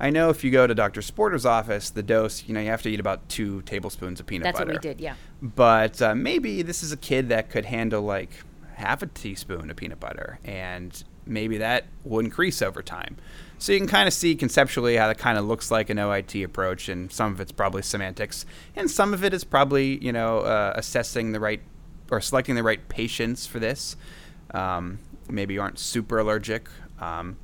I 0.00 0.08
know 0.08 0.30
if 0.30 0.42
you 0.42 0.50
go 0.50 0.66
to 0.66 0.74
Dr. 0.74 1.02
Sporter's 1.02 1.44
office, 1.44 1.90
the 1.90 2.02
dose, 2.02 2.44
you 2.46 2.54
know, 2.54 2.60
you 2.60 2.70
have 2.70 2.80
to 2.82 2.88
eat 2.88 3.00
about 3.00 3.28
two 3.28 3.60
tablespoons 3.62 4.18
of 4.18 4.26
peanut 4.26 4.44
That's 4.44 4.58
butter. 4.58 4.72
what 4.72 4.82
we 4.82 4.88
did, 4.88 4.98
yeah. 5.00 5.14
But 5.42 6.00
uh, 6.00 6.14
maybe 6.14 6.62
this 6.62 6.82
is 6.82 6.90
a 6.90 6.96
kid 6.96 7.28
that 7.28 7.50
could 7.50 7.66
handle 7.66 8.02
like 8.02 8.30
half 8.76 9.02
a 9.02 9.06
teaspoon 9.06 9.70
of 9.70 9.76
peanut 9.76 10.00
butter, 10.00 10.38
and 10.42 11.04
maybe 11.26 11.58
that 11.58 11.84
will 12.02 12.20
increase 12.20 12.62
over 12.62 12.82
time. 12.82 13.16
So 13.58 13.72
you 13.72 13.78
can 13.78 13.88
kind 13.88 14.08
of 14.08 14.14
see 14.14 14.34
conceptually 14.34 14.96
how 14.96 15.06
that 15.08 15.18
kind 15.18 15.36
of 15.36 15.44
looks 15.44 15.70
like 15.70 15.90
an 15.90 15.98
OIT 15.98 16.42
approach, 16.44 16.88
and 16.88 17.12
some 17.12 17.32
of 17.32 17.40
it's 17.40 17.52
probably 17.52 17.82
semantics, 17.82 18.46
and 18.74 18.90
some 18.90 19.12
of 19.12 19.22
it 19.22 19.34
is 19.34 19.44
probably 19.44 20.02
you 20.02 20.12
know 20.12 20.38
uh, 20.38 20.72
assessing 20.76 21.32
the 21.32 21.40
right 21.40 21.60
or 22.10 22.22
selecting 22.22 22.54
the 22.54 22.62
right 22.62 22.88
patients 22.88 23.46
for 23.46 23.58
this. 23.58 23.96
Um, 24.52 24.98
maybe 25.28 25.54
you 25.54 25.60
aren't 25.60 25.78
super 25.78 26.18
allergic. 26.18 26.68
Um, 26.98 27.36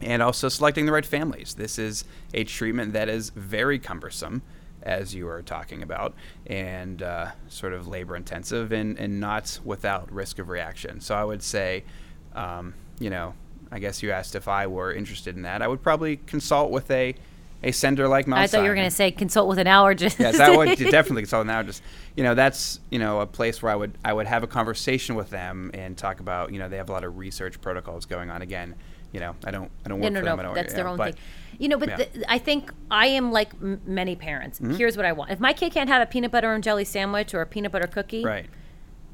and 0.00 0.22
also 0.22 0.48
selecting 0.48 0.86
the 0.86 0.92
right 0.92 1.06
families. 1.06 1.54
This 1.54 1.78
is 1.78 2.04
a 2.32 2.44
treatment 2.44 2.92
that 2.92 3.08
is 3.08 3.30
very 3.30 3.78
cumbersome, 3.78 4.42
as 4.82 5.14
you 5.14 5.26
were 5.26 5.42
talking 5.42 5.82
about, 5.82 6.14
and 6.46 7.02
uh, 7.02 7.30
sort 7.48 7.72
of 7.72 7.86
labor 7.86 8.16
intensive 8.16 8.72
and, 8.72 8.98
and 8.98 9.20
not 9.20 9.60
without 9.64 10.10
risk 10.10 10.38
of 10.38 10.48
reaction. 10.48 11.00
So 11.00 11.14
I 11.14 11.24
would 11.24 11.42
say, 11.42 11.84
um, 12.34 12.74
you 12.98 13.10
know, 13.10 13.34
I 13.70 13.78
guess 13.78 14.02
you 14.02 14.10
asked 14.10 14.34
if 14.34 14.48
I 14.48 14.66
were 14.66 14.92
interested 14.92 15.36
in 15.36 15.42
that. 15.42 15.62
I 15.62 15.68
would 15.68 15.82
probably 15.82 16.16
consult 16.16 16.70
with 16.70 16.90
a 16.90 17.14
a 17.62 17.72
center 17.72 18.08
like 18.08 18.26
Mount 18.26 18.40
I 18.40 18.46
thought 18.46 18.62
you 18.62 18.70
were 18.70 18.74
going 18.74 18.88
to 18.88 18.94
say 18.94 19.10
consult 19.10 19.46
with 19.46 19.58
an 19.58 19.66
allergist. 19.66 20.18
yes, 20.18 20.40
I 20.40 20.56
would 20.56 20.78
definitely 20.78 21.22
consult 21.22 21.46
an 21.46 21.52
allergist. 21.52 21.82
You 22.16 22.24
know, 22.24 22.34
that's 22.34 22.80
you 22.90 22.98
know 22.98 23.20
a 23.20 23.26
place 23.26 23.62
where 23.62 23.70
I 23.70 23.76
would 23.76 23.98
I 24.04 24.12
would 24.12 24.26
have 24.26 24.42
a 24.42 24.46
conversation 24.46 25.14
with 25.14 25.30
them 25.30 25.70
and 25.74 25.96
talk 25.96 26.20
about 26.20 26.52
you 26.52 26.58
know 26.58 26.68
they 26.68 26.78
have 26.78 26.88
a 26.88 26.92
lot 26.92 27.04
of 27.04 27.18
research 27.18 27.60
protocols 27.60 28.06
going 28.06 28.30
on. 28.30 28.40
Again, 28.42 28.74
you 29.12 29.20
know, 29.20 29.34
I 29.44 29.50
don't 29.50 29.70
I 29.84 29.88
don't 29.88 30.00
work 30.00 30.12
no, 30.12 30.20
for 30.20 30.24
no, 30.24 30.30
them. 30.30 30.40
I 30.40 30.42
don't, 30.44 30.54
that's 30.54 30.72
yeah, 30.72 30.76
their 30.76 30.88
own 30.88 30.96
but, 30.96 31.14
thing. 31.14 31.22
You 31.58 31.68
know, 31.68 31.78
but 31.78 31.88
yeah. 31.90 31.96
the, 31.96 32.24
I 32.32 32.38
think 32.38 32.72
I 32.90 33.06
am 33.08 33.32
like 33.32 33.52
m- 33.60 33.80
many 33.84 34.16
parents. 34.16 34.58
Mm-hmm. 34.60 34.74
Here's 34.76 34.96
what 34.96 35.06
I 35.06 35.12
want: 35.12 35.30
if 35.30 35.40
my 35.40 35.52
kid 35.52 35.72
can't 35.72 35.88
have 35.88 36.02
a 36.02 36.06
peanut 36.06 36.30
butter 36.30 36.52
and 36.52 36.62
jelly 36.64 36.84
sandwich 36.84 37.34
or 37.34 37.40
a 37.42 37.46
peanut 37.46 37.72
butter 37.72 37.86
cookie, 37.86 38.24
Right. 38.24 38.46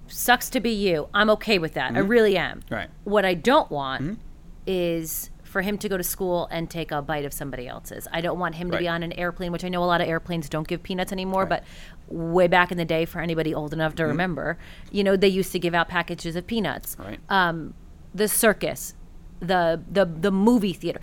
sucks 0.06 0.48
to 0.50 0.60
be 0.60 0.70
you. 0.70 1.08
I'm 1.14 1.30
okay 1.30 1.58
with 1.58 1.74
that. 1.74 1.94
I 1.94 1.98
really 2.00 2.36
am. 2.36 2.60
Mm-hmm. 2.60 2.74
Right. 2.74 2.88
Mm-hmm. 2.88 3.10
What 3.10 3.24
I 3.24 3.34
don't 3.34 3.70
want 3.70 4.20
is 4.66 5.30
for 5.42 5.62
him 5.62 5.78
to 5.78 5.88
go 5.88 5.96
to 5.96 6.02
school 6.04 6.48
and 6.50 6.68
take 6.68 6.90
a 6.92 7.00
bite 7.00 7.24
of 7.24 7.32
somebody 7.32 7.66
else's. 7.66 8.06
I 8.12 8.20
don't 8.20 8.38
want 8.38 8.56
him 8.56 8.70
to 8.72 8.78
be 8.78 8.88
on 8.88 9.02
an 9.02 9.12
airplane, 9.12 9.52
which 9.52 9.64
I 9.64 9.68
know 9.68 9.82
a 9.82 9.86
lot 9.86 10.00
of 10.00 10.08
airplanes 10.08 10.48
don't 10.48 10.68
give 10.68 10.82
peanuts 10.82 11.12
anymore, 11.12 11.42
Right. 11.44 11.62
but 12.08 12.14
way 12.14 12.46
back 12.46 12.70
in 12.70 12.76
the 12.78 12.84
day, 12.84 13.04
for 13.06 13.20
anybody 13.20 13.54
old 13.54 13.72
enough 13.72 13.94
to 13.94 14.04
remember, 14.04 14.58
you 14.90 15.02
know, 15.02 15.16
they 15.16 15.28
used 15.28 15.52
to 15.52 15.58
give 15.58 15.74
out 15.74 15.88
packages 15.88 16.36
of 16.36 16.46
peanuts. 16.46 16.96
Right. 16.98 17.18
Um, 17.30 17.74
the 18.14 18.28
circus, 18.28 18.94
the 19.40 19.80
the 19.90 20.04
the 20.04 20.30
movie 20.30 20.72
theater. 20.72 21.00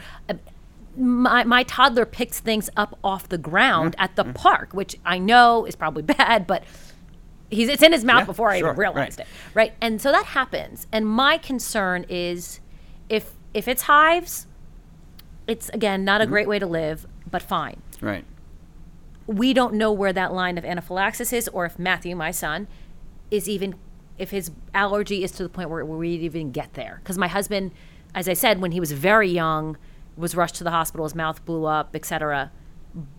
My, 0.95 1.43
my 1.43 1.63
toddler 1.63 2.05
picks 2.05 2.39
things 2.39 2.69
up 2.77 2.99
off 3.03 3.27
the 3.27 3.39
ground 3.39 3.93
mm-hmm. 3.93 4.03
at 4.03 4.15
the 4.15 4.23
mm-hmm. 4.23 4.33
park, 4.33 4.73
which 4.73 4.95
I 5.03 5.17
know 5.17 5.65
is 5.65 5.75
probably 5.75 6.03
bad, 6.17 6.45
but 6.45 6.63
he's 7.49 7.69
it's 7.69 7.83
in 7.83 7.91
his 7.91 8.03
mouth 8.03 8.21
Yeah, 8.21 8.25
before 8.25 8.49
I 8.49 8.59
sure, 8.59 8.69
even 8.69 8.79
realized 8.79 9.19
right. 9.19 9.27
it. 9.27 9.33
Right. 9.53 9.73
And 9.81 10.01
so 10.01 10.11
that 10.11 10.25
happens. 10.25 10.87
And 10.91 11.07
my 11.07 11.37
concern 11.37 12.05
is 12.09 12.59
if 13.09 13.33
if 13.53 13.67
it's 13.67 13.83
hives, 13.83 14.47
it's 15.47 15.69
again 15.69 16.03
not 16.03 16.21
a 16.21 16.25
mm-hmm. 16.25 16.33
great 16.33 16.47
way 16.47 16.59
to 16.59 16.67
live, 16.67 17.07
but 17.29 17.41
fine. 17.41 17.81
Right. 18.01 18.25
We 19.25 19.53
don't 19.53 19.75
know 19.75 19.91
where 19.91 20.13
that 20.13 20.33
line 20.33 20.57
of 20.57 20.65
anaphylaxis 20.65 21.31
is 21.31 21.47
or 21.49 21.65
if 21.65 21.79
Matthew, 21.79 22.15
my 22.15 22.31
son, 22.31 22.67
is 23.31 23.47
even 23.47 23.75
if 24.17 24.31
his 24.31 24.51
allergy 24.73 25.23
is 25.23 25.31
to 25.31 25.43
the 25.43 25.49
point 25.49 25.69
where, 25.69 25.83
where 25.85 25.97
we 25.97 26.09
even 26.09 26.51
get 26.51 26.73
there. 26.73 26.99
Because 27.01 27.17
my 27.17 27.27
husband, 27.27 27.71
as 28.15 28.27
I 28.29 28.33
said, 28.33 28.61
when 28.61 28.71
he 28.71 28.79
was 28.79 28.91
very 28.91 29.29
young, 29.29 29.77
was 30.15 30.35
rushed 30.35 30.55
to 30.55 30.63
the 30.63 30.71
hospital, 30.71 31.05
his 31.05 31.15
mouth 31.15 31.43
blew 31.45 31.65
up, 31.65 31.95
etc. 31.95 32.51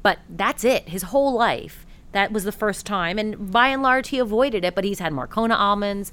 But 0.02 0.18
that's 0.28 0.64
it. 0.64 0.88
His 0.88 1.02
whole 1.04 1.32
life. 1.34 1.84
That 2.12 2.30
was 2.30 2.44
the 2.44 2.52
first 2.52 2.86
time, 2.86 3.18
and 3.18 3.50
by 3.50 3.66
and 3.68 3.82
large, 3.82 4.10
he 4.10 4.20
avoided 4.20 4.64
it. 4.64 4.76
But 4.76 4.84
he's 4.84 5.00
had 5.00 5.12
Marcona 5.12 5.56
almonds 5.58 6.12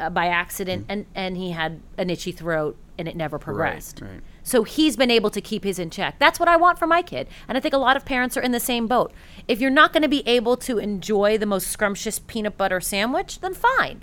uh, 0.00 0.08
by 0.08 0.28
accident, 0.28 0.86
and 0.88 1.04
and 1.14 1.36
he 1.36 1.50
had 1.50 1.82
an 1.98 2.08
itchy 2.08 2.32
throat, 2.32 2.78
and 2.96 3.06
it 3.06 3.16
never 3.16 3.38
progressed. 3.38 4.00
right. 4.00 4.20
So 4.42 4.62
he's 4.62 4.96
been 4.96 5.10
able 5.10 5.28
to 5.28 5.42
keep 5.42 5.62
his 5.62 5.78
in 5.78 5.90
check. 5.90 6.18
That's 6.18 6.40
what 6.40 6.48
I 6.48 6.56
want 6.56 6.78
for 6.78 6.86
my 6.86 7.02
kid. 7.02 7.28
And 7.48 7.58
I 7.58 7.60
think 7.60 7.74
a 7.74 7.78
lot 7.78 7.98
of 7.98 8.06
parents 8.06 8.34
are 8.38 8.40
in 8.40 8.52
the 8.52 8.60
same 8.60 8.86
boat. 8.86 9.12
If 9.46 9.60
you're 9.60 9.70
not 9.70 9.92
going 9.92 10.04
to 10.04 10.08
be 10.08 10.26
able 10.26 10.56
to 10.58 10.78
enjoy 10.78 11.36
the 11.36 11.44
most 11.46 11.66
scrumptious 11.66 12.18
peanut 12.20 12.56
butter 12.56 12.80
sandwich, 12.80 13.40
then 13.40 13.52
fine. 13.52 14.02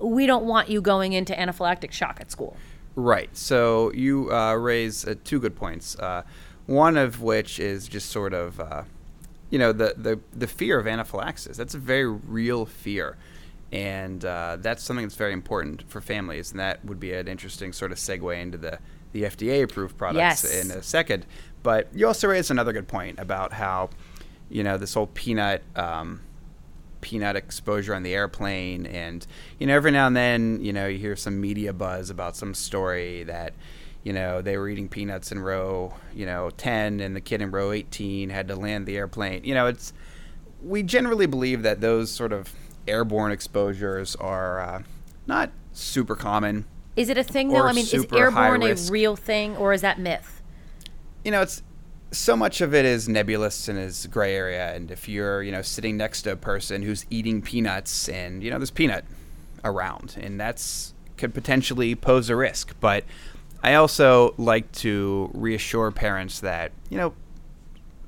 We 0.00 0.26
don't 0.26 0.44
want 0.46 0.68
you 0.70 0.80
going 0.80 1.12
into 1.12 1.34
anaphylactic 1.34 1.92
shock 1.92 2.18
at 2.20 2.32
school. 2.32 2.56
Right. 3.00 3.34
So 3.36 3.92
you 3.92 4.32
uh, 4.32 4.54
raise 4.54 5.06
uh, 5.06 5.14
two 5.22 5.38
good 5.38 5.54
points. 5.54 5.96
Uh, 5.96 6.24
one 6.66 6.96
of 6.96 7.22
which 7.22 7.60
is 7.60 7.86
just 7.86 8.10
sort 8.10 8.34
of, 8.34 8.58
uh, 8.58 8.82
you 9.50 9.58
know, 9.60 9.70
the, 9.70 9.94
the 9.96 10.18
the 10.36 10.48
fear 10.48 10.80
of 10.80 10.88
anaphylaxis. 10.88 11.56
That's 11.56 11.74
a 11.74 11.78
very 11.78 12.08
real 12.08 12.66
fear, 12.66 13.16
and 13.70 14.24
uh, 14.24 14.56
that's 14.60 14.82
something 14.82 15.04
that's 15.06 15.14
very 15.14 15.32
important 15.32 15.84
for 15.88 16.00
families. 16.00 16.50
And 16.50 16.58
that 16.58 16.84
would 16.84 16.98
be 16.98 17.12
an 17.12 17.28
interesting 17.28 17.72
sort 17.72 17.92
of 17.92 17.98
segue 17.98 18.36
into 18.42 18.58
the 18.58 18.80
the 19.12 19.22
FDA 19.22 19.62
approved 19.62 19.96
products 19.96 20.42
Yes. 20.42 20.64
in 20.64 20.72
a 20.72 20.82
second. 20.82 21.24
But 21.62 21.86
you 21.94 22.04
also 22.08 22.26
raised 22.26 22.50
another 22.50 22.72
good 22.72 22.88
point 22.88 23.20
about 23.20 23.52
how, 23.52 23.90
you 24.50 24.64
know, 24.64 24.76
this 24.76 24.94
whole 24.94 25.06
peanut. 25.06 25.62
Um, 25.76 26.22
peanut 27.00 27.36
exposure 27.36 27.94
on 27.94 28.02
the 28.02 28.14
airplane 28.14 28.86
and 28.86 29.26
you 29.58 29.66
know 29.66 29.74
every 29.74 29.90
now 29.90 30.06
and 30.06 30.16
then 30.16 30.60
you 30.60 30.72
know 30.72 30.86
you 30.86 30.98
hear 30.98 31.16
some 31.16 31.40
media 31.40 31.72
buzz 31.72 32.10
about 32.10 32.36
some 32.36 32.54
story 32.54 33.22
that 33.24 33.52
you 34.02 34.12
know 34.12 34.42
they 34.42 34.56
were 34.56 34.68
eating 34.68 34.88
peanuts 34.88 35.32
in 35.32 35.38
row 35.38 35.94
you 36.14 36.26
know 36.26 36.50
10 36.50 37.00
and 37.00 37.14
the 37.14 37.20
kid 37.20 37.40
in 37.40 37.50
row 37.50 37.72
18 37.72 38.30
had 38.30 38.48
to 38.48 38.56
land 38.56 38.86
the 38.86 38.96
airplane 38.96 39.44
you 39.44 39.54
know 39.54 39.66
it's 39.66 39.92
we 40.62 40.82
generally 40.82 41.26
believe 41.26 41.62
that 41.62 41.80
those 41.80 42.10
sort 42.10 42.32
of 42.32 42.52
airborne 42.86 43.30
exposures 43.30 44.16
are 44.16 44.60
uh, 44.60 44.82
not 45.26 45.50
super 45.72 46.16
common 46.16 46.64
Is 46.96 47.08
it 47.08 47.16
a 47.18 47.22
thing 47.22 47.50
though? 47.50 47.62
I 47.62 47.72
mean, 47.72 47.84
is 47.84 48.06
airborne 48.12 48.62
a 48.62 48.74
real 48.90 49.14
thing 49.14 49.56
or 49.56 49.72
is 49.72 49.82
that 49.82 50.00
myth? 50.00 50.38
you 51.24 51.32
know, 51.32 51.42
it's 51.42 51.62
so 52.10 52.36
much 52.36 52.60
of 52.60 52.74
it 52.74 52.84
is 52.84 53.08
nebulous 53.08 53.68
and 53.68 53.78
is 53.78 54.06
gray 54.06 54.34
area. 54.34 54.74
And 54.74 54.90
if 54.90 55.08
you're, 55.08 55.42
you 55.42 55.52
know, 55.52 55.62
sitting 55.62 55.96
next 55.96 56.22
to 56.22 56.32
a 56.32 56.36
person 56.36 56.82
who's 56.82 57.04
eating 57.10 57.42
peanuts 57.42 58.08
and, 58.08 58.42
you 58.42 58.50
know, 58.50 58.58
there's 58.58 58.70
peanut 58.70 59.04
around 59.64 60.16
and 60.20 60.40
that's 60.40 60.94
could 61.16 61.34
potentially 61.34 61.94
pose 61.94 62.30
a 62.30 62.36
risk. 62.36 62.74
But 62.80 63.04
I 63.62 63.74
also 63.74 64.34
like 64.38 64.70
to 64.72 65.30
reassure 65.34 65.90
parents 65.90 66.40
that, 66.40 66.72
you 66.88 66.96
know, 66.96 67.14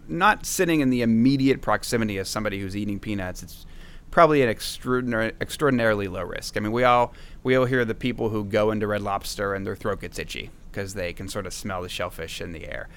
not 0.08 0.46
sitting 0.46 0.80
in 0.80 0.90
the 0.90 1.02
immediate 1.02 1.60
proximity 1.60 2.18
of 2.18 2.26
somebody 2.26 2.60
who's 2.60 2.76
eating 2.76 2.98
peanuts, 2.98 3.42
it's 3.42 3.66
probably 4.10 4.42
an 4.42 4.48
extraordinary, 4.48 5.32
extraordinarily 5.40 6.08
low 6.08 6.22
risk. 6.22 6.56
I 6.56 6.60
mean, 6.60 6.72
we 6.72 6.84
all 6.84 7.12
we 7.42 7.54
all 7.56 7.64
hear 7.64 7.84
the 7.84 7.94
people 7.94 8.30
who 8.30 8.44
go 8.44 8.70
into 8.70 8.86
Red 8.86 9.02
Lobster 9.02 9.54
and 9.54 9.66
their 9.66 9.76
throat 9.76 10.00
gets 10.00 10.18
itchy 10.18 10.50
because 10.70 10.94
they 10.94 11.12
can 11.12 11.28
sort 11.28 11.46
of 11.46 11.52
smell 11.52 11.82
the 11.82 11.88
shellfish 11.88 12.40
in 12.40 12.52
the 12.52 12.66
air. 12.66 12.88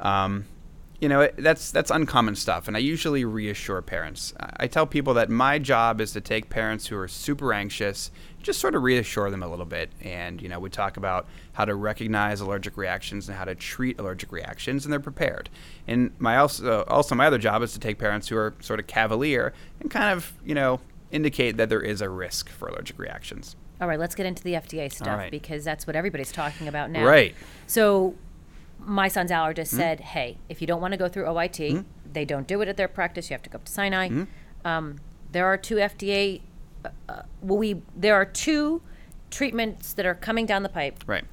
Um, 0.00 0.46
you 1.00 1.08
know, 1.08 1.22
it, 1.22 1.34
that's 1.38 1.70
that's 1.70 1.90
uncommon 1.90 2.36
stuff, 2.36 2.68
and 2.68 2.76
I 2.76 2.80
usually 2.80 3.24
reassure 3.24 3.80
parents. 3.80 4.34
I 4.38 4.66
tell 4.66 4.86
people 4.86 5.14
that 5.14 5.30
my 5.30 5.58
job 5.58 5.98
is 6.00 6.12
to 6.12 6.20
take 6.20 6.50
parents 6.50 6.88
who 6.88 6.98
are 6.98 7.08
super 7.08 7.54
anxious, 7.54 8.10
just 8.42 8.60
sort 8.60 8.74
of 8.74 8.82
reassure 8.82 9.30
them 9.30 9.42
a 9.42 9.48
little 9.48 9.64
bit, 9.64 9.90
and 10.02 10.42
you 10.42 10.48
know, 10.48 10.60
we 10.60 10.68
talk 10.68 10.98
about 10.98 11.26
how 11.54 11.64
to 11.64 11.74
recognize 11.74 12.42
allergic 12.42 12.76
reactions 12.76 13.28
and 13.28 13.38
how 13.38 13.46
to 13.46 13.54
treat 13.54 13.98
allergic 13.98 14.30
reactions, 14.30 14.84
and 14.84 14.92
they're 14.92 15.00
prepared. 15.00 15.48
And 15.86 16.12
my 16.18 16.36
also 16.36 16.84
also 16.84 17.14
my 17.14 17.26
other 17.26 17.38
job 17.38 17.62
is 17.62 17.72
to 17.72 17.80
take 17.80 17.98
parents 17.98 18.28
who 18.28 18.36
are 18.36 18.54
sort 18.60 18.78
of 18.78 18.86
cavalier 18.86 19.54
and 19.80 19.90
kind 19.90 20.12
of 20.12 20.34
you 20.44 20.54
know 20.54 20.80
indicate 21.10 21.56
that 21.56 21.70
there 21.70 21.80
is 21.80 22.02
a 22.02 22.10
risk 22.10 22.50
for 22.50 22.68
allergic 22.68 22.98
reactions. 22.98 23.56
All 23.80 23.88
right, 23.88 23.98
let's 23.98 24.14
get 24.14 24.26
into 24.26 24.42
the 24.42 24.52
FDA 24.52 24.92
stuff 24.92 25.16
right. 25.16 25.30
because 25.30 25.64
that's 25.64 25.86
what 25.86 25.96
everybody's 25.96 26.32
talking 26.32 26.68
about 26.68 26.90
now. 26.90 27.04
Right. 27.04 27.34
So, 27.66 28.14
my 28.84 29.08
son's 29.08 29.30
allergist 29.30 29.68
Mm-hmm. 29.68 29.76
said, 29.76 30.00
"Hey, 30.00 30.38
if 30.48 30.60
you 30.60 30.66
don't 30.66 30.80
want 30.80 30.92
to 30.92 30.98
go 30.98 31.08
through 31.08 31.24
OIT, 31.24 31.84
they 32.12 32.24
don't 32.24 32.46
do 32.46 32.60
it 32.62 32.68
at 32.68 32.76
their 32.76 32.88
practice. 32.88 33.30
You 33.30 33.34
have 33.34 33.42
to 33.42 33.50
go 33.50 33.56
up 33.56 33.64
to 33.64 33.72
Sinai. 33.72 34.08
Mm-hmm. 34.08 34.66
Um, 34.66 34.96
there 35.32 35.46
are 35.46 35.56
two 35.56 35.76
FDA. 35.76 36.40
Uh, 36.84 36.88
uh, 37.08 37.22
well, 37.42 37.58
we 37.58 37.82
there 37.96 38.14
are 38.14 38.24
two 38.24 38.82
treatments 39.30 39.92
that 39.92 40.04
are 40.06 40.14
coming 40.14 40.44
down 40.46 40.62
the 40.64 40.68
pipe 40.68 41.04
Right. 41.06 41.24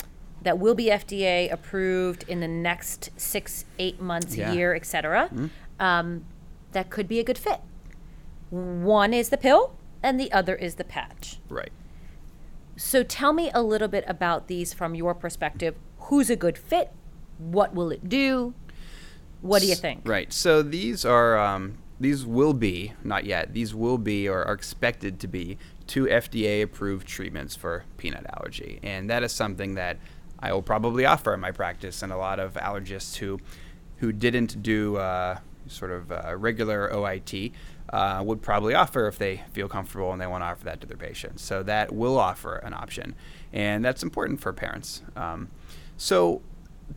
that 0.43 0.60
will 0.60 0.75
be 0.75 0.86
FDA 0.91 1.52
approved 1.52 2.23
in 2.27 2.41
the 2.41 2.48
next 2.48 3.10
six, 3.17 3.65
eight 3.79 4.00
months, 4.00 4.35
Yeah. 4.35 4.52
year, 4.54 4.75
etc. 4.75 5.31
Um, 5.79 6.25
that 6.73 6.89
could 6.91 7.08
be 7.08 7.19
a 7.19 7.23
good 7.23 7.37
fit. 7.39 7.60
One 8.50 9.13
is 9.13 9.29
the 9.29 9.37
pill, 9.37 9.73
and 10.04 10.19
the 10.19 10.31
other 10.31 10.56
is 10.56 10.75
the 10.75 10.83
patch. 10.83 11.39
Right. 11.50 11.71
So 12.75 13.02
tell 13.04 13.33
me 13.33 13.50
a 13.54 13.62
little 13.63 13.87
bit 13.87 14.04
about 14.08 14.48
these 14.48 14.73
from 14.73 14.93
your 14.93 15.15
perspective. 15.15 15.75
Who's 16.02 16.29
a 16.29 16.35
good 16.35 16.58
fit? 16.58 16.91
What 17.38 17.73
will 17.73 17.92
it 17.92 18.08
do? 18.10 18.54
What 19.42 19.62
do 19.62 19.67
you 19.67 19.75
think? 19.75 20.02
Right. 20.06 20.31
So 20.33 20.62
these 20.62 21.06
are 21.06 21.38
um, 21.38 21.77
these 22.00 22.25
will 22.25 22.54
be 22.54 22.94
not 23.04 23.25
yet. 23.25 23.54
These 23.54 23.73
will 23.73 23.98
be 23.98 24.27
or 24.27 24.44
are 24.44 24.54
expected 24.54 25.19
to 25.19 25.27
be 25.27 25.58
two 25.85 26.06
FDA 26.06 26.63
approved 26.63 27.08
treatments 27.08 27.56
for 27.56 27.85
peanut 27.98 28.25
allergy, 28.38 28.79
and 28.83 29.10
that 29.10 29.23
is 29.23 29.31
something 29.31 29.75
that 29.75 29.98
I 30.40 30.54
will 30.54 30.62
probably 30.62 31.06
offer 31.06 31.33
in 31.33 31.40
my 31.40 31.52
practice. 31.52 32.02
And 32.02 32.12
a 32.12 32.17
lot 32.17 32.40
of 32.40 32.54
allergists 32.56 33.17
who 33.17 33.40
who 33.98 34.12
didn't 34.12 34.62
do 34.62 34.98
uh, 34.98 35.40
sort 35.67 35.92
of 35.92 36.12
uh, 36.12 36.35
regular 36.35 36.90
OIT 36.90 37.52
uh, 37.90 38.21
would 38.25 38.42
probably 38.42 38.73
offer 38.73 39.08
if 39.08 39.17
they 39.17 39.44
feel 39.54 39.67
comfortable 39.67 40.12
and 40.12 40.21
they 40.21 40.27
want 40.27 40.44
to 40.44 40.48
offer 40.48 40.65
that 40.65 40.81
to 40.81 40.88
their 40.88 40.98
patients. 40.98 41.42
So 41.42 41.63
that 41.63 41.94
will 41.94 42.17
offer 42.17 42.58
an 42.58 42.73
option, 42.73 43.15
and 43.54 43.83
that's 43.83 44.04
important 44.04 44.40
for 44.40 44.54
parents. 44.54 45.04
Um, 45.15 45.50
so 45.98 46.42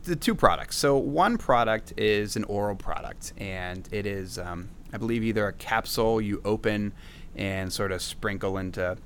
the 0.05 0.16
two 0.16 0.34
products. 0.34 0.76
So 0.76 0.97
one 0.97 1.38
product 1.38 1.93
is 1.97 2.36
an 2.36 2.45
oral 2.45 2.76
product, 2.76 3.32
and 3.38 3.88
it 3.93 4.07
is, 4.07 4.38
um, 4.38 4.68
I 4.93 4.99
believe, 4.99 5.22
either 5.22 5.47
a 5.47 5.53
capsule 5.53 6.20
you 6.20 6.41
open 6.45 6.93
and 7.36 7.72
sort 7.72 7.93
of 7.93 8.03
sprinkle 8.03 8.59
into 8.59 8.97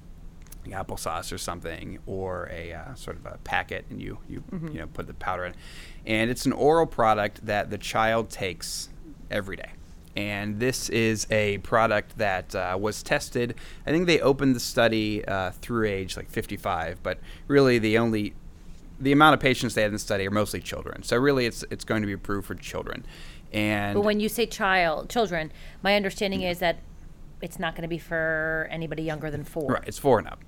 applesauce 0.66 1.32
or 1.32 1.38
something, 1.38 1.98
or 2.06 2.48
a 2.50 2.72
uh, 2.72 2.94
sort 2.94 3.16
of 3.16 3.26
a 3.26 3.38
packet, 3.44 3.84
and 3.90 4.00
you 4.00 4.18
you 4.28 4.42
mm-hmm. 4.52 4.68
you 4.68 4.78
know 4.78 4.86
put 4.86 5.06
the 5.06 5.14
powder 5.14 5.44
in, 5.44 5.54
and 6.06 6.30
it's 6.30 6.46
an 6.46 6.52
oral 6.52 6.86
product 6.86 7.44
that 7.46 7.70
the 7.70 7.78
child 7.78 8.30
takes 8.30 8.88
every 9.30 9.56
day. 9.56 9.70
And 10.16 10.60
this 10.60 10.88
is 10.90 11.26
a 11.30 11.58
product 11.58 12.18
that 12.18 12.54
uh, 12.54 12.78
was 12.80 13.02
tested. 13.02 13.56
I 13.84 13.90
think 13.90 14.06
they 14.06 14.20
opened 14.20 14.54
the 14.54 14.60
study 14.60 15.24
uh, 15.24 15.50
through 15.50 15.88
age 15.88 16.16
like 16.16 16.30
55, 16.30 17.02
but 17.02 17.18
really 17.48 17.80
the 17.80 17.98
only 17.98 18.34
the 19.04 19.12
amount 19.12 19.34
of 19.34 19.40
patients 19.40 19.74
they 19.74 19.82
had 19.82 19.88
in 19.88 19.92
the 19.92 19.98
study 19.98 20.26
are 20.26 20.30
mostly 20.30 20.60
children. 20.60 21.02
So 21.02 21.16
really, 21.16 21.46
it's 21.46 21.64
it's 21.70 21.84
going 21.84 22.02
to 22.02 22.06
be 22.06 22.12
approved 22.12 22.46
for 22.46 22.54
children. 22.54 23.04
And 23.52 23.94
but 23.94 24.00
when 24.00 24.18
you 24.18 24.28
say 24.28 24.46
child, 24.46 25.08
children, 25.08 25.52
my 25.82 25.94
understanding 25.94 26.42
is 26.42 26.58
that 26.58 26.78
it's 27.40 27.58
not 27.58 27.74
going 27.74 27.82
to 27.82 27.88
be 27.88 27.98
for 27.98 28.66
anybody 28.70 29.02
younger 29.02 29.30
than 29.30 29.44
four. 29.44 29.72
Right, 29.72 29.84
it's 29.86 29.98
four 29.98 30.18
and 30.18 30.26
up. 30.26 30.42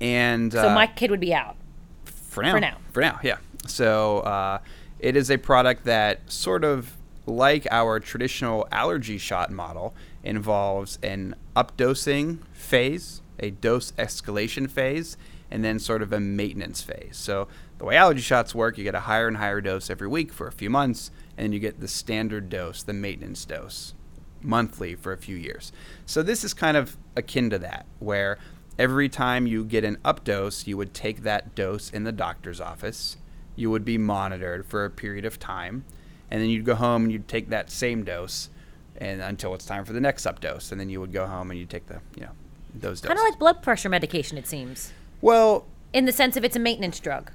And 0.00 0.52
so 0.52 0.68
uh, 0.68 0.74
my 0.74 0.86
kid 0.86 1.10
would 1.10 1.20
be 1.20 1.32
out 1.32 1.56
for 2.04 2.42
now. 2.42 2.52
For 2.52 2.60
now, 2.60 2.76
for 2.92 3.00
now, 3.00 3.20
yeah. 3.22 3.38
So 3.66 4.20
uh, 4.20 4.58
it 4.98 5.16
is 5.16 5.30
a 5.30 5.38
product 5.38 5.84
that 5.84 6.30
sort 6.30 6.64
of 6.64 6.96
like 7.24 7.66
our 7.70 8.00
traditional 8.00 8.66
allergy 8.72 9.16
shot 9.16 9.50
model 9.50 9.94
involves 10.24 10.98
an 11.02 11.36
updosing 11.54 12.38
phase, 12.52 13.22
a 13.38 13.50
dose 13.50 13.92
escalation 13.92 14.68
phase, 14.68 15.16
and 15.50 15.64
then 15.64 15.78
sort 15.78 16.02
of 16.02 16.12
a 16.12 16.20
maintenance 16.20 16.82
phase. 16.82 17.16
So 17.16 17.46
the 17.82 17.86
way 17.86 17.96
allergy 17.96 18.20
shots 18.20 18.54
work, 18.54 18.78
you 18.78 18.84
get 18.84 18.94
a 18.94 19.00
higher 19.00 19.26
and 19.26 19.38
higher 19.38 19.60
dose 19.60 19.90
every 19.90 20.06
week 20.06 20.32
for 20.32 20.46
a 20.46 20.52
few 20.52 20.70
months, 20.70 21.10
and 21.36 21.44
then 21.44 21.52
you 21.52 21.58
get 21.58 21.80
the 21.80 21.88
standard 21.88 22.48
dose, 22.48 22.84
the 22.84 22.92
maintenance 22.92 23.44
dose, 23.44 23.92
monthly 24.40 24.94
for 24.94 25.12
a 25.12 25.18
few 25.18 25.34
years. 25.34 25.72
So 26.06 26.22
this 26.22 26.44
is 26.44 26.54
kind 26.54 26.76
of 26.76 26.96
akin 27.16 27.50
to 27.50 27.58
that, 27.58 27.84
where 27.98 28.38
every 28.78 29.08
time 29.08 29.48
you 29.48 29.64
get 29.64 29.82
an 29.82 29.98
up 30.04 30.22
dose, 30.22 30.64
you 30.64 30.76
would 30.76 30.94
take 30.94 31.24
that 31.24 31.56
dose 31.56 31.90
in 31.90 32.04
the 32.04 32.12
doctor's 32.12 32.60
office. 32.60 33.16
You 33.56 33.68
would 33.72 33.84
be 33.84 33.98
monitored 33.98 34.64
for 34.64 34.84
a 34.84 34.90
period 34.90 35.24
of 35.24 35.40
time, 35.40 35.84
and 36.30 36.40
then 36.40 36.50
you'd 36.50 36.64
go 36.64 36.76
home 36.76 37.02
and 37.02 37.12
you'd 37.12 37.26
take 37.26 37.48
that 37.48 37.68
same 37.68 38.04
dose, 38.04 38.48
and 38.96 39.20
until 39.20 39.56
it's 39.56 39.66
time 39.66 39.84
for 39.84 39.92
the 39.92 40.00
next 40.00 40.24
up 40.24 40.40
dose, 40.40 40.70
and 40.70 40.80
then 40.80 40.88
you 40.88 41.00
would 41.00 41.12
go 41.12 41.26
home 41.26 41.50
and 41.50 41.58
you'd 41.58 41.70
take 41.70 41.88
the 41.88 42.00
you 42.14 42.22
know 42.22 42.32
those 42.74 43.00
doses. 43.00 43.08
Kind 43.08 43.18
of 43.18 43.24
like 43.24 43.40
blood 43.40 43.60
pressure 43.60 43.88
medication, 43.88 44.38
it 44.38 44.46
seems. 44.46 44.92
Well, 45.20 45.66
in 45.92 46.04
the 46.04 46.12
sense 46.12 46.36
of 46.36 46.44
it's 46.44 46.54
a 46.54 46.60
maintenance 46.60 47.00
drug. 47.00 47.32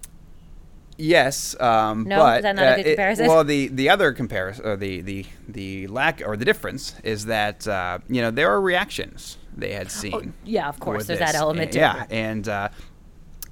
Yes, 0.98 1.60
um, 1.60 2.06
no, 2.06 2.18
but 2.18 2.38
is 2.38 2.43
that 2.43 2.56
not 2.56 2.66
uh, 2.66 2.72
a 2.72 2.76
good 2.78 2.86
comparison? 2.86 3.26
It, 3.26 3.30
well, 3.30 3.43
the 3.43 3.68
the 3.68 3.89
other 3.89 4.14
comparison, 4.14 4.66
or 4.66 4.76
the 4.78 5.02
the 5.02 5.26
the 5.48 5.88
lack 5.88 6.22
or 6.26 6.36
the 6.36 6.45
difference 6.45 6.95
is 7.04 7.26
that 7.26 7.68
uh, 7.68 8.00
you 8.10 8.22
know 8.22 8.32
there 8.32 8.52
are 8.52 8.60
reactions 8.60 9.38
they 9.56 9.74
had 9.74 9.88
oh, 9.88 9.89
seen. 9.89 10.14
Oh, 10.14 10.41
yeah, 10.43 10.68
of 10.68 10.80
course, 10.80 11.06
there's 11.06 11.20
this. 11.20 11.32
that 11.32 11.38
element. 11.38 11.76
And, 11.76 11.76
yeah, 11.76 12.06
and 12.10 12.48
uh, 12.48 12.70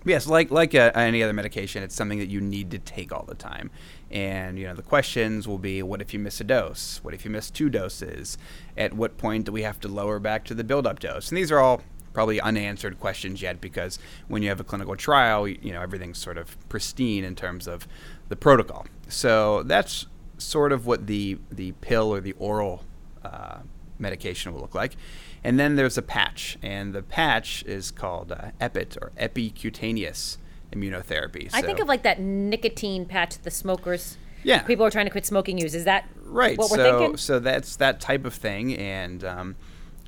yes, 0.05 0.25
like 0.25 0.49
like 0.49 0.73
uh, 0.73 0.91
any 0.95 1.21
other 1.21 1.33
medication, 1.33 1.83
it's 1.83 1.95
something 1.95 2.17
that 2.17 2.29
you 2.29 2.41
need 2.41 2.71
to 2.71 2.79
take 2.79 3.11
all 3.11 3.25
the 3.25 3.35
time. 3.35 3.69
And 4.09 4.57
you 4.57 4.65
know 4.65 4.73
the 4.73 4.81
questions 4.81 5.47
will 5.47 5.59
be: 5.59 5.83
What 5.83 6.01
if 6.01 6.13
you 6.13 6.19
miss 6.19 6.41
a 6.41 6.43
dose? 6.43 6.99
What 7.03 7.13
if 7.13 7.25
you 7.25 7.31
miss 7.31 7.51
two 7.51 7.69
doses? 7.69 8.39
At 8.75 8.93
what 8.93 9.17
point 9.17 9.45
do 9.45 9.51
we 9.51 9.61
have 9.61 9.79
to 9.81 9.87
lower 9.87 10.19
back 10.19 10.45
to 10.45 10.55
the 10.55 10.63
build-up 10.63 10.99
dose? 10.99 11.29
And 11.29 11.37
these 11.37 11.51
are 11.51 11.59
all 11.59 11.81
probably 12.15 12.41
unanswered 12.41 12.99
questions 12.99 13.41
yet 13.41 13.61
because 13.61 13.99
when 14.27 14.41
you 14.41 14.49
have 14.49 14.59
a 14.59 14.63
clinical 14.63 14.95
trial, 14.95 15.47
you 15.47 15.73
know, 15.73 15.81
everything's 15.81 16.17
sort 16.17 16.37
of 16.37 16.57
pristine 16.69 17.23
in 17.23 17.35
terms 17.35 17.67
of 17.67 17.87
the 18.29 18.35
protocol. 18.35 18.87
So 19.07 19.61
that's 19.63 20.07
sort 20.37 20.71
of 20.71 20.87
what 20.87 21.05
the, 21.05 21.37
the 21.51 21.73
pill 21.73 22.11
or 22.11 22.21
the 22.21 22.31
oral 22.39 22.83
uh, 23.23 23.59
medication 23.99 24.53
will 24.53 24.61
look 24.61 24.73
like. 24.73 24.95
And 25.43 25.59
then 25.59 25.75
there's 25.75 25.97
a 25.97 26.01
patch, 26.01 26.57
and 26.63 26.91
the 26.91 27.03
patch 27.03 27.63
is 27.67 27.91
called 27.91 28.31
uh, 28.31 28.49
EPIT 28.59 28.97
or 28.99 29.11
epicutaneous 29.19 30.37
immunotherapy. 30.73 31.51
I 31.53 31.61
think 31.61 31.79
of 31.79 31.87
like 31.87 32.01
that 32.01 32.19
nicotine 32.19 33.05
patch 33.05 33.35
that 33.35 33.43
the 33.43 33.51
smokers. 33.51 34.17
Yeah. 34.41 34.63
People 34.63 34.85
are 34.85 34.89
trying 34.89 35.05
to 35.05 35.11
quit 35.11 35.25
smoking 35.25 35.59
use. 35.59 35.75
Is 35.75 35.83
that 35.85 36.09
right? 36.23 36.57
What 36.57 36.71
we're 36.71 36.77
so, 36.77 36.99
thinking? 36.99 37.17
So 37.17 37.39
that's 37.39 37.75
that 37.75 37.99
type 37.99 38.25
of 38.25 38.33
thing, 38.33 38.75
and 38.75 39.23
um, 39.23 39.55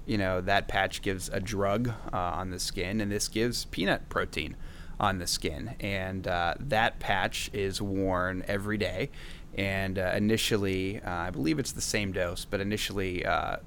you 0.08 0.18
know 0.18 0.42
that 0.42 0.68
patch 0.68 1.02
gives 1.02 1.30
a 1.30 1.40
drug 1.40 1.90
uh, 2.12 2.18
on 2.18 2.50
the 2.50 2.60
skin, 2.60 3.02
and 3.02 3.12
this 3.12 3.28
gives 3.28 3.66
peanut 3.66 4.10
protein 4.10 4.56
on 5.00 5.20
the 5.20 5.28
skin, 5.28 5.76
and 5.80 6.28
uh, 6.28 6.56
that 6.60 7.00
patch 7.00 7.52
is 7.54 7.82
worn 7.82 8.44
every 8.48 8.78
day. 8.78 9.12
And 9.56 9.98
uh, 9.98 10.14
initially, 10.16 11.02
uh, 11.02 11.10
I 11.10 11.30
believe 11.30 11.60
it's 11.60 11.72
the 11.72 11.82
same 11.82 12.12
dose, 12.12 12.46
but 12.46 12.62
initially, 12.62 13.26
uh, 13.26 13.58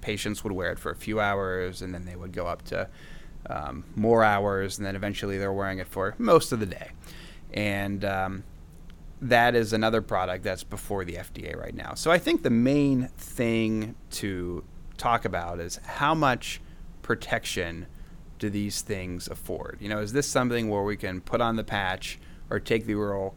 patients 0.00 0.42
would 0.44 0.52
wear 0.52 0.72
it 0.72 0.78
for 0.78 0.90
a 0.90 0.96
few 0.96 1.20
hours, 1.20 1.80
and 1.80 1.94
then 1.94 2.04
they 2.04 2.16
would 2.16 2.32
go 2.32 2.46
up 2.46 2.62
to 2.62 2.88
um, 3.48 3.84
more 3.94 4.24
hours, 4.24 4.78
and 4.78 4.86
then 4.86 4.96
eventually 4.96 5.38
they're 5.38 5.52
wearing 5.52 5.78
it 5.78 5.86
for 5.86 6.14
most 6.18 6.52
of 6.52 6.60
the 6.60 6.66
day. 6.66 6.90
And 7.52 8.04
um, 8.04 8.44
that 9.20 9.54
is 9.54 9.72
another 9.72 10.02
product 10.02 10.44
that's 10.44 10.64
before 10.64 11.04
the 11.04 11.14
FDA 11.14 11.56
right 11.56 11.74
now. 11.74 11.94
So 11.94 12.10
I 12.10 12.18
think 12.18 12.42
the 12.42 12.50
main 12.50 13.08
thing 13.16 13.94
to 14.12 14.64
talk 14.96 15.24
about 15.24 15.60
is 15.60 15.76
how 15.84 16.14
much 16.14 16.60
protection 17.02 17.86
do 18.38 18.50
these 18.50 18.82
things 18.82 19.28
afford? 19.28 19.78
You 19.80 19.88
know, 19.88 20.00
is 20.00 20.12
this 20.12 20.26
something 20.26 20.68
where 20.68 20.82
we 20.82 20.96
can 20.96 21.20
put 21.20 21.40
on 21.40 21.56
the 21.56 21.64
patch 21.64 22.18
or 22.50 22.60
take 22.60 22.86
the 22.86 22.94
oral 22.94 23.36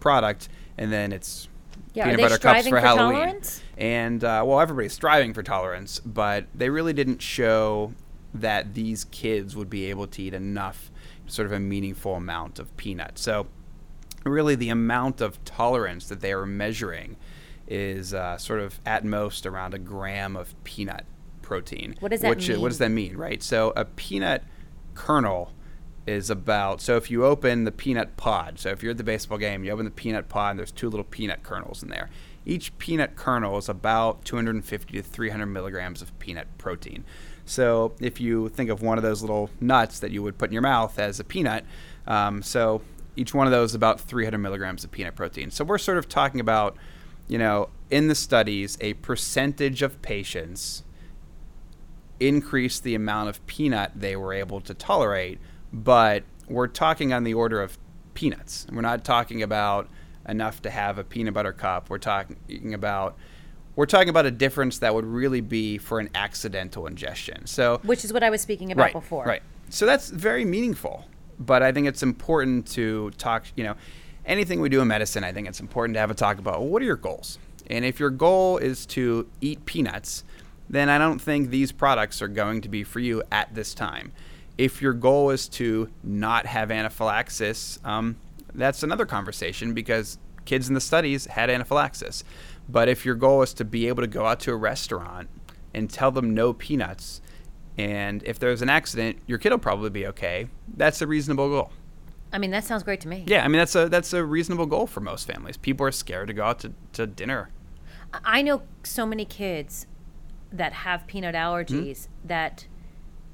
product 0.00 0.48
and 0.78 0.92
then 0.92 1.12
it's 1.12 1.48
yeah, 1.94 2.04
peanut 2.04 2.20
butter 2.20 2.38
cups 2.38 2.64
for, 2.64 2.70
for 2.70 2.80
Halloween? 2.80 3.18
Tolerance? 3.18 3.62
And 3.76 4.22
uh, 4.22 4.42
well, 4.46 4.60
everybody's 4.60 4.92
striving 4.92 5.34
for 5.34 5.42
tolerance, 5.42 6.00
but 6.00 6.46
they 6.54 6.70
really 6.70 6.92
didn't 6.92 7.22
show 7.22 7.92
that 8.34 8.74
these 8.74 9.04
kids 9.04 9.56
would 9.56 9.70
be 9.70 9.86
able 9.86 10.06
to 10.06 10.22
eat 10.22 10.34
enough, 10.34 10.90
sort 11.26 11.46
of 11.46 11.52
a 11.52 11.60
meaningful 11.60 12.14
amount 12.14 12.58
of 12.58 12.74
peanut. 12.76 13.18
So, 13.18 13.46
really, 14.24 14.54
the 14.54 14.68
amount 14.68 15.20
of 15.20 15.42
tolerance 15.44 16.08
that 16.08 16.20
they 16.20 16.32
are 16.32 16.46
measuring 16.46 17.16
is 17.66 18.14
uh, 18.14 18.36
sort 18.38 18.60
of 18.60 18.80
at 18.86 19.04
most 19.04 19.46
around 19.46 19.74
a 19.74 19.78
gram 19.78 20.36
of 20.36 20.54
peanut 20.64 21.04
protein. 21.42 21.96
What 22.00 22.10
does 22.10 22.20
that 22.20 22.30
which, 22.30 22.48
mean? 22.48 22.60
What 22.60 22.68
does 22.68 22.78
that 22.78 22.90
mean, 22.90 23.16
right? 23.16 23.42
So 23.42 23.72
a 23.76 23.84
peanut 23.84 24.44
kernel 24.94 25.52
is 26.06 26.30
about 26.30 26.80
so 26.80 26.96
if 26.96 27.10
you 27.10 27.24
open 27.24 27.64
the 27.64 27.72
peanut 27.72 28.16
pod, 28.16 28.58
so 28.58 28.70
if 28.70 28.82
you're 28.82 28.92
at 28.92 28.96
the 28.96 29.04
baseball 29.04 29.38
game, 29.38 29.64
you 29.64 29.70
open 29.72 29.84
the 29.84 29.90
peanut 29.90 30.28
pod 30.28 30.50
and 30.50 30.58
there's 30.58 30.72
two 30.72 30.88
little 30.88 31.04
peanut 31.04 31.42
kernels 31.42 31.82
in 31.82 31.88
there. 31.88 32.10
Each 32.44 32.76
peanut 32.78 33.16
kernel 33.16 33.58
is 33.58 33.68
about 33.68 34.24
250 34.24 34.92
to 34.92 35.02
300 35.02 35.46
milligrams 35.46 36.00
of 36.00 36.16
peanut 36.20 36.46
protein. 36.58 37.04
So 37.44 37.94
if 38.00 38.20
you 38.20 38.48
think 38.50 38.70
of 38.70 38.82
one 38.82 38.98
of 38.98 39.02
those 39.02 39.20
little 39.20 39.50
nuts 39.60 39.98
that 40.00 40.12
you 40.12 40.22
would 40.22 40.38
put 40.38 40.50
in 40.50 40.52
your 40.52 40.62
mouth 40.62 40.98
as 40.98 41.18
a 41.18 41.24
peanut, 41.24 41.64
um, 42.06 42.42
so 42.42 42.82
each 43.16 43.34
one 43.34 43.46
of 43.46 43.50
those 43.50 43.70
is 43.70 43.74
about 43.74 44.00
300 44.00 44.38
milligrams 44.38 44.84
of 44.84 44.92
peanut 44.92 45.16
protein. 45.16 45.50
So 45.50 45.64
we're 45.64 45.78
sort 45.78 45.98
of 45.98 46.08
talking 46.08 46.40
about 46.40 46.76
you 47.28 47.38
know, 47.38 47.68
in 47.90 48.08
the 48.08 48.14
studies, 48.14 48.76
a 48.80 48.94
percentage 48.94 49.82
of 49.82 50.00
patients 50.02 50.82
increased 52.18 52.82
the 52.82 52.94
amount 52.94 53.28
of 53.28 53.44
peanut 53.46 53.92
they 53.94 54.16
were 54.16 54.32
able 54.32 54.60
to 54.62 54.74
tolerate, 54.74 55.38
but 55.72 56.24
we're 56.48 56.66
talking 56.66 57.12
on 57.12 57.24
the 57.24 57.34
order 57.34 57.60
of 57.60 57.78
peanuts. 58.14 58.66
We're 58.72 58.80
not 58.80 59.04
talking 59.04 59.42
about 59.42 59.88
enough 60.28 60.62
to 60.62 60.70
have 60.70 60.98
a 60.98 61.04
peanut 61.04 61.34
butter 61.34 61.52
cup. 61.52 61.90
We're 61.90 61.98
talking 61.98 62.74
about 62.74 63.16
we're 63.76 63.86
talking 63.86 64.08
about 64.08 64.24
a 64.24 64.30
difference 64.30 64.78
that 64.78 64.94
would 64.94 65.04
really 65.04 65.42
be 65.42 65.76
for 65.76 66.00
an 66.00 66.08
accidental 66.14 66.86
ingestion. 66.86 67.46
So 67.46 67.80
which 67.82 68.04
is 68.04 68.12
what 68.12 68.22
I 68.22 68.30
was 68.30 68.40
speaking 68.40 68.72
about 68.72 68.84
right, 68.84 68.92
before. 68.92 69.24
Right. 69.24 69.42
So 69.68 69.84
that's 69.84 70.08
very 70.08 70.44
meaningful. 70.44 71.06
But 71.38 71.62
I 71.62 71.70
think 71.72 71.86
it's 71.86 72.02
important 72.02 72.66
to 72.68 73.10
talk, 73.18 73.44
you 73.56 73.64
know, 73.64 73.74
anything 74.26 74.60
we 74.60 74.68
do 74.68 74.80
in 74.80 74.88
medicine, 74.88 75.24
I 75.24 75.32
think 75.32 75.48
it's 75.48 75.60
important 75.60 75.94
to 75.94 76.00
have 76.00 76.10
a 76.10 76.14
talk 76.14 76.38
about 76.38 76.62
what 76.62 76.82
are 76.82 76.84
your 76.84 76.96
goals? 76.96 77.38
And 77.68 77.84
if 77.84 77.98
your 77.98 78.10
goal 78.10 78.58
is 78.58 78.86
to 78.86 79.28
eat 79.40 79.64
peanuts, 79.64 80.24
then 80.68 80.88
I 80.88 80.98
don't 80.98 81.20
think 81.20 81.50
these 81.50 81.72
products 81.72 82.20
are 82.20 82.28
going 82.28 82.60
to 82.62 82.68
be 82.68 82.84
for 82.84 83.00
you 83.00 83.22
at 83.30 83.54
this 83.54 83.74
time. 83.74 84.12
If 84.58 84.82
your 84.82 84.92
goal 84.92 85.30
is 85.30 85.48
to 85.50 85.88
not 86.02 86.46
have 86.46 86.70
anaphylaxis, 86.70 87.78
um, 87.84 88.16
that's 88.54 88.82
another 88.82 89.06
conversation 89.06 89.74
because 89.74 90.18
kids 90.44 90.68
in 90.68 90.74
the 90.74 90.80
studies 90.80 91.26
had 91.26 91.50
anaphylaxis. 91.50 92.24
But 92.68 92.88
if 92.88 93.04
your 93.04 93.14
goal 93.14 93.42
is 93.42 93.52
to 93.54 93.64
be 93.64 93.88
able 93.88 94.02
to 94.02 94.08
go 94.08 94.26
out 94.26 94.40
to 94.40 94.52
a 94.52 94.56
restaurant 94.56 95.28
and 95.74 95.90
tell 95.90 96.10
them 96.10 96.34
no 96.34 96.52
peanuts, 96.52 97.20
and 97.76 98.22
if 98.24 98.38
there's 98.38 98.62
an 98.62 98.70
accident, 98.70 99.18
your 99.26 99.38
kid 99.38 99.50
will 99.50 99.58
probably 99.58 99.90
be 99.90 100.06
okay, 100.06 100.48
that's 100.76 101.02
a 101.02 101.06
reasonable 101.06 101.48
goal. 101.48 101.72
I 102.36 102.38
mean, 102.38 102.50
that 102.50 102.64
sounds 102.64 102.82
great 102.82 103.00
to 103.00 103.08
me. 103.08 103.24
Yeah, 103.26 103.42
I 103.46 103.48
mean 103.48 103.58
that's 103.58 103.74
a 103.74 103.88
that's 103.88 104.12
a 104.12 104.22
reasonable 104.22 104.66
goal 104.66 104.86
for 104.86 105.00
most 105.00 105.26
families. 105.26 105.56
People 105.56 105.86
are 105.86 105.90
scared 105.90 106.28
to 106.28 106.34
go 106.34 106.44
out 106.44 106.58
to, 106.60 106.74
to 106.92 107.06
dinner. 107.06 107.48
I 108.26 108.42
know 108.42 108.60
so 108.82 109.06
many 109.06 109.24
kids 109.24 109.86
that 110.52 110.74
have 110.84 111.06
peanut 111.06 111.34
allergies 111.34 112.00
Mm-hmm. 112.00 112.28
that 112.28 112.66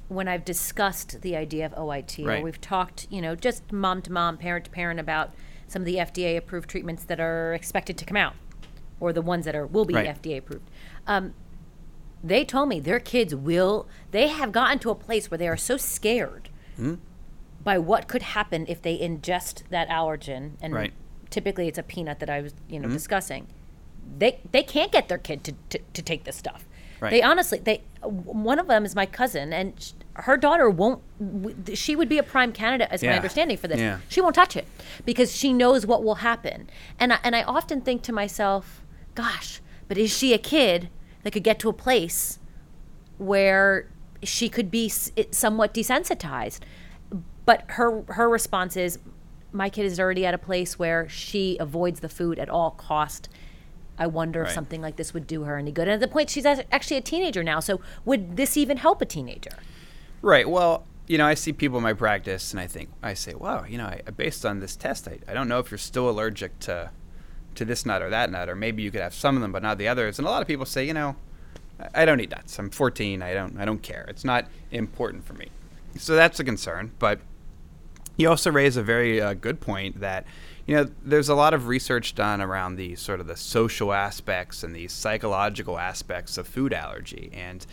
when 0.06 0.28
I've 0.28 0.44
discussed 0.44 1.20
the 1.22 1.34
idea 1.34 1.66
of 1.66 1.72
OIT, 1.72 2.24
Right. 2.24 2.38
or 2.40 2.44
we've 2.44 2.60
talked, 2.60 3.08
you 3.10 3.20
know, 3.20 3.34
just 3.34 3.72
mom 3.72 4.02
to 4.02 4.12
mom, 4.12 4.36
parent 4.38 4.66
to 4.66 4.70
parent 4.70 5.00
about 5.00 5.34
some 5.66 5.82
of 5.82 5.86
the 5.86 5.96
FDA 5.96 6.36
approved 6.36 6.70
treatments 6.70 7.02
that 7.06 7.18
are 7.18 7.54
expected 7.54 7.98
to 7.98 8.04
come 8.04 8.16
out, 8.16 8.34
or 9.00 9.12
the 9.12 9.22
ones 9.22 9.44
that 9.46 9.56
are 9.56 9.66
will 9.66 9.84
be 9.84 9.94
Right. 9.94 10.06
FDA 10.22 10.38
approved. 10.38 10.70
Um, 11.08 11.34
they 12.22 12.44
told 12.44 12.68
me 12.68 12.78
their 12.78 13.00
kids 13.00 13.34
will. 13.34 13.88
They 14.12 14.28
have 14.28 14.52
gotten 14.52 14.78
to 14.78 14.90
a 14.90 14.94
place 14.94 15.28
where 15.28 15.38
they 15.38 15.48
are 15.48 15.56
so 15.56 15.76
scared 15.76 16.50
Mm-hmm. 16.78 16.94
By 17.62 17.78
what 17.78 18.08
could 18.08 18.22
happen 18.22 18.66
if 18.68 18.82
they 18.82 18.98
ingest 18.98 19.62
that 19.70 19.88
allergen, 19.88 20.52
and 20.60 20.74
Right. 20.74 20.92
typically 21.30 21.68
it's 21.68 21.78
a 21.78 21.82
peanut 21.82 22.18
that 22.20 22.30
I 22.30 22.40
was, 22.40 22.54
you 22.68 22.78
Mm-hmm. 22.80 22.88
know, 22.88 22.92
discussing. 22.94 23.46
They 24.18 24.40
they 24.50 24.62
can't 24.62 24.90
get 24.92 25.08
their 25.08 25.18
kid 25.18 25.44
to, 25.44 25.52
to, 25.70 25.78
to 25.92 26.02
take 26.02 26.24
this 26.24 26.36
stuff. 26.36 26.66
Right. 27.00 27.10
They 27.10 27.22
honestly, 27.22 27.58
they 27.58 27.82
one 28.02 28.58
of 28.58 28.66
them 28.68 28.84
is 28.84 28.94
my 28.94 29.06
cousin, 29.06 29.52
and 29.52 29.74
sh- 29.80 29.92
her 30.14 30.36
daughter 30.36 30.68
won't. 30.68 31.00
She 31.74 31.96
would 31.96 32.08
be 32.08 32.18
a 32.18 32.22
prime 32.22 32.52
candidate, 32.52 32.88
as 32.90 33.02
my 33.02 33.14
understanding 33.16 33.56
for 33.56 33.68
this. 33.68 33.78
Yeah. 33.80 33.98
She 34.08 34.20
won't 34.20 34.34
touch 34.34 34.56
it 34.56 34.66
because 35.04 35.34
she 35.34 35.52
knows 35.52 35.86
what 35.86 36.04
will 36.04 36.16
happen. 36.16 36.68
And 36.98 37.12
I, 37.14 37.18
and 37.24 37.34
I 37.34 37.42
often 37.44 37.80
think 37.80 38.02
to 38.02 38.12
myself, 38.12 38.82
gosh, 39.14 39.60
but 39.88 39.96
is 39.98 40.16
she 40.16 40.32
a 40.34 40.38
kid 40.38 40.88
that 41.22 41.32
could 41.32 41.42
get 41.44 41.58
to 41.60 41.68
a 41.68 41.72
place 41.72 42.38
where 43.18 43.88
she 44.22 44.48
could 44.48 44.70
be 44.70 44.88
somewhat 44.88 45.74
desensitized? 45.74 46.60
But 47.44 47.64
her 47.68 48.02
her 48.08 48.28
response 48.28 48.76
is, 48.76 48.98
my 49.52 49.68
kid 49.68 49.84
is 49.84 50.00
already 50.00 50.24
at 50.24 50.34
a 50.34 50.38
place 50.38 50.78
where 50.78 51.08
she 51.08 51.56
avoids 51.58 52.00
the 52.00 52.08
food 52.08 52.38
at 52.38 52.48
all 52.48 52.70
cost. 52.72 53.28
I 53.98 54.06
wonder 54.06 54.42
if 54.42 54.50
something 54.50 54.80
like 54.80 54.96
this 54.96 55.12
would 55.14 55.26
do 55.26 55.42
her 55.42 55.58
any 55.58 55.70
good. 55.70 55.86
And 55.86 55.92
at 55.92 56.00
the 56.00 56.08
point, 56.08 56.30
she's 56.30 56.46
actually 56.46 56.96
a 56.96 57.02
teenager 57.02 57.44
now. 57.44 57.60
So 57.60 57.80
would 58.04 58.36
this 58.36 58.56
even 58.56 58.78
help 58.78 59.02
a 59.02 59.04
teenager? 59.04 59.52
Right. 60.22 60.48
Well, 60.48 60.84
you 61.06 61.18
know, 61.18 61.26
I 61.26 61.34
see 61.34 61.52
people 61.52 61.76
in 61.78 61.82
my 61.82 61.92
practice, 61.92 62.52
and 62.52 62.60
I 62.60 62.66
think 62.66 62.88
I 63.02 63.14
say, 63.14 63.34
"Wow, 63.34 63.64
you 63.64 63.76
know, 63.76 63.86
I, 63.86 64.00
based 64.16 64.46
on 64.46 64.60
this 64.60 64.76
test, 64.76 65.06
I, 65.08 65.18
I 65.28 65.34
don't 65.34 65.48
know 65.48 65.58
if 65.58 65.70
you're 65.70 65.78
still 65.78 66.08
allergic 66.08 66.58
to 66.60 66.90
to 67.54 67.64
this 67.64 67.84
nut 67.84 68.00
or 68.00 68.08
that 68.08 68.30
nut, 68.30 68.48
or 68.48 68.56
maybe 68.56 68.82
you 68.82 68.90
could 68.90 69.02
have 69.02 69.12
some 69.12 69.36
of 69.36 69.42
them 69.42 69.52
but 69.52 69.62
not 69.62 69.78
the 69.78 69.88
others." 69.88 70.18
And 70.18 70.26
a 70.26 70.30
lot 70.30 70.42
of 70.42 70.48
people 70.48 70.64
say, 70.64 70.86
"You 70.86 70.94
know, 70.94 71.16
I, 71.78 72.02
I 72.02 72.04
don't 72.04 72.20
eat 72.20 72.30
nuts. 72.30 72.58
I'm 72.58 72.70
14. 72.70 73.20
I 73.20 73.34
don't 73.34 73.58
I 73.58 73.64
don't 73.64 73.82
care. 73.82 74.06
It's 74.08 74.24
not 74.24 74.46
important 74.70 75.24
for 75.24 75.34
me." 75.34 75.48
So 75.98 76.14
that's 76.14 76.40
a 76.40 76.44
concern. 76.44 76.92
But 76.98 77.20
you 78.16 78.28
also 78.28 78.50
raise 78.50 78.76
a 78.76 78.82
very 78.82 79.20
uh, 79.20 79.34
good 79.34 79.60
point 79.60 80.00
that 80.00 80.24
you 80.66 80.76
know 80.76 80.88
there's 81.02 81.28
a 81.28 81.34
lot 81.34 81.54
of 81.54 81.66
research 81.66 82.14
done 82.14 82.40
around 82.40 82.76
the 82.76 82.94
sort 82.96 83.20
of 83.20 83.26
the 83.26 83.36
social 83.36 83.92
aspects 83.92 84.62
and 84.62 84.74
the 84.74 84.88
psychological 84.88 85.78
aspects 85.78 86.38
of 86.38 86.46
food 86.46 86.72
allergy. 86.72 87.30
And 87.32 87.66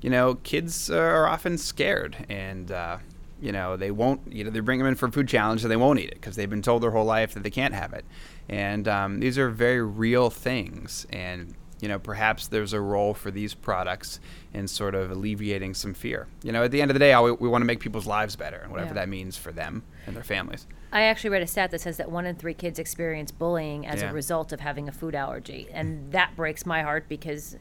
you 0.00 0.10
know 0.10 0.36
kids 0.36 0.90
are 0.90 1.26
often 1.26 1.58
scared 1.58 2.26
and 2.28 2.70
uh, 2.70 2.98
you 3.40 3.52
know 3.52 3.76
they 3.76 3.90
won't 3.90 4.20
you 4.30 4.44
know 4.44 4.50
they 4.50 4.60
bring 4.60 4.78
them 4.78 4.88
in 4.88 4.94
for 4.94 5.06
a 5.06 5.12
food 5.12 5.28
challenge 5.28 5.62
and 5.62 5.70
they 5.70 5.76
won't 5.76 5.98
eat 5.98 6.10
it 6.10 6.14
because 6.14 6.36
they've 6.36 6.50
been 6.50 6.62
told 6.62 6.82
their 6.82 6.90
whole 6.90 7.04
life 7.04 7.34
that 7.34 7.42
they 7.42 7.50
can't 7.50 7.74
have 7.74 7.92
it. 7.92 8.04
And 8.48 8.88
um, 8.88 9.20
these 9.20 9.38
are 9.38 9.50
very 9.50 9.82
real 9.82 10.30
things. 10.30 11.06
And 11.10 11.54
you 11.84 11.88
know 11.88 11.98
perhaps 11.98 12.46
there's 12.48 12.72
a 12.72 12.80
role 12.80 13.12
for 13.12 13.30
these 13.30 13.52
products 13.52 14.18
in 14.54 14.66
sort 14.66 14.94
of 14.94 15.10
alleviating 15.10 15.74
some 15.74 15.92
fear 15.92 16.26
you 16.42 16.50
know 16.50 16.64
at 16.64 16.70
the 16.70 16.80
end 16.80 16.90
of 16.90 16.94
the 16.94 16.98
day 16.98 17.12
all 17.12 17.24
we, 17.24 17.32
we 17.32 17.48
want 17.48 17.60
to 17.60 17.66
make 17.66 17.78
people's 17.78 18.06
lives 18.06 18.34
better 18.36 18.56
and 18.62 18.70
whatever 18.72 18.88
Yeah. 18.94 19.00
that 19.00 19.08
means 19.10 19.36
for 19.36 19.52
them 19.52 19.82
and 20.06 20.16
their 20.16 20.24
families 20.24 20.66
I 20.90 21.02
actually 21.02 21.30
read 21.30 21.42
a 21.42 21.46
stat 21.46 21.70
that 21.72 21.80
says 21.82 21.96
that 21.98 22.10
one 22.10 22.24
in 22.24 22.36
three 22.36 22.54
kids 22.54 22.78
experience 22.78 23.30
bullying 23.32 23.86
as 23.86 24.00
Yeah. 24.00 24.10
a 24.10 24.14
result 24.14 24.52
of 24.52 24.60
having 24.60 24.88
a 24.88 24.92
food 24.92 25.14
allergy. 25.16 25.66
And 25.72 26.12
that 26.12 26.36
breaks 26.36 26.64
my 26.64 26.82
heart 26.82 27.04
because 27.08 27.56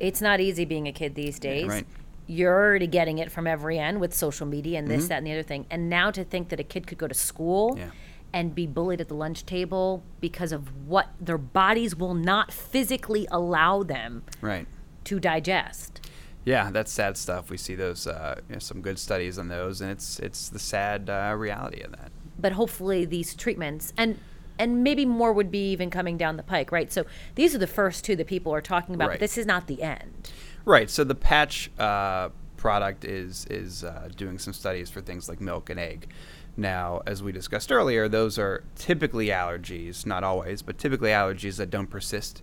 it's 0.00 0.22
not 0.22 0.40
easy 0.40 0.64
being 0.64 0.88
a 0.88 0.92
kid 0.92 1.14
these 1.14 1.38
days. 1.38 1.68
right. 1.68 1.86
You're 2.26 2.54
already 2.54 2.86
getting 2.86 3.18
it 3.18 3.30
from 3.30 3.46
every 3.46 3.78
end 3.78 4.00
with 4.00 4.14
social 4.14 4.46
media 4.46 4.78
and 4.78 4.88
this, 4.88 5.02
Mm-hmm. 5.02 5.08
that, 5.10 5.18
and 5.18 5.26
the 5.26 5.32
other 5.32 5.42
thing. 5.42 5.66
And 5.70 5.90
now 5.90 6.10
to 6.10 6.24
think 6.24 6.48
that 6.48 6.58
a 6.58 6.64
kid 6.64 6.86
could 6.86 6.96
go 6.96 7.06
to 7.06 7.12
school 7.14 7.74
Yeah. 7.76 7.90
And 8.34 8.54
be 8.54 8.66
bullied 8.66 9.00
at 9.00 9.08
the 9.08 9.14
lunch 9.14 9.46
table 9.46 10.02
because 10.20 10.52
of 10.52 10.86
what 10.86 11.08
their 11.20 11.38
bodies 11.38 11.94
will 11.94 12.14
not 12.14 12.52
physically 12.52 13.26
allow 13.30 13.82
them 13.82 14.24
right 14.42 14.66
to 15.04 15.20
digest. 15.20 16.10
yeah 16.44 16.70
that's 16.70 16.92
sad 16.92 17.16
stuff 17.16 17.48
we 17.48 17.56
see 17.56 17.74
those 17.74 18.06
uh, 18.06 18.38
you 18.48 18.54
know, 18.54 18.58
some 18.58 18.82
good 18.82 18.98
studies 18.98 19.38
on 19.38 19.48
those 19.48 19.80
and 19.80 19.90
it's 19.90 20.18
it's 20.18 20.48
the 20.48 20.58
sad 20.58 21.08
uh, 21.08 21.32
reality 21.36 21.80
of 21.80 21.92
that 21.92 22.10
but 22.38 22.52
hopefully 22.52 23.04
these 23.04 23.34
treatments 23.34 23.92
and 23.96 24.18
and 24.58 24.84
maybe 24.84 25.04
more 25.04 25.32
would 25.32 25.50
be 25.50 25.70
even 25.72 25.90
coming 25.90 26.16
down 26.16 26.36
the 26.36 26.42
pike, 26.42 26.70
right? 26.70 26.92
So 26.92 27.04
these 27.34 27.56
are 27.56 27.58
the 27.58 27.66
first 27.66 28.04
two 28.04 28.14
that 28.16 28.26
people 28.26 28.54
are 28.54 28.60
talking 28.60 28.94
about. 28.94 29.10
But 29.10 29.20
this 29.20 29.36
is 29.36 29.46
not 29.46 29.66
the 29.66 29.82
end. 29.82 30.30
Right. 30.64 30.88
So 30.88 31.02
the 31.02 31.14
patch 31.14 31.70
uh, 31.78 32.28
product 32.56 33.04
is 33.04 33.46
is 33.50 33.84
uh, 33.84 34.08
doing 34.16 34.38
some 34.38 34.52
studies 34.52 34.90
for 34.90 35.00
things 35.00 35.28
like 35.28 35.40
milk 35.40 35.70
and 35.70 35.78
egg. 35.78 36.08
Now, 36.56 37.02
as 37.06 37.22
we 37.22 37.32
discussed 37.32 37.72
earlier, 37.72 38.08
those 38.08 38.38
are 38.38 38.62
typically 38.76 39.28
allergies, 39.28 40.06
not 40.06 40.22
always, 40.22 40.62
but 40.62 40.78
typically 40.78 41.10
allergies 41.10 41.56
that 41.56 41.70
don't 41.70 41.88
persist 41.88 42.42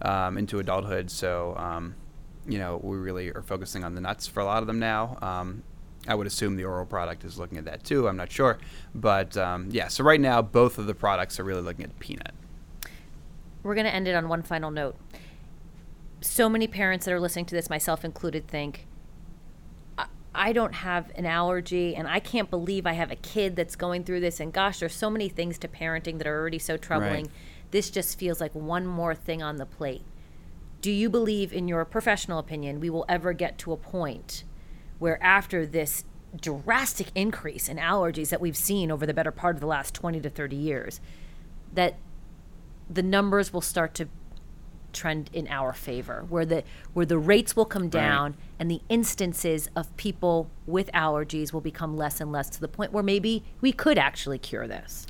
um, 0.00 0.36
into 0.36 0.58
adulthood. 0.58 1.10
So, 1.10 1.54
um, 1.56 1.94
you 2.46 2.58
know, 2.58 2.80
we 2.82 2.96
really 2.96 3.30
are 3.30 3.42
focusing 3.42 3.84
on 3.84 3.94
the 3.94 4.00
nuts 4.00 4.26
for 4.26 4.40
a 4.40 4.44
lot 4.44 4.62
of 4.62 4.66
them 4.66 4.80
now. 4.80 5.16
Um, 5.22 5.62
I 6.08 6.16
would 6.16 6.26
assume 6.26 6.56
the 6.56 6.64
oral 6.64 6.86
product 6.86 7.24
is 7.24 7.38
looking 7.38 7.58
at 7.58 7.64
that 7.66 7.84
too. 7.84 8.08
I'm 8.08 8.16
not 8.16 8.32
sure, 8.32 8.58
but 8.94 9.36
um, 9.36 9.68
yeah. 9.70 9.86
So 9.86 10.02
right 10.02 10.20
now, 10.20 10.42
both 10.42 10.78
of 10.78 10.86
the 10.86 10.94
products 10.94 11.38
are 11.38 11.44
really 11.44 11.62
looking 11.62 11.84
at 11.84 11.96
peanut. 12.00 12.32
We're 13.62 13.76
going 13.76 13.86
to 13.86 13.94
end 13.94 14.08
it 14.08 14.14
on 14.16 14.28
one 14.28 14.42
final 14.42 14.72
note. 14.72 14.96
So 16.20 16.48
many 16.48 16.66
parents 16.66 17.04
that 17.04 17.12
are 17.12 17.20
listening 17.20 17.44
to 17.46 17.54
this, 17.54 17.70
myself 17.70 18.04
included, 18.04 18.48
think, 18.48 18.86
I, 20.34 20.52
don't 20.52 20.74
have 20.74 21.10
an 21.14 21.26
allergy 21.26 21.94
and 21.94 22.08
I 22.08 22.20
can't 22.20 22.50
believe 22.50 22.86
I 22.86 22.92
have 22.92 23.10
a 23.10 23.16
kid 23.16 23.56
that's 23.56 23.76
going 23.76 24.04
through 24.04 24.20
this. 24.20 24.40
And 24.40 24.52
gosh, 24.52 24.80
there's 24.80 24.94
so 24.94 25.10
many 25.10 25.28
things 25.28 25.58
to 25.58 25.68
parenting 25.68 26.18
that 26.18 26.26
are 26.26 26.38
already 26.38 26.58
so 26.58 26.76
troubling. 26.76 27.26
Right. 27.26 27.34
This 27.70 27.90
just 27.90 28.18
feels 28.18 28.40
like 28.40 28.54
one 28.54 28.86
more 28.86 29.14
thing 29.14 29.42
on 29.42 29.56
the 29.56 29.66
plate. 29.66 30.02
Do 30.80 30.90
you 30.90 31.08
believe, 31.08 31.52
in 31.52 31.68
your 31.68 31.84
professional 31.84 32.38
opinion, 32.38 32.80
we 32.80 32.90
will 32.90 33.04
ever 33.08 33.32
get 33.32 33.56
to 33.58 33.72
a 33.72 33.76
point 33.76 34.44
where 34.98 35.22
after 35.22 35.64
this 35.64 36.04
drastic 36.40 37.08
increase 37.14 37.68
in 37.68 37.76
allergies 37.76 38.30
that 38.30 38.40
we've 38.40 38.56
seen 38.56 38.90
over 38.90 39.06
the 39.06 39.14
better 39.14 39.30
part 39.30 39.54
of 39.56 39.60
the 39.60 39.66
last 39.66 39.94
20 39.94 40.20
to 40.20 40.30
30 40.30 40.56
years, 40.56 41.00
that 41.72 41.96
the 42.90 43.02
numbers 43.02 43.52
will 43.52 43.60
start 43.60 43.94
to 43.94 44.08
trend 44.92 45.30
in 45.32 45.48
our 45.48 45.72
favor 45.72 46.24
where 46.28 46.44
the 46.44 46.62
where 46.92 47.06
the 47.06 47.18
rates 47.18 47.56
will 47.56 47.64
come 47.64 47.88
down 47.88 48.36
and 48.58 48.70
the 48.70 48.80
instances 48.88 49.68
of 49.74 49.94
people 49.96 50.50
with 50.66 50.90
allergies 50.92 51.52
will 51.52 51.60
become 51.60 51.96
less 51.96 52.20
and 52.20 52.30
less 52.30 52.48
to 52.50 52.60
the 52.60 52.68
point 52.68 52.92
where 52.92 53.02
maybe 53.02 53.42
we 53.60 53.72
could 53.72 53.98
actually 53.98 54.38
cure 54.38 54.66
this 54.66 55.06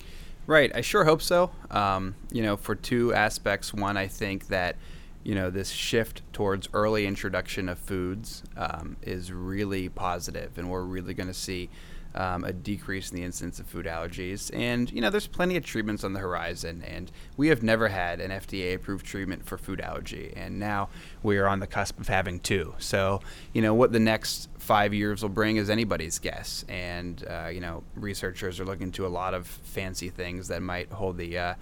Right. 0.46 0.74
I 0.74 0.80
sure 0.80 1.04
hope 1.04 1.22
so. 1.22 1.50
Um, 1.70 2.16
you 2.30 2.42
know, 2.42 2.56
for 2.56 2.74
two 2.74 3.14
aspects. 3.14 3.72
One, 3.72 3.96
I 3.96 4.08
think 4.08 4.48
that, 4.48 4.76
you 5.22 5.34
know, 5.34 5.50
this 5.50 5.70
shift 5.70 6.22
towards 6.32 6.68
early 6.72 7.06
introduction 7.06 7.68
of 7.68 7.78
foods 7.78 8.42
um, 8.56 8.96
is 9.02 9.32
really 9.32 9.88
positive, 9.88 10.58
and 10.58 10.68
we're 10.68 10.82
really 10.82 11.14
going 11.14 11.28
to 11.28 11.34
see 11.34 11.70
um, 12.14 12.44
a 12.44 12.52
decrease 12.52 13.10
in 13.10 13.16
the 13.16 13.22
incidence 13.22 13.58
of 13.58 13.66
food 13.66 13.86
allergies. 13.86 14.50
And, 14.54 14.90
you 14.92 15.00
know, 15.00 15.10
there's 15.10 15.26
plenty 15.26 15.56
of 15.56 15.64
treatments 15.64 16.04
on 16.04 16.12
the 16.12 16.20
horizon, 16.20 16.82
and 16.86 17.10
we 17.36 17.48
have 17.48 17.62
never 17.62 17.88
had 17.88 18.20
an 18.20 18.30
FDA 18.30 18.74
approved 18.74 19.06
treatment 19.06 19.46
for 19.46 19.58
food 19.58 19.80
allergy, 19.80 20.32
and 20.36 20.58
now 20.58 20.88
we 21.22 21.38
are 21.38 21.46
on 21.46 21.60
the 21.60 21.66
cusp 21.66 21.98
of 22.00 22.08
having 22.08 22.40
two. 22.40 22.74
So, 22.78 23.20
you 23.52 23.62
know, 23.62 23.74
what 23.74 23.92
the 23.92 24.00
next 24.00 24.48
five 24.58 24.94
years 24.94 25.22
will 25.22 25.28
bring 25.28 25.56
is 25.56 25.70
anybody's 25.70 26.18
guess. 26.18 26.64
And, 26.68 27.24
uh, 27.28 27.48
you 27.48 27.60
know, 27.60 27.82
researchers 27.94 28.60
are 28.60 28.64
looking 28.64 28.92
to 28.92 29.06
a 29.06 29.08
lot 29.08 29.34
of 29.34 29.46
fancy 29.46 30.08
things 30.08 30.48
that 30.48 30.62
might 30.62 30.90
hold 30.90 31.16
the, 31.18 31.38
uh, 31.38 31.54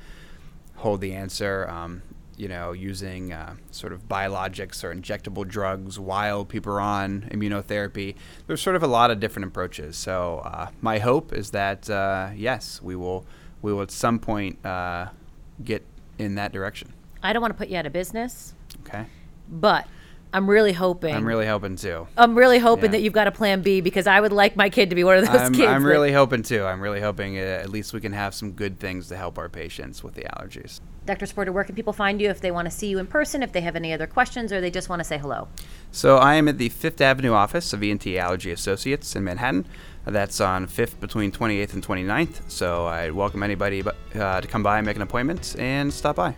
hold 0.76 1.00
the 1.00 1.14
answer. 1.14 1.68
Um, 1.68 2.02
you 2.40 2.48
know, 2.48 2.72
using 2.72 3.34
uh, 3.34 3.54
sort 3.70 3.92
of 3.92 4.08
biologics 4.08 4.82
or 4.82 4.94
injectable 4.94 5.46
drugs 5.46 5.98
while 5.98 6.42
people 6.46 6.72
are 6.72 6.80
on 6.80 7.28
immunotherapy. 7.30 8.14
There's 8.46 8.62
sort 8.62 8.76
of 8.76 8.82
a 8.82 8.86
lot 8.86 9.10
of 9.10 9.20
different 9.20 9.48
approaches. 9.48 9.94
So 9.98 10.38
uh, 10.38 10.70
my 10.80 11.00
hope 11.00 11.34
is 11.34 11.50
that 11.50 11.90
uh, 11.90 12.30
yes, 12.34 12.80
we 12.80 12.96
will 12.96 13.26
we 13.60 13.74
will 13.74 13.82
at 13.82 13.90
some 13.90 14.18
point 14.18 14.64
uh, 14.64 15.08
get 15.62 15.84
in 16.18 16.36
that 16.36 16.50
direction. 16.52 16.92
i 17.22 17.32
don't 17.32 17.42
want 17.42 17.52
to 17.52 17.58
put 17.58 17.68
you 17.68 17.76
out 17.76 17.86
of 17.86 17.92
business 17.92 18.54
Okay, 18.86 19.04
but 19.48 19.86
i'm 20.32 20.48
really 20.48 20.72
hoping 20.72 21.14
I'm 21.14 21.26
really 21.26 21.46
hoping 21.46 21.76
too. 21.76 22.06
I'm 22.16 22.36
really 22.36 22.58
hoping 22.58 22.84
Yeah. 22.86 22.90
that 22.92 23.02
you've 23.02 23.12
got 23.12 23.26
a 23.26 23.32
plan 23.32 23.62
b 23.62 23.80
because 23.80 24.06
i 24.06 24.20
would 24.20 24.32
like 24.32 24.54
my 24.56 24.70
kid 24.70 24.90
to 24.90 24.96
be 24.96 25.02
one 25.04 25.16
of 25.18 25.26
those 25.26 25.40
I'm, 25.40 25.52
kids 25.52 25.66
I'm 25.68 25.82
that- 25.82 25.88
really 25.88 26.12
hoping 26.12 26.42
too. 26.42 26.64
I'm 26.64 26.80
really 26.80 27.00
hoping 27.00 27.36
uh, 27.38 27.42
at 27.42 27.70
least 27.70 27.92
we 27.92 28.00
can 28.00 28.12
have 28.12 28.34
some 28.34 28.52
good 28.52 28.78
things 28.78 29.08
to 29.08 29.16
help 29.16 29.38
our 29.38 29.48
patients 29.48 30.04
with 30.04 30.14
the 30.14 30.22
allergies. 30.22 30.80
dr 31.06 31.26
sporter 31.26 31.50
where 31.52 31.64
can 31.64 31.74
people 31.74 31.92
find 31.92 32.20
you 32.20 32.30
if 32.30 32.40
they 32.40 32.50
want 32.52 32.66
to 32.66 32.70
see 32.70 32.86
you 32.88 32.98
in 32.98 33.06
person 33.06 33.42
if 33.42 33.52
they 33.52 33.60
have 33.60 33.74
any 33.76 33.92
other 33.92 34.06
questions 34.06 34.52
or 34.52 34.60
they 34.60 34.70
just 34.70 34.88
want 34.88 35.00
to 35.00 35.04
say 35.04 35.18
hello 35.18 35.48
So 35.90 36.18
I 36.18 36.34
am 36.34 36.46
at 36.46 36.58
the 36.58 36.68
Fifth 36.68 37.00
Avenue 37.00 37.32
office 37.32 37.72
of 37.72 37.82
ENT 37.82 38.06
Allergy 38.06 38.52
Associates 38.52 39.16
in 39.16 39.24
Manhattan. 39.24 39.66
That's 40.06 40.40
on 40.40 40.68
Fifth 40.68 41.00
between 41.00 41.32
28th 41.32 41.72
and 41.74 41.84
29th. 41.84 42.48
So 42.48 42.86
I 42.86 43.10
welcome 43.10 43.42
anybody 43.42 43.82
uh, 43.82 44.40
to 44.40 44.46
come 44.46 44.62
by 44.62 44.78
and 44.78 44.86
make 44.86 44.94
an 44.96 45.02
appointment 45.02 45.56
and 45.58 45.92
stop 45.92 46.14
by. 46.16 46.36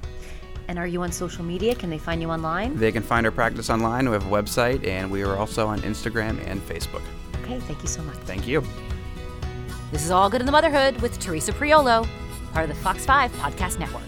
And 0.68 0.78
are 0.78 0.86
you 0.86 1.02
on 1.02 1.12
social 1.12 1.44
media? 1.44 1.74
Can 1.74 1.90
they 1.90 1.98
find 1.98 2.22
you 2.22 2.30
online? 2.30 2.76
They 2.76 2.92
can 2.92 3.02
find 3.02 3.26
our 3.26 3.32
practice 3.32 3.68
online. 3.70 4.08
We 4.08 4.12
have 4.12 4.26
a 4.26 4.30
website, 4.30 4.86
and 4.86 5.10
we 5.10 5.22
are 5.22 5.36
also 5.36 5.66
on 5.66 5.80
Instagram 5.80 6.44
and 6.46 6.60
Facebook. 6.66 7.02
Okay, 7.42 7.58
thank 7.60 7.82
you 7.82 7.88
so 7.88 8.02
much. 8.02 8.16
Thank 8.18 8.46
you. 8.46 8.62
This 9.90 10.04
is 10.04 10.10
All 10.10 10.30
Good 10.30 10.40
in 10.40 10.46
the 10.46 10.52
Motherhood 10.52 11.00
with 11.02 11.18
Teresa 11.18 11.52
Priolo, 11.52 12.08
part 12.52 12.68
of 12.68 12.74
the 12.74 12.82
Fox 12.82 13.04
5 13.04 13.32
Podcast 13.32 13.78
Network. 13.78 14.02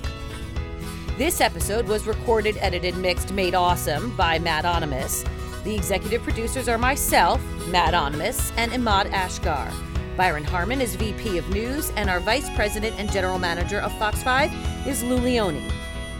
This 1.19 1.41
episode 1.41 1.87
was 1.87 2.07
recorded, 2.07 2.57
edited, 2.59 2.97
mixed, 2.97 3.33
made 3.33 3.55
awesome 3.55 4.17
by 4.17 4.39
Matt 4.39 4.65
Onimus. 4.65 5.29
The 5.65 5.75
executive 5.75 6.23
producers 6.23 6.69
are 6.69 6.79
myself, 6.79 7.41
Matt 7.69 7.95
Onimus, 7.95 8.53
and 8.57 8.73
Imad 8.73 9.11
Ashgar. 9.11 9.73
Byron 10.17 10.45
Harmon 10.45 10.81
is 10.81 10.95
VP 10.97 11.39
of 11.39 11.49
News, 11.51 11.91
and 11.97 12.09
our 12.09 12.21
Vice 12.21 12.49
President 12.55 12.99
and 12.99 13.11
General 13.13 13.39
Manager 13.39 13.81
of 13.81 13.97
Fox 13.99 14.23
5 14.23 14.87
is 14.87 15.03
Lou 15.03 15.17
Leone. 15.17 15.63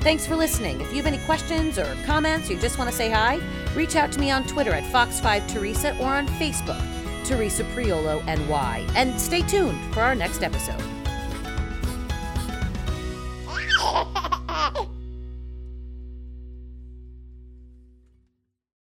Thanks 0.05 0.27
for 0.27 0.37
listening. 0.37 0.83
If 0.83 0.91
you 0.91 0.97
have 0.99 1.07
any 1.07 1.17
questions 1.25 1.79
or 1.79 1.97
comments, 2.05 2.51
or 2.51 2.53
you 2.53 2.61
just 2.61 2.77
want 2.77 2.91
to 2.91 2.95
say 2.95 3.11
hi, 3.11 3.41
reach 3.75 3.97
out 3.97 4.13
to 4.13 4.21
me 4.21 4.31
on 4.31 4.47
Twitter 4.47 4.71
at 4.71 4.85
Fox5Teresa 4.93 5.99
or 5.99 6.09
on 6.15 6.29
Facebook, 6.29 6.79
Teresa 7.25 7.65
Priolo 7.65 8.23
NY. 8.27 8.87
And 8.95 9.19
stay 9.19 9.41
tuned 9.41 9.81
for 9.95 10.01
our 10.03 10.15
next 10.15 10.43
episode. 10.43 10.83